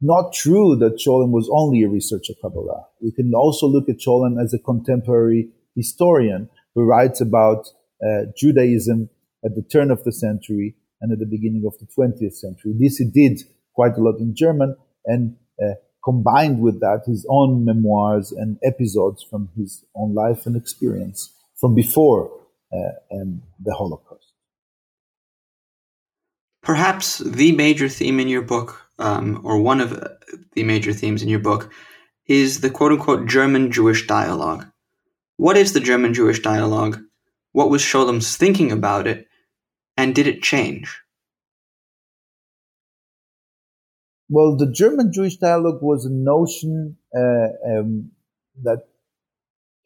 not 0.00 0.32
true 0.32 0.76
that 0.76 0.98
Scholem 0.98 1.30
was 1.30 1.48
only 1.52 1.82
a 1.82 1.88
researcher 1.88 2.32
of 2.32 2.40
Kabbalah. 2.42 2.86
We 3.00 3.12
can 3.12 3.32
also 3.34 3.66
look 3.66 3.88
at 3.88 3.98
Scholem 3.98 4.42
as 4.42 4.52
a 4.52 4.58
contemporary 4.58 5.50
historian 5.74 6.48
who 6.74 6.84
writes 6.84 7.20
about 7.20 7.66
uh, 7.66 7.70
Judaism 8.36 9.08
at 9.44 9.54
the 9.54 9.62
turn 9.62 9.90
of 9.90 10.04
the 10.04 10.12
century 10.12 10.76
and 11.00 11.12
at 11.12 11.18
the 11.18 11.26
beginning 11.26 11.64
of 11.66 11.74
the 11.78 11.86
20th 11.86 12.34
century. 12.34 12.74
This 12.78 12.96
he 12.96 13.04
did 13.04 13.40
quite 13.74 13.96
a 13.96 14.00
lot 14.00 14.18
in 14.18 14.34
German, 14.34 14.76
and 15.04 15.36
uh, 15.62 15.74
combined 16.04 16.60
with 16.60 16.80
that, 16.80 17.02
his 17.06 17.26
own 17.28 17.64
memoirs 17.64 18.32
and 18.32 18.58
episodes 18.64 19.22
from 19.22 19.50
his 19.56 19.84
own 19.94 20.14
life 20.14 20.46
and 20.46 20.56
experience 20.56 21.32
from 21.60 21.74
before 21.74 22.30
uh, 22.72 22.92
the 23.10 23.74
Holocaust. 23.74 24.32
Perhaps 26.62 27.18
the 27.18 27.52
major 27.52 27.88
theme 27.88 28.18
in 28.18 28.28
your 28.28 28.42
book, 28.42 28.82
um, 28.98 29.40
or 29.44 29.60
one 29.60 29.80
of 29.80 29.90
the 30.54 30.64
major 30.64 30.92
themes 30.92 31.22
in 31.22 31.28
your 31.28 31.38
book, 31.38 31.70
is 32.26 32.60
the 32.60 32.70
quote 32.70 32.92
unquote 32.92 33.26
German 33.28 33.70
Jewish 33.70 34.06
dialogue. 34.06 34.66
What 35.36 35.56
is 35.56 35.74
the 35.74 35.80
German 35.80 36.14
Jewish 36.14 36.40
dialogue? 36.40 37.00
What 37.56 37.70
was 37.70 37.80
Scholem's 37.80 38.36
thinking 38.36 38.70
about 38.70 39.06
it? 39.06 39.28
And 39.96 40.14
did 40.14 40.26
it 40.26 40.42
change? 40.42 41.00
Well, 44.28 44.58
the 44.58 44.70
German 44.70 45.10
Jewish 45.10 45.38
dialogue 45.38 45.78
was 45.80 46.04
a 46.04 46.10
notion 46.12 46.98
uh, 47.16 47.48
um, 47.66 48.10
that 48.62 48.80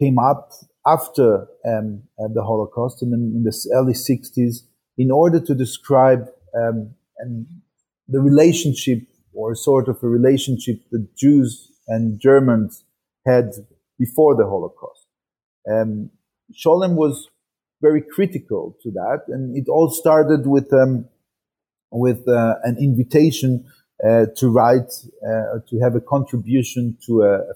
came 0.03 0.19
up 0.19 0.51
after 0.85 1.47
um, 1.65 2.03
uh, 2.19 2.27
the 2.35 2.43
Holocaust 2.43 3.05
in, 3.05 3.13
in, 3.13 3.45
the 3.45 3.57
early 3.73 3.93
60s 3.93 4.65
in 4.99 5.13
order 5.13 5.39
to 5.39 5.55
describe 5.55 6.27
um, 6.61 6.93
the 8.09 8.21
relationship 8.21 9.03
or 9.33 9.55
sort 9.55 9.89
of 9.89 10.03
a 10.03 10.09
relationship 10.09 10.81
that 10.91 11.07
Jews 11.17 11.71
and 11.87 12.19
Germans 12.21 12.85
had 13.25 13.53
before 13.97 14.35
the 14.35 14.45
Holocaust. 14.45 15.07
Um, 15.71 16.11
Scholem 16.53 16.97
was 16.97 17.30
very 17.81 18.03
critical 18.03 18.77
to 18.83 18.91
that, 18.91 19.23
and 19.29 19.57
it 19.57 19.69
all 19.69 19.91
started 19.91 20.47
with 20.47 20.73
um, 20.73 21.09
with 21.91 22.29
uh, 22.29 22.55
an 22.63 22.77
invitation 22.79 23.65
uh, 24.07 24.27
to 24.37 24.49
write 24.49 24.93
uh, 25.27 25.61
to 25.69 25.79
have 25.83 25.95
a 25.95 26.01
contribution 26.01 26.97
to 27.07 27.23
a, 27.23 27.35
a 27.51 27.55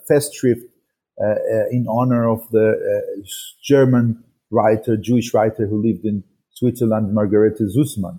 uh, 1.22 1.26
uh, 1.26 1.68
in 1.70 1.86
honor 1.88 2.28
of 2.28 2.48
the 2.50 2.72
uh, 2.72 3.22
German 3.62 4.24
writer, 4.50 4.96
Jewish 4.96 5.32
writer 5.32 5.66
who 5.66 5.82
lived 5.82 6.04
in 6.04 6.24
Switzerland, 6.50 7.14
Margarete 7.14 7.60
Susman. 7.60 8.18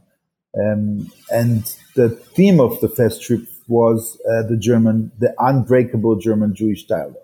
Um, 0.58 1.12
and 1.30 1.64
the 1.96 2.10
theme 2.10 2.62
of 2.62 2.80
the 2.80 2.88
festschrift 2.88 3.50
was 3.68 4.18
the 4.24 4.58
German, 4.58 5.12
the 5.20 5.34
unbreakable 5.40 6.16
German-Jewish 6.18 6.86
dialogue. 6.86 7.16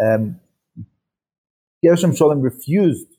Um, 0.00 0.40
Gershom 1.84 2.12
Scholem 2.12 2.42
refused 2.42 3.15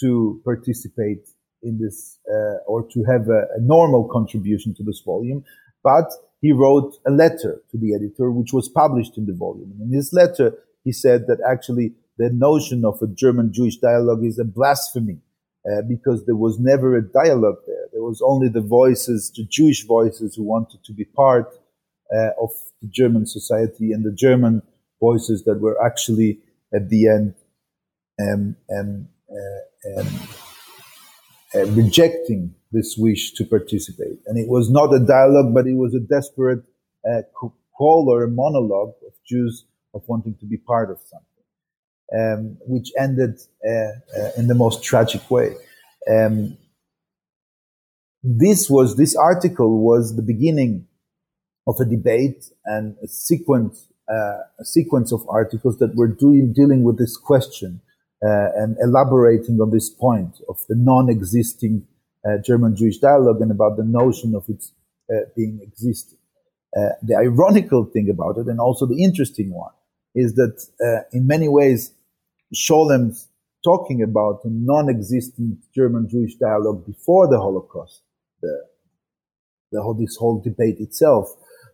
to 0.00 0.40
participate 0.44 1.28
in 1.62 1.78
this 1.80 2.18
uh, 2.30 2.58
or 2.66 2.86
to 2.88 3.02
have 3.04 3.28
a, 3.28 3.46
a, 3.56 3.60
normal 3.60 4.08
contribution 4.08 4.74
to 4.74 4.82
this 4.82 5.00
volume, 5.04 5.42
but 5.82 6.10
he 6.40 6.52
wrote 6.52 6.96
a 7.06 7.10
letter 7.10 7.62
to 7.70 7.78
the 7.78 7.94
editor, 7.94 8.30
which 8.30 8.52
was 8.52 8.68
published 8.68 9.16
in 9.16 9.26
the 9.26 9.32
volume. 9.32 9.72
In 9.80 9.92
his 9.92 10.12
letter, 10.12 10.52
he 10.84 10.92
said 10.92 11.26
that 11.26 11.38
actually 11.48 11.94
the 12.18 12.30
notion 12.30 12.84
of 12.84 13.00
a 13.02 13.06
German 13.06 13.52
Jewish 13.52 13.78
dialogue 13.78 14.24
is 14.24 14.38
a 14.38 14.44
blasphemy 14.44 15.18
uh, 15.66 15.82
because 15.88 16.24
there 16.26 16.36
was 16.36 16.58
never 16.58 16.96
a 16.96 17.02
dialogue 17.02 17.58
there. 17.66 17.88
There 17.92 18.02
was 18.02 18.22
only 18.24 18.48
the 18.48 18.60
voices, 18.60 19.32
the 19.34 19.46
Jewish 19.50 19.84
voices 19.84 20.36
who 20.36 20.44
wanted 20.44 20.84
to 20.84 20.92
be 20.92 21.04
part 21.04 21.52
uh, 22.14 22.30
of 22.40 22.50
the 22.80 22.88
German 22.88 23.26
society 23.26 23.92
and 23.92 24.04
the 24.04 24.12
German 24.12 24.62
voices 25.00 25.44
that 25.44 25.60
were 25.60 25.76
actually 25.84 26.38
at 26.74 26.88
the 26.88 27.08
end 27.08 27.34
um, 28.20 28.56
um, 28.76 29.08
rejecting 31.54 32.54
this 32.72 32.96
wish 32.98 33.32
to 33.34 33.44
participate. 33.44 34.18
And 34.26 34.38
it 34.38 34.48
was 34.48 34.70
not 34.70 34.94
a 34.94 35.00
dialogue, 35.00 35.54
but 35.54 35.66
it 35.66 35.74
was 35.74 35.94
a 35.94 36.00
desperate 36.00 36.62
uh, 37.08 37.22
call 37.76 38.08
or 38.08 38.24
a 38.24 38.28
monologue 38.28 38.94
of 39.06 39.12
Jews 39.26 39.64
of 39.94 40.02
wanting 40.06 40.36
to 40.40 40.46
be 40.46 40.56
part 40.56 40.90
of 40.90 40.98
something, 41.12 41.44
um, 42.18 42.58
which 42.66 42.90
ended 42.98 43.38
uh, 43.66 43.70
uh, 44.20 44.30
in 44.36 44.48
the 44.48 44.54
most 44.54 44.82
tragic 44.84 45.30
way. 45.30 45.54
Um, 46.10 46.56
this 48.22 48.68
was 48.68 48.96
this 48.96 49.14
article 49.14 49.80
was 49.80 50.16
the 50.16 50.22
beginning 50.22 50.86
of 51.66 51.76
a 51.80 51.84
debate 51.84 52.44
and 52.64 52.96
a 53.02 53.08
sequence 53.08 53.86
uh, 54.08 54.38
a 54.60 54.64
sequence 54.64 55.12
of 55.12 55.28
articles 55.28 55.78
that 55.78 55.96
were 55.96 56.06
doing, 56.06 56.52
dealing 56.52 56.84
with 56.84 56.96
this 56.96 57.16
question 57.16 57.80
uh, 57.80 57.85
and 58.22 58.76
elaborating 58.82 59.60
on 59.60 59.70
this 59.70 59.90
point 59.90 60.40
of 60.48 60.58
the 60.68 60.74
non-existing 60.76 61.86
uh, 62.24 62.38
German 62.44 62.74
Jewish 62.74 62.98
dialogue 62.98 63.40
and 63.40 63.50
about 63.50 63.76
the 63.76 63.84
notion 63.84 64.34
of 64.34 64.44
its 64.48 64.72
uh, 65.10 65.20
being 65.36 65.60
existing. 65.62 66.18
Uh, 66.76 66.90
the 67.02 67.16
ironical 67.16 67.84
thing 67.84 68.10
about 68.10 68.38
it, 68.38 68.46
and 68.48 68.60
also 68.60 68.86
the 68.86 69.02
interesting 69.02 69.52
one, 69.54 69.72
is 70.14 70.34
that 70.34 70.60
uh, 70.82 71.02
in 71.12 71.26
many 71.26 71.48
ways, 71.48 71.92
Scholem's 72.54 73.28
talking 73.64 74.02
about 74.02 74.40
a 74.44 74.48
non-existent 74.50 75.58
German-Jewish 75.74 76.36
dialogue 76.36 76.86
before 76.86 77.28
the 77.28 77.38
Holocaust, 77.38 78.02
the, 78.42 78.64
the 79.72 79.82
whole, 79.82 79.94
this 79.94 80.16
whole 80.16 80.40
debate 80.40 80.78
itself, 80.80 81.28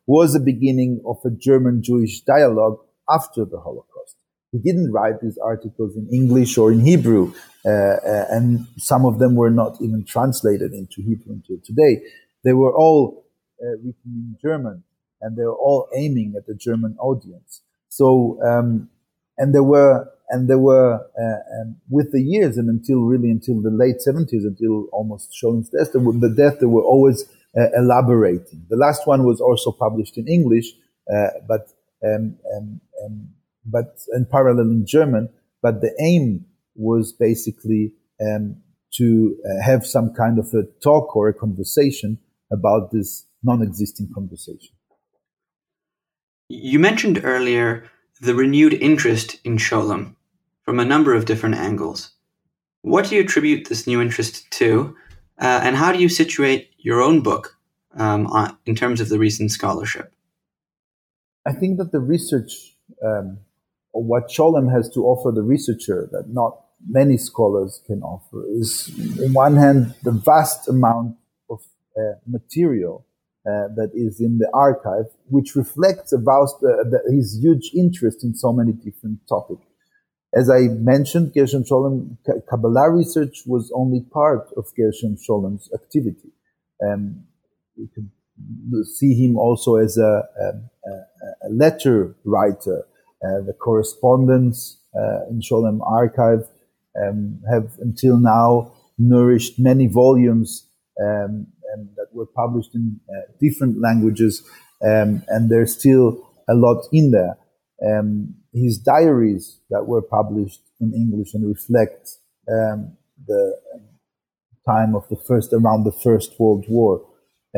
was 0.07 0.33
the 0.33 0.41
beginning 0.41 1.01
of 1.07 1.19
a 1.25 1.31
German-Jewish 1.31 2.23
dialogue 2.23 2.79
after 3.09 3.45
the 3.45 3.61
Holocaust. 3.61 3.92
He 4.53 4.59
didn't 4.59 4.93
write 4.93 5.21
these 5.23 5.39
articles 5.39 5.97
in 5.97 6.07
English 6.13 6.59
or 6.59 6.71
in 6.73 6.81
Hebrew, 6.81 7.33
uh, 7.65 7.71
uh, 7.71 8.27
and 8.29 8.67
some 8.77 9.07
of 9.07 9.19
them 9.19 9.35
were 9.35 9.51
not 9.51 9.79
even 9.81 10.05
translated 10.05 10.73
into 10.75 11.01
Hebrew 11.01 11.33
until 11.33 11.57
today. 11.65 12.03
They 12.45 12.53
were 12.53 12.75
all 12.77 13.25
uh, 13.63 13.79
written 13.79 13.95
in 14.05 14.37
German, 14.43 14.85
and 15.23 15.39
they 15.39 15.45
were 15.45 15.57
all 15.57 15.89
aiming 15.97 16.35
at 16.37 16.47
the 16.47 16.55
German 16.55 16.97
audience. 17.01 17.63
So, 17.89 18.39
um, 18.45 18.91
and 19.39 19.55
there 19.55 19.63
were, 19.63 20.07
and 20.29 20.51
there 20.51 20.59
were, 20.59 20.97
uh, 20.97 21.61
um, 21.63 21.77
with 21.89 22.13
the 22.13 22.23
years 22.23 22.59
and 22.59 22.69
until 22.69 23.05
really 23.05 23.31
until 23.31 23.63
the 23.63 23.71
late 23.71 24.01
70s, 24.07 24.45
until 24.45 24.87
almost 24.93 25.33
Scholem's 25.33 25.71
death, 25.71 25.95
were, 25.95 26.13
the 26.13 26.35
death, 26.35 26.61
they 26.61 26.67
were 26.67 26.85
always 26.85 27.25
uh, 27.57 27.69
elaborating. 27.75 28.67
The 28.69 28.77
last 28.77 29.07
one 29.07 29.25
was 29.25 29.41
also 29.41 29.73
published 29.73 30.19
in 30.19 30.29
English, 30.29 30.73
uh, 31.11 31.29
but, 31.49 31.69
um, 32.05 32.37
um, 32.55 32.81
um 33.03 33.29
but 33.65 33.99
in 34.13 34.27
parallel 34.31 34.71
in 34.71 34.87
German, 34.87 35.29
but 35.63 35.81
the 35.81 35.95
aim 36.01 36.47
was 36.75 37.13
basically 37.13 37.93
um, 38.21 38.57
to 38.95 39.37
uh, 39.45 39.63
have 39.65 39.87
some 39.87 40.13
kind 40.15 40.39
of 40.39 40.47
a 40.55 40.65
talk 40.83 41.17
or 41.17 41.29
a 41.29 41.35
conversation 41.35 42.19
about 42.51 42.91
this 42.93 43.27
non-existing 43.43 44.09
conversation. 44.15 44.75
You 46.49 46.79
mentioned 46.79 47.21
earlier 47.25 47.85
the 48.21 48.35
renewed 48.35 48.75
interest 48.75 49.39
in 49.45 49.57
Scholem 49.57 50.15
from 50.63 50.79
a 50.79 50.85
number 50.85 51.15
of 51.15 51.25
different 51.25 51.57
angles. 51.57 52.13
What 52.83 53.09
do 53.09 53.17
you 53.17 53.23
attribute 53.23 53.69
this 53.69 53.87
new 53.87 54.01
interest 54.01 54.51
to, 54.53 54.97
uh, 55.41 55.61
and 55.63 55.77
how 55.77 55.93
do 55.93 55.99
you 55.99 56.09
situate 56.09 56.71
your 56.79 57.01
own 57.01 57.23
book 57.23 57.57
um, 57.97 58.27
on, 58.27 58.57
in 58.67 58.75
terms 58.75 59.01
of 59.01 59.09
the 59.09 59.19
recent 59.19 59.51
scholarship? 59.51 60.13
I 61.47 61.53
think 61.53 61.79
that 61.79 61.91
the 61.91 62.01
research, 62.01 62.77
um, 63.05 63.39
what 63.93 64.29
Scholem 64.29 64.73
has 64.73 64.89
to 64.91 65.01
offer 65.01 65.31
the 65.33 65.43
researcher 65.43 66.09
that 66.13 66.25
not 66.29 66.59
many 66.89 67.17
scholars 67.17 67.81
can 67.87 68.03
offer, 68.03 68.45
is, 68.51 68.91
on 69.25 69.33
one 69.33 69.57
hand, 69.57 69.95
the 70.03 70.11
vast 70.11 70.69
amount 70.69 71.17
of 71.49 71.61
uh, 71.97 72.15
material 72.27 73.07
uh, 73.47 73.69
that 73.77 73.91
is 73.95 74.21
in 74.21 74.39
the 74.39 74.49
archive, 74.55 75.07
which 75.29 75.55
reflects 75.55 76.13
about 76.13 76.49
uh, 76.57 76.83
the, 76.91 77.01
his 77.11 77.39
huge 77.41 77.71
interest 77.77 78.25
in 78.25 78.35
so 78.35 78.53
many 78.53 78.73
different 78.73 79.19
topics. 79.29 79.67
As 80.35 80.49
I 80.49 80.69
mentioned, 80.69 81.35
Gershom 81.35 81.63
Scholem, 81.63 82.17
Kabbalah 82.49 82.91
research 82.91 83.43
was 83.47 83.71
only 83.75 84.01
part 84.01 84.49
of 84.57 84.67
Gershom 84.75 85.17
Scholem's 85.17 85.69
activity. 85.75 86.31
Um, 86.83 87.25
you 87.77 87.89
can 87.95 88.11
see 88.85 89.15
him 89.15 89.37
also 89.37 89.77
as 89.77 89.99
a, 89.99 90.23
a, 90.41 91.47
a 91.47 91.51
letter 91.51 92.17
writer. 92.25 92.87
Uh, 93.25 93.41
the 93.47 93.53
correspondence 93.53 94.79
uh, 94.97 95.27
in 95.31 95.41
Scholem 95.41 95.79
archive 95.87 96.45
um, 97.01 97.41
have 97.51 97.73
until 97.79 98.19
now 98.19 98.73
nourished 98.99 99.59
many 99.59 99.87
volumes 99.87 100.69
um, 101.01 101.47
um, 101.73 101.89
that 101.97 102.09
were 102.13 102.27
published 102.27 102.75
in 102.75 103.01
uh, 103.09 103.33
different 103.41 103.81
languages, 103.81 104.43
um, 104.85 105.23
and 105.29 105.51
there's 105.51 105.79
still 105.79 106.29
a 106.49 106.55
lot 106.55 106.85
in 106.93 107.11
there. 107.11 107.39
Um, 107.85 108.35
his 108.53 108.79
diaries 108.79 109.61
that 109.71 109.87
were 109.87 110.03
published 110.03 110.61
in 110.81 110.93
English 110.93 111.35
and 111.35 111.49
reflect 111.49 112.11
um, 112.49 112.97
the 113.27 113.59
time 114.67 114.95
of 114.95 115.09
the 115.09 115.17
first 115.17 115.53
around 115.53 115.85
the 115.85 115.93
First 115.93 116.39
World 116.39 116.67
War, 116.69 117.05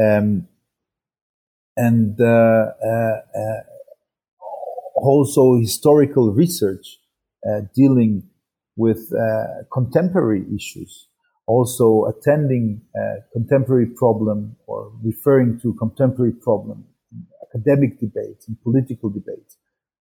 um, 0.00 0.48
and 1.76 2.20
uh, 2.20 2.24
uh, 2.24 3.20
uh, 3.36 3.60
also 4.94 5.58
historical 5.60 6.32
research 6.32 6.98
uh, 7.46 7.60
dealing 7.74 8.22
with 8.76 9.12
uh, 9.12 9.64
contemporary 9.72 10.44
issues 10.54 11.08
also 11.46 12.06
attending 12.06 12.80
a 12.96 13.16
contemporary 13.32 13.86
problem 13.86 14.56
or 14.66 14.92
referring 15.02 15.60
to 15.60 15.74
contemporary 15.74 16.32
problem 16.32 16.84
in 17.12 17.26
academic 17.48 18.00
debates 18.00 18.48
and 18.48 18.60
political 18.62 19.10
debates. 19.10 19.56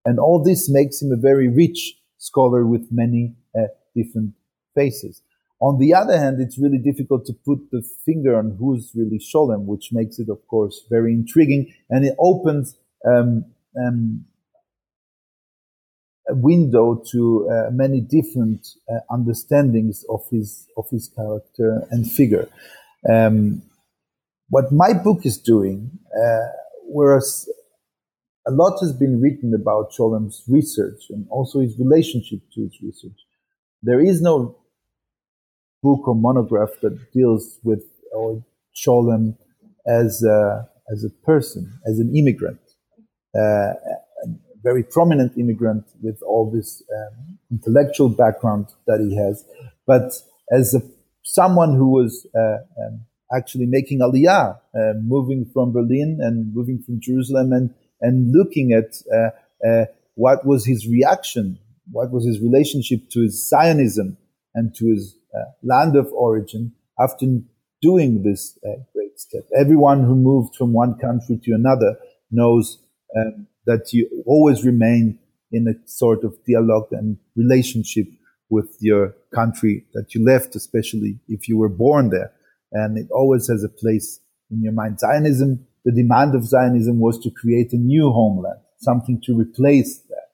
And 0.06 0.20
all 0.20 0.42
this 0.44 0.70
makes 0.70 1.02
him 1.02 1.12
a 1.12 1.18
very 1.18 1.48
rich 1.48 1.96
scholar 2.18 2.66
with 2.66 2.88
many 2.92 3.36
uh, 3.58 3.68
different 3.96 4.34
faces. 4.76 5.22
On 5.60 5.80
the 5.80 5.94
other 5.94 6.18
hand, 6.18 6.42
it's 6.42 6.58
really 6.58 6.78
difficult 6.78 7.26
to 7.26 7.34
put 7.34 7.72
the 7.72 7.84
finger 8.06 8.38
on 8.38 8.58
who's 8.60 8.92
really 8.96 9.20
Scholem, 9.20 9.66
which 9.66 9.90
makes 9.94 10.20
it, 10.20 10.30
of 10.30 10.46
course, 10.48 10.86
very 10.90 11.14
intriguing, 11.14 11.74
and 11.90 12.06
it 12.06 12.16
opens 12.20 12.78
um, 13.06 13.46
um, 13.82 14.26
window 16.30 17.04
to 17.12 17.50
uh, 17.50 17.72
many 17.72 18.00
different 18.00 18.66
uh, 18.90 19.00
understandings 19.10 20.06
of 20.10 20.22
his 20.32 20.68
of 20.78 20.90
his 20.90 21.10
character 21.16 21.86
and 21.92 22.10
figure. 22.10 22.48
Um, 23.10 23.64
what 24.50 24.72
my 24.72 24.94
book 24.94 25.26
is 25.26 25.38
doing, 25.38 25.92
uh, 26.16 26.48
whereas 26.86 27.50
a 28.46 28.52
lot 28.52 28.80
has 28.82 28.94
been 28.94 29.22
written 29.22 29.54
about 29.54 29.92
Scholem's 29.92 30.44
research 30.48 31.04
and 31.10 31.26
also 31.30 31.60
his 31.60 31.78
relationship 31.80 32.40
to 32.54 32.62
his 32.62 32.78
research. 32.82 33.20
There 33.82 34.02
is 34.02 34.22
no 34.22 34.58
book 35.82 36.08
or 36.08 36.16
monograph 36.16 36.70
that 36.82 37.12
deals 37.14 37.60
with 37.64 37.84
or 38.14 38.44
Scholem 38.76 39.38
as 39.88 40.24
a, 40.24 40.68
as 40.92 41.04
a 41.04 41.10
person, 41.26 41.80
as 41.86 42.00
an 42.00 42.16
immigrant, 42.16 42.60
uh, 43.38 43.74
very 44.64 44.84
prominent 44.84 45.38
immigrant 45.38 45.86
with 46.02 46.22
all 46.24 46.50
this 46.50 46.82
um, 46.96 47.38
intellectual 47.52 48.10
background 48.10 48.68
that 48.88 49.00
he 49.00 49.16
has, 49.16 49.46
but 49.86 50.14
as 50.52 50.74
a, 50.74 50.82
someone 51.24 51.76
who 51.76 51.90
was 51.90 52.28
uh, 52.36 52.58
um, 52.86 53.06
actually 53.36 53.66
making 53.66 54.00
aliyah, 54.00 54.58
uh, 54.76 54.94
moving 55.02 55.50
from 55.54 55.72
Berlin 55.72 56.20
and 56.22 56.54
moving 56.54 56.82
from 56.82 57.00
Jerusalem 57.00 57.52
and, 57.52 57.74
and 58.02 58.32
looking 58.32 58.74
at 58.74 59.02
uh, 59.14 59.68
uh, 59.68 59.86
what 60.16 60.46
was 60.46 60.66
his 60.66 60.88
reaction, 60.88 61.58
what 61.92 62.12
was 62.12 62.26
his 62.26 62.40
relationship 62.40 63.10
to 63.12 63.22
his 63.22 63.48
Zionism 63.48 64.18
and 64.54 64.74
to 64.76 64.86
his 64.86 65.18
uh, 65.36 65.50
land 65.64 65.96
of 65.96 66.12
origin 66.14 66.74
after 67.00 67.26
doing 67.82 68.24
this 68.24 68.58
uh, 68.66 68.82
great 68.94 69.20
step. 69.20 69.44
Everyone 69.58 70.04
who 70.04 70.16
moved 70.16 70.56
from 70.56 70.74
one 70.74 70.98
country 71.00 71.40
to 71.44 71.54
another 71.54 71.98
knows 72.32 72.80
um, 73.18 73.48
that 73.66 73.94
you 73.94 74.24
always 74.26 74.66
remain 74.66 75.20
in 75.52 75.68
a 75.68 75.88
sort 75.88 76.24
of 76.24 76.36
dialogue 76.48 76.88
and 76.92 77.18
relationship 77.36 78.08
with 78.50 78.76
your 78.80 79.16
country 79.34 79.86
that 79.94 80.14
you 80.14 80.24
left, 80.26 80.56
especially 80.56 81.20
if 81.28 81.48
you 81.48 81.58
were 81.58 81.70
born 81.70 82.10
there. 82.10 82.32
And 82.72 82.98
it 82.98 83.08
always 83.12 83.48
has 83.48 83.64
a 83.64 83.70
place 83.70 84.20
in 84.52 84.62
your 84.62 84.74
mind. 84.74 85.00
Zionism, 85.00 85.66
the 85.86 85.92
demand 85.92 86.36
of 86.36 86.46
Zionism 86.46 87.00
was 87.00 87.20
to 87.20 87.32
create 87.32 87.74
a 87.74 87.78
new 87.78 88.12
homeland, 88.12 88.60
something 88.78 89.22
to 89.26 89.38
replace 89.38 90.00
that. 90.10 90.30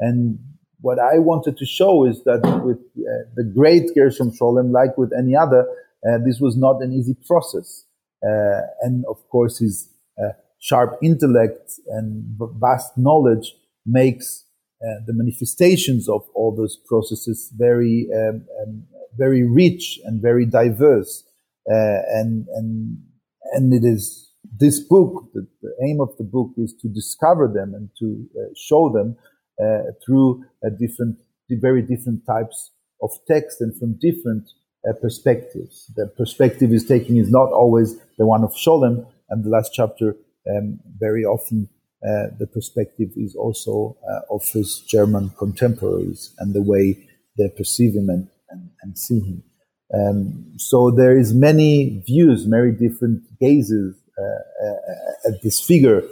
And 0.00 0.38
what 0.80 0.98
I 0.98 1.18
wanted 1.18 1.56
to 1.58 1.66
show 1.66 2.04
is 2.04 2.22
that 2.24 2.40
with 2.64 2.78
uh, 2.78 3.28
the 3.34 3.44
great 3.44 3.94
Gershom 3.94 4.30
Scholem, 4.30 4.70
like 4.70 4.96
with 4.96 5.12
any 5.18 5.34
other, 5.34 5.66
uh, 6.08 6.18
this 6.24 6.38
was 6.40 6.56
not 6.56 6.82
an 6.82 6.92
easy 6.92 7.16
process. 7.26 7.84
Uh, 8.22 8.60
and 8.82 9.04
of 9.08 9.28
course, 9.28 9.58
his 9.58 9.88
uh, 10.18 10.32
sharp 10.58 10.98
intellect 11.02 11.72
and 11.88 12.24
vast 12.58 12.96
knowledge 12.96 13.54
makes 13.86 14.44
uh, 14.82 15.00
the 15.06 15.12
manifestations 15.12 16.08
of 16.08 16.22
all 16.34 16.54
those 16.54 16.78
processes 16.86 17.52
very, 17.56 18.08
um, 18.14 18.44
um, 18.62 18.84
very 19.16 19.42
rich 19.42 19.98
and 20.04 20.22
very 20.22 20.46
diverse. 20.46 21.24
Uh, 21.70 22.02
and, 22.12 22.46
and, 22.54 22.98
and 23.52 23.74
it 23.74 23.86
is 23.86 24.32
this 24.58 24.80
book, 24.80 25.30
the, 25.34 25.46
the, 25.62 25.70
aim 25.84 26.00
of 26.00 26.16
the 26.16 26.24
book 26.24 26.50
is 26.56 26.74
to 26.80 26.88
discover 26.88 27.48
them 27.48 27.74
and 27.74 27.90
to 27.98 28.26
show 28.56 28.90
them 28.90 29.16
uh, 29.60 29.90
through 30.04 30.44
different, 30.78 31.18
very 31.50 31.82
different 31.82 32.24
types 32.26 32.70
of 33.02 33.10
text 33.26 33.60
and 33.60 33.76
from 33.78 33.98
different 34.00 34.48
uh, 34.88 34.92
perspectives. 35.00 35.90
The 35.96 36.06
perspective 36.06 36.72
is 36.72 36.86
taking 36.86 37.16
is 37.16 37.30
not 37.30 37.52
always 37.52 37.98
the 38.16 38.26
one 38.26 38.44
of 38.44 38.52
Scholem, 38.52 39.06
and 39.30 39.44
the 39.44 39.50
last 39.50 39.72
chapter 39.74 40.16
um, 40.50 40.80
very 40.98 41.24
often 41.24 41.68
uh, 42.06 42.28
the 42.38 42.46
perspective 42.46 43.10
is 43.16 43.34
also 43.34 43.96
uh, 44.08 44.34
of 44.34 44.46
his 44.48 44.80
German 44.80 45.30
contemporaries 45.30 46.32
and 46.38 46.54
the 46.54 46.62
way 46.62 47.08
they 47.36 47.48
perceive 47.56 47.94
him 47.94 48.08
and, 48.08 48.28
and, 48.50 48.70
and 48.82 48.96
see 48.96 49.20
him. 49.20 49.42
Um, 49.92 50.54
so 50.58 50.90
there 50.90 51.18
is 51.18 51.34
many 51.34 52.02
views, 52.06 52.44
very 52.44 52.72
different 52.72 53.22
gazes 53.40 53.96
uh, 54.16 54.66
uh, 54.66 55.28
at 55.32 55.42
this 55.42 55.60
figure, 55.60 56.02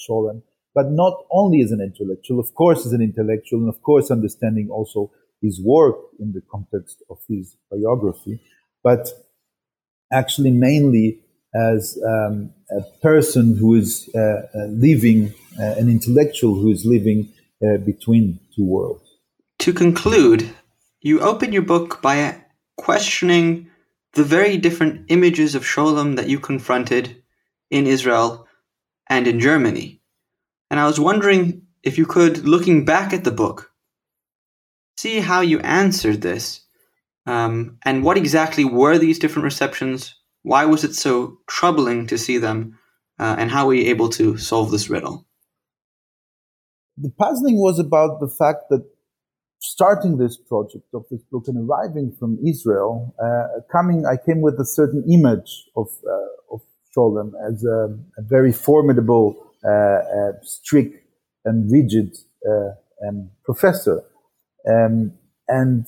Scholem, 0.00 0.42
but 0.74 0.90
not 0.92 1.24
only 1.30 1.60
as 1.60 1.72
an 1.72 1.80
intellectual, 1.80 2.40
of 2.40 2.54
course, 2.54 2.86
as 2.86 2.92
an 2.92 3.02
intellectual, 3.02 3.60
and 3.60 3.68
of 3.68 3.82
course, 3.82 4.10
understanding 4.10 4.70
also 4.70 5.10
his 5.42 5.60
work 5.62 5.96
in 6.20 6.32
the 6.32 6.42
context 6.50 7.02
of 7.10 7.18
his 7.28 7.56
biography, 7.70 8.40
but 8.82 9.08
actually 10.12 10.50
mainly 10.50 11.20
as 11.54 11.98
um, 12.06 12.50
a 12.70 12.82
person 13.00 13.56
who 13.56 13.74
is 13.74 14.08
uh, 14.14 14.18
uh, 14.18 14.66
living, 14.68 15.32
uh, 15.58 15.74
an 15.78 15.88
intellectual 15.88 16.54
who 16.54 16.70
is 16.70 16.84
living 16.84 17.32
between 17.84 18.38
two 18.54 18.64
worlds. 18.64 19.02
To 19.58 19.72
conclude, 19.72 20.48
you 21.00 21.20
open 21.20 21.52
your 21.52 21.62
book 21.62 22.00
by 22.00 22.44
questioning 22.76 23.68
the 24.12 24.22
very 24.22 24.56
different 24.56 25.06
images 25.08 25.56
of 25.56 25.64
Scholem 25.64 26.14
that 26.14 26.28
you 26.28 26.38
confronted 26.38 27.20
in 27.68 27.88
Israel 27.88 28.46
and 29.10 29.26
in 29.26 29.40
Germany. 29.40 30.00
And 30.70 30.78
I 30.78 30.86
was 30.86 31.00
wondering 31.00 31.62
if 31.82 31.98
you 31.98 32.06
could, 32.06 32.46
looking 32.46 32.84
back 32.84 33.12
at 33.12 33.24
the 33.24 33.32
book, 33.32 33.72
see 34.96 35.18
how 35.18 35.40
you 35.40 35.58
answered 35.60 36.20
this 36.20 36.60
um, 37.26 37.78
and 37.84 38.04
what 38.04 38.16
exactly 38.16 38.64
were 38.64 38.98
these 38.98 39.18
different 39.18 39.44
receptions 39.44 40.14
why 40.48 40.64
was 40.64 40.82
it 40.82 40.94
so 40.94 41.38
troubling 41.46 42.06
to 42.06 42.16
see 42.16 42.38
them? 42.38 42.78
Uh, 43.18 43.36
and 43.38 43.50
how 43.50 43.66
were 43.66 43.74
you 43.74 43.90
able 43.90 44.08
to 44.08 44.38
solve 44.38 44.70
this 44.70 44.88
riddle? 44.88 45.26
The 46.96 47.10
puzzling 47.10 47.58
was 47.58 47.78
about 47.78 48.18
the 48.20 48.28
fact 48.28 48.70
that 48.70 48.82
starting 49.60 50.16
this 50.16 50.38
project 50.38 50.86
of 50.94 51.04
this 51.10 51.22
book 51.30 51.44
and 51.48 51.68
arriving 51.68 52.16
from 52.18 52.38
Israel, 52.46 53.14
uh, 53.22 53.60
coming, 53.70 54.06
I 54.06 54.16
came 54.16 54.40
with 54.40 54.58
a 54.58 54.64
certain 54.64 55.04
image 55.12 55.66
of, 55.76 55.88
uh, 56.06 56.54
of 56.54 56.62
Scholem 56.90 57.32
as 57.46 57.62
a, 57.64 57.94
a 58.16 58.22
very 58.22 58.52
formidable, 58.52 59.36
uh, 59.62 59.68
uh 59.68 60.32
strict 60.42 60.96
and 61.44 61.70
rigid 61.70 62.16
uh, 62.48 62.70
um, 63.06 63.30
professor. 63.44 64.02
Um, 64.66 65.12
and 65.46 65.86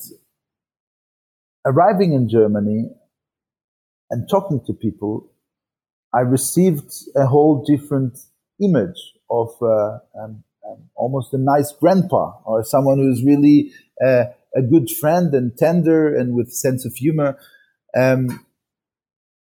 arriving 1.65 2.13
in 2.13 2.29
Germany, 2.29 2.89
and 4.11 4.29
talking 4.29 4.61
to 4.67 4.73
people, 4.73 5.31
I 6.13 6.19
received 6.19 6.91
a 7.15 7.25
whole 7.25 7.63
different 7.63 8.19
image 8.61 9.13
of 9.29 9.49
uh, 9.61 9.99
um, 10.21 10.43
um, 10.67 10.89
almost 10.95 11.33
a 11.33 11.37
nice 11.37 11.71
grandpa 11.71 12.33
or 12.45 12.63
someone 12.63 12.99
who's 12.99 13.23
really 13.23 13.71
uh, 14.05 14.25
a 14.55 14.61
good 14.61 14.89
friend 14.89 15.33
and 15.33 15.57
tender 15.57 16.13
and 16.13 16.35
with 16.35 16.51
sense 16.51 16.85
of 16.85 16.93
humor. 16.95 17.37
Um, 17.97 18.45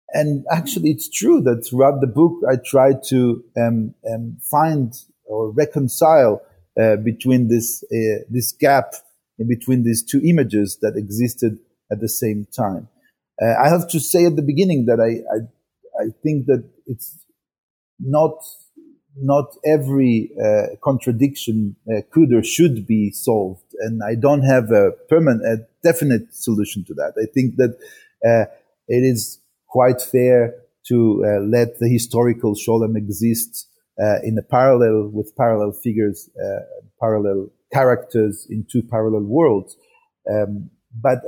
and 0.09 0.45
actually, 0.51 0.91
it's 0.91 1.09
true 1.09 1.41
that 1.41 1.65
throughout 1.65 2.01
the 2.01 2.07
book, 2.07 2.33
I 2.49 2.57
tried 2.57 3.03
to 3.09 3.43
um, 3.57 3.93
um, 4.09 4.37
find 4.41 4.93
or 5.25 5.51
reconcile 5.51 6.41
uh, 6.79 6.97
between 6.97 7.49
this 7.49 7.83
uh, 7.83 8.23
this 8.29 8.51
gap 8.51 8.93
in 9.39 9.47
between 9.47 9.83
these 9.83 10.03
two 10.03 10.21
images 10.23 10.77
that 10.81 10.95
existed 10.95 11.59
at 11.91 11.99
the 11.99 12.09
same 12.09 12.47
time. 12.55 12.87
Uh, 13.41 13.53
I 13.63 13.69
have 13.69 13.87
to 13.89 13.99
say 13.99 14.25
at 14.25 14.35
the 14.35 14.41
beginning 14.41 14.85
that 14.85 14.99
I, 14.99 15.21
I, 15.35 16.05
I 16.05 16.09
think 16.23 16.47
that 16.47 16.67
it's 16.85 17.25
not 17.99 18.33
not 19.19 19.55
every 19.65 20.29
uh, 20.39 20.75
contradiction 20.83 21.75
uh, 21.89 22.01
could 22.11 22.31
or 22.31 22.43
should 22.43 22.85
be 22.85 23.11
solved, 23.11 23.65
and 23.79 24.01
I 24.03 24.13
don't 24.15 24.43
have 24.43 24.71
a 24.71 24.91
permanent, 25.09 25.43
a 25.43 25.67
definite 25.83 26.35
solution 26.35 26.83
to 26.85 26.93
that. 26.95 27.13
I 27.17 27.25
think 27.33 27.55
that 27.55 27.77
uh, 28.23 28.45
it 28.87 29.03
is 29.03 29.39
quite 29.67 30.01
fair 30.01 30.53
to 30.87 31.25
uh, 31.25 31.39
let 31.41 31.79
the 31.79 31.89
historical 31.89 32.53
Scholem 32.55 32.95
exist 32.95 33.67
uh, 33.99 34.19
in 34.23 34.37
a 34.37 34.43
parallel 34.43 35.09
with 35.11 35.35
parallel 35.35 35.71
figures, 35.71 36.29
parallel 36.99 37.49
characters 37.73 38.47
in 38.49 38.65
two 38.71 38.83
parallel 38.83 39.23
worlds. 39.23 39.75
Um, 40.31 40.69
but 40.93 41.19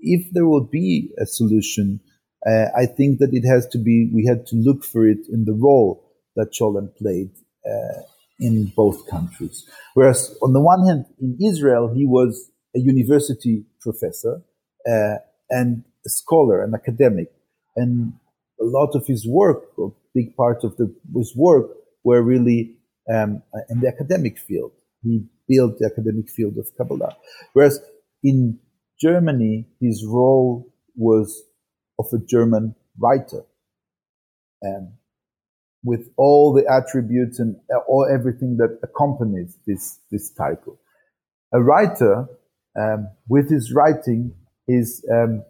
if 0.00 0.32
there 0.32 0.46
will 0.46 0.64
be 0.64 1.10
a 1.18 1.26
solution, 1.26 2.00
uh, 2.46 2.66
I 2.76 2.86
think 2.86 3.18
that 3.18 3.30
it 3.32 3.46
has 3.46 3.66
to 3.68 3.78
be, 3.78 4.10
we 4.14 4.26
had 4.26 4.46
to 4.46 4.56
look 4.56 4.84
for 4.84 5.06
it 5.06 5.26
in 5.30 5.44
the 5.44 5.52
role 5.52 6.10
that 6.36 6.52
Scholem 6.52 6.94
played 6.96 7.30
uh, 7.66 8.02
in 8.38 8.72
both 8.74 9.08
countries. 9.08 9.68
Whereas 9.94 10.34
on 10.42 10.52
the 10.52 10.60
one 10.60 10.86
hand, 10.86 11.04
in 11.20 11.36
Israel, 11.44 11.92
he 11.94 12.06
was 12.06 12.50
a 12.74 12.80
university 12.80 13.64
professor 13.80 14.42
uh, 14.88 15.16
and 15.50 15.84
a 16.06 16.08
scholar, 16.08 16.62
an 16.62 16.74
academic. 16.74 17.28
And 17.76 18.14
a 18.60 18.64
lot 18.64 18.94
of 18.94 19.06
his 19.06 19.26
work, 19.26 19.64
or 19.76 19.94
big 20.14 20.36
part 20.36 20.64
of 20.64 20.76
the, 20.76 20.94
his 21.14 21.34
work, 21.36 21.70
were 22.04 22.22
really 22.22 22.76
um, 23.12 23.42
in 23.68 23.80
the 23.80 23.88
academic 23.88 24.38
field. 24.38 24.72
He 25.02 25.24
built 25.48 25.78
the 25.78 25.86
academic 25.86 26.30
field 26.30 26.56
of 26.58 26.68
Kabbalah. 26.76 27.16
Whereas 27.52 27.80
in 28.22 28.58
Germany, 29.00 29.66
his 29.80 30.04
role 30.06 30.72
was 30.96 31.42
of 31.98 32.06
a 32.12 32.18
German 32.18 32.74
writer. 32.98 33.44
And 34.62 34.92
with 35.82 36.10
all 36.16 36.52
the 36.52 36.70
attributes 36.70 37.38
and 37.38 37.56
all 37.88 38.06
everything 38.12 38.58
that 38.58 38.78
accompanies 38.82 39.56
this, 39.66 39.98
this 40.10 40.30
title. 40.30 40.78
A 41.52 41.60
writer, 41.60 42.26
um, 42.78 43.08
with 43.28 43.50
his 43.50 43.72
writing, 43.72 44.34
is 44.68 45.04
um, 45.10 45.42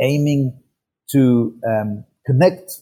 aiming 0.00 0.60
to 1.10 1.58
um, 1.68 2.04
connect 2.24 2.80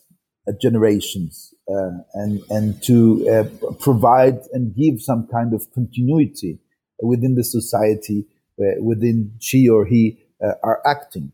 uh, 0.49 0.53
generations 0.61 1.53
uh, 1.69 1.91
and 2.15 2.41
and 2.51 2.83
to 2.83 3.29
uh, 3.29 3.73
provide 3.75 4.39
and 4.53 4.75
give 4.75 5.03
some 5.03 5.29
kind 5.33 5.53
of 5.53 5.67
continuity 5.75 6.59
within 7.03 7.35
the 7.35 7.45
society 7.45 8.25
uh, 8.27 8.40
within 8.81 9.33
she 9.41 9.69
or 9.69 9.85
he 9.87 10.19
uh, 10.45 10.53
are 10.63 10.81
acting. 10.87 11.33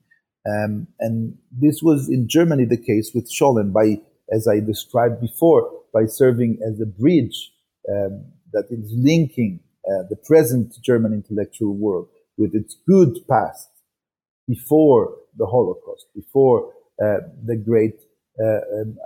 Um, 0.49 0.87
and 1.01 1.37
this 1.51 1.81
was 1.83 2.09
in 2.09 2.29
Germany 2.29 2.65
the 2.65 2.77
case 2.77 3.11
with 3.15 3.31
Scholem 3.31 3.73
by, 3.73 4.01
as 4.33 4.47
I 4.47 4.61
described 4.61 5.21
before, 5.21 5.71
by 5.93 6.07
serving 6.07 6.59
as 6.67 6.81
a 6.81 6.87
bridge 6.87 7.53
um, 7.91 8.27
that 8.53 8.67
is 8.71 8.93
linking 8.97 9.61
uh, 9.89 10.03
the 10.09 10.17
present 10.17 10.75
German 10.83 11.13
intellectual 11.13 11.75
world 11.75 12.09
with 12.37 12.55
its 12.55 12.77
good 12.87 13.17
past 13.29 13.69
before 14.47 15.17
the 15.37 15.47
Holocaust, 15.47 16.07
before 16.15 16.73
uh, 17.03 17.19
the 17.45 17.57
great 17.57 18.01
uh, 18.41 18.81
um, 18.81 18.97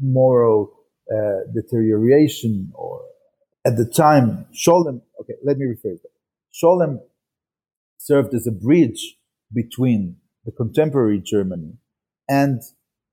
moral 0.00 0.72
uh, 1.12 1.50
deterioration, 1.54 2.72
or 2.74 3.02
at 3.64 3.76
the 3.76 3.84
time, 3.84 4.46
Scholem. 4.52 5.00
Okay, 5.20 5.34
let 5.44 5.58
me 5.58 5.66
rephrase 5.66 6.02
that. 6.02 6.10
Scholem 6.52 7.00
served 8.06 8.34
as 8.34 8.46
a 8.46 8.52
bridge 8.52 9.16
between 9.52 10.16
the 10.44 10.52
contemporary 10.52 11.20
Germany 11.20 11.72
and 12.28 12.62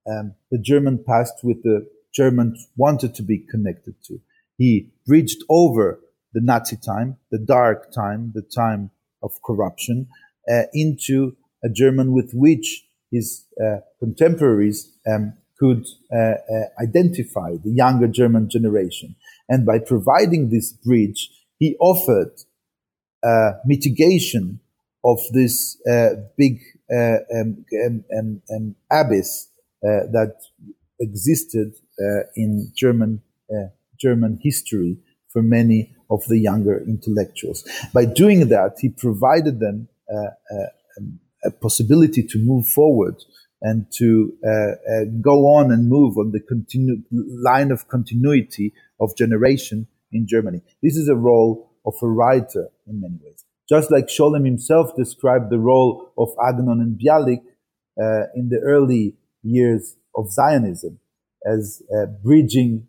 um, 0.07 0.35
the 0.51 0.59
German 0.59 1.03
past, 1.07 1.33
with 1.43 1.63
the 1.63 1.87
Germans 2.13 2.67
wanted 2.77 3.15
to 3.15 3.23
be 3.23 3.39
connected 3.39 3.95
to. 4.05 4.19
He 4.57 4.91
bridged 5.07 5.41
over 5.49 5.99
the 6.33 6.41
Nazi 6.41 6.77
time, 6.77 7.17
the 7.31 7.39
dark 7.39 7.91
time, 7.91 8.33
the 8.35 8.43
time 8.43 8.91
of 9.23 9.31
corruption, 9.43 10.07
uh, 10.51 10.63
into 10.73 11.35
a 11.63 11.69
German 11.69 12.11
with 12.11 12.31
which 12.33 12.85
his 13.11 13.45
uh, 13.63 13.77
contemporaries 13.99 14.91
um, 15.11 15.33
could 15.57 15.85
uh, 16.13 16.17
uh, 16.17 16.35
identify 16.81 17.51
the 17.63 17.71
younger 17.71 18.07
German 18.07 18.49
generation. 18.49 19.15
And 19.49 19.65
by 19.65 19.79
providing 19.79 20.49
this 20.49 20.71
bridge, 20.71 21.29
he 21.57 21.77
offered 21.79 22.33
uh, 23.23 23.53
mitigation 23.65 24.59
of 25.03 25.19
this 25.31 25.77
uh, 25.89 26.09
big 26.37 26.61
um, 26.91 27.65
um, 27.85 28.41
um, 28.53 28.75
abyss 28.91 29.49
that 29.81 30.35
existed 30.99 31.73
in 32.35 32.71
German 32.75 33.21
German 33.99 34.39
history 34.41 34.97
for 35.29 35.41
many 35.41 35.95
of 36.09 36.23
the 36.27 36.37
younger 36.37 36.77
intellectuals. 36.83 37.67
By 37.93 38.05
doing 38.05 38.49
that, 38.49 38.77
he 38.79 38.89
provided 38.89 39.59
them 39.59 39.87
uh, 40.13 40.17
uh, 40.17 40.67
um, 40.97 41.19
a 41.43 41.51
possibility 41.51 42.23
to 42.23 42.37
move 42.37 42.67
forward 42.67 43.15
and 43.61 43.87
to 43.97 44.33
uh, 44.45 44.49
uh, 44.49 45.05
go 45.21 45.47
on 45.55 45.71
and 45.71 45.89
move 45.89 46.17
on 46.17 46.31
the 46.31 46.41
continu- 46.41 47.03
line 47.11 47.71
of 47.71 47.87
continuity 47.87 48.73
of 48.99 49.15
generation 49.17 49.87
in 50.11 50.27
Germany. 50.27 50.61
This 50.81 50.95
is 50.97 51.07
a 51.07 51.15
role 51.15 51.71
of 51.85 51.95
a 52.01 52.07
writer 52.07 52.69
in 52.87 53.01
many 53.01 53.17
ways. 53.23 53.43
Just 53.69 53.91
like 53.91 54.07
Scholem 54.07 54.45
himself 54.45 54.95
described 54.95 55.49
the 55.49 55.59
role 55.59 56.11
of 56.17 56.29
Agnon 56.47 56.81
and 56.81 56.99
Bialik 56.99 57.41
uh, 58.01 58.27
in 58.35 58.49
the 58.49 58.59
early 58.63 59.15
years 59.41 59.95
of 60.15 60.31
Zionism 60.31 60.99
as 61.45 61.81
uh, 61.95 62.05
bridging, 62.23 62.87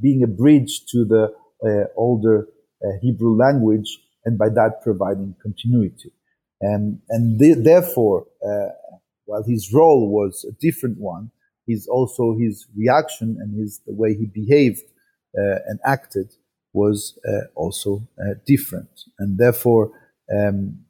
being 0.00 0.22
a 0.22 0.26
bridge 0.26 0.84
to 0.90 1.04
the 1.04 1.28
older 1.96 2.48
Hebrew 3.00 3.36
language 3.36 3.98
and 4.24 4.38
by 4.38 4.48
that 4.48 4.80
providing 4.82 5.34
continuity. 5.42 6.12
Um, 6.64 7.00
and 7.10 7.38
th- 7.38 7.58
therefore, 7.58 8.26
uh, 8.44 8.68
while 9.26 9.42
his 9.42 9.72
role 9.72 10.10
was 10.10 10.44
a 10.48 10.52
different 10.60 10.98
one, 10.98 11.30
his 11.66 11.86
also 11.86 12.36
his 12.38 12.66
reaction 12.76 13.36
and 13.40 13.58
his 13.58 13.80
the 13.86 13.94
way 13.94 14.14
he 14.14 14.26
behaved 14.26 14.82
uh, 15.36 15.58
and 15.66 15.78
acted 15.84 16.32
was 16.72 17.18
uh, 17.26 17.46
also 17.54 18.06
uh, 18.20 18.34
different. 18.46 18.90
And 19.18 19.38
therefore, 19.38 19.90
um, 20.32 20.84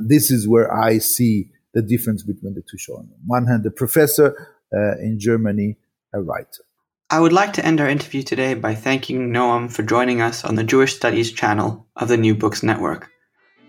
this 0.00 0.30
is 0.30 0.48
where 0.48 0.72
I 0.72 0.98
see 0.98 1.50
the 1.74 1.82
difference 1.82 2.22
between 2.22 2.54
the 2.54 2.62
two 2.62 2.78
shows. 2.78 2.98
On 2.98 3.10
one 3.26 3.46
hand, 3.46 3.66
a 3.66 3.70
professor 3.70 4.48
uh, 4.74 4.98
in 4.98 5.18
Germany, 5.18 5.76
a 6.12 6.20
writer. 6.20 6.64
I 7.10 7.20
would 7.20 7.32
like 7.32 7.54
to 7.54 7.64
end 7.64 7.80
our 7.80 7.88
interview 7.88 8.22
today 8.22 8.54
by 8.54 8.74
thanking 8.74 9.32
Noam 9.32 9.72
for 9.72 9.82
joining 9.82 10.20
us 10.20 10.44
on 10.44 10.56
the 10.56 10.64
Jewish 10.64 10.94
Studies 10.94 11.32
channel 11.32 11.86
of 11.96 12.08
the 12.08 12.18
New 12.18 12.34
Books 12.34 12.62
Network. 12.62 13.08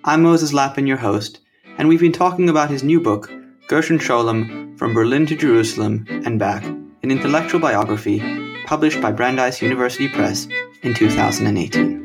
I'm 0.04 0.24
Moses 0.24 0.54
Lappin, 0.54 0.88
your 0.88 0.98
host, 0.98 1.40
and 1.78 1.88
we've 1.88 2.02
been 2.02 2.12
talking 2.12 2.50
about 2.50 2.70
his 2.70 2.84
new 2.84 3.00
book, 3.00 3.32
Gershom 3.68 4.00
Scholem 4.00 4.78
From 4.78 4.94
Berlin 4.94 5.26
to 5.28 5.36
Jerusalem 5.36 6.06
and 6.10 6.38
Back, 6.38 6.66
an 6.66 7.12
intellectual 7.12 7.62
biography 7.62 8.20
published 8.66 9.02
by 9.02 9.12
Brandeis 9.12 9.62
University 9.62 10.10
Press 10.10 10.48
in 10.84 10.94
2018. 10.94 11.99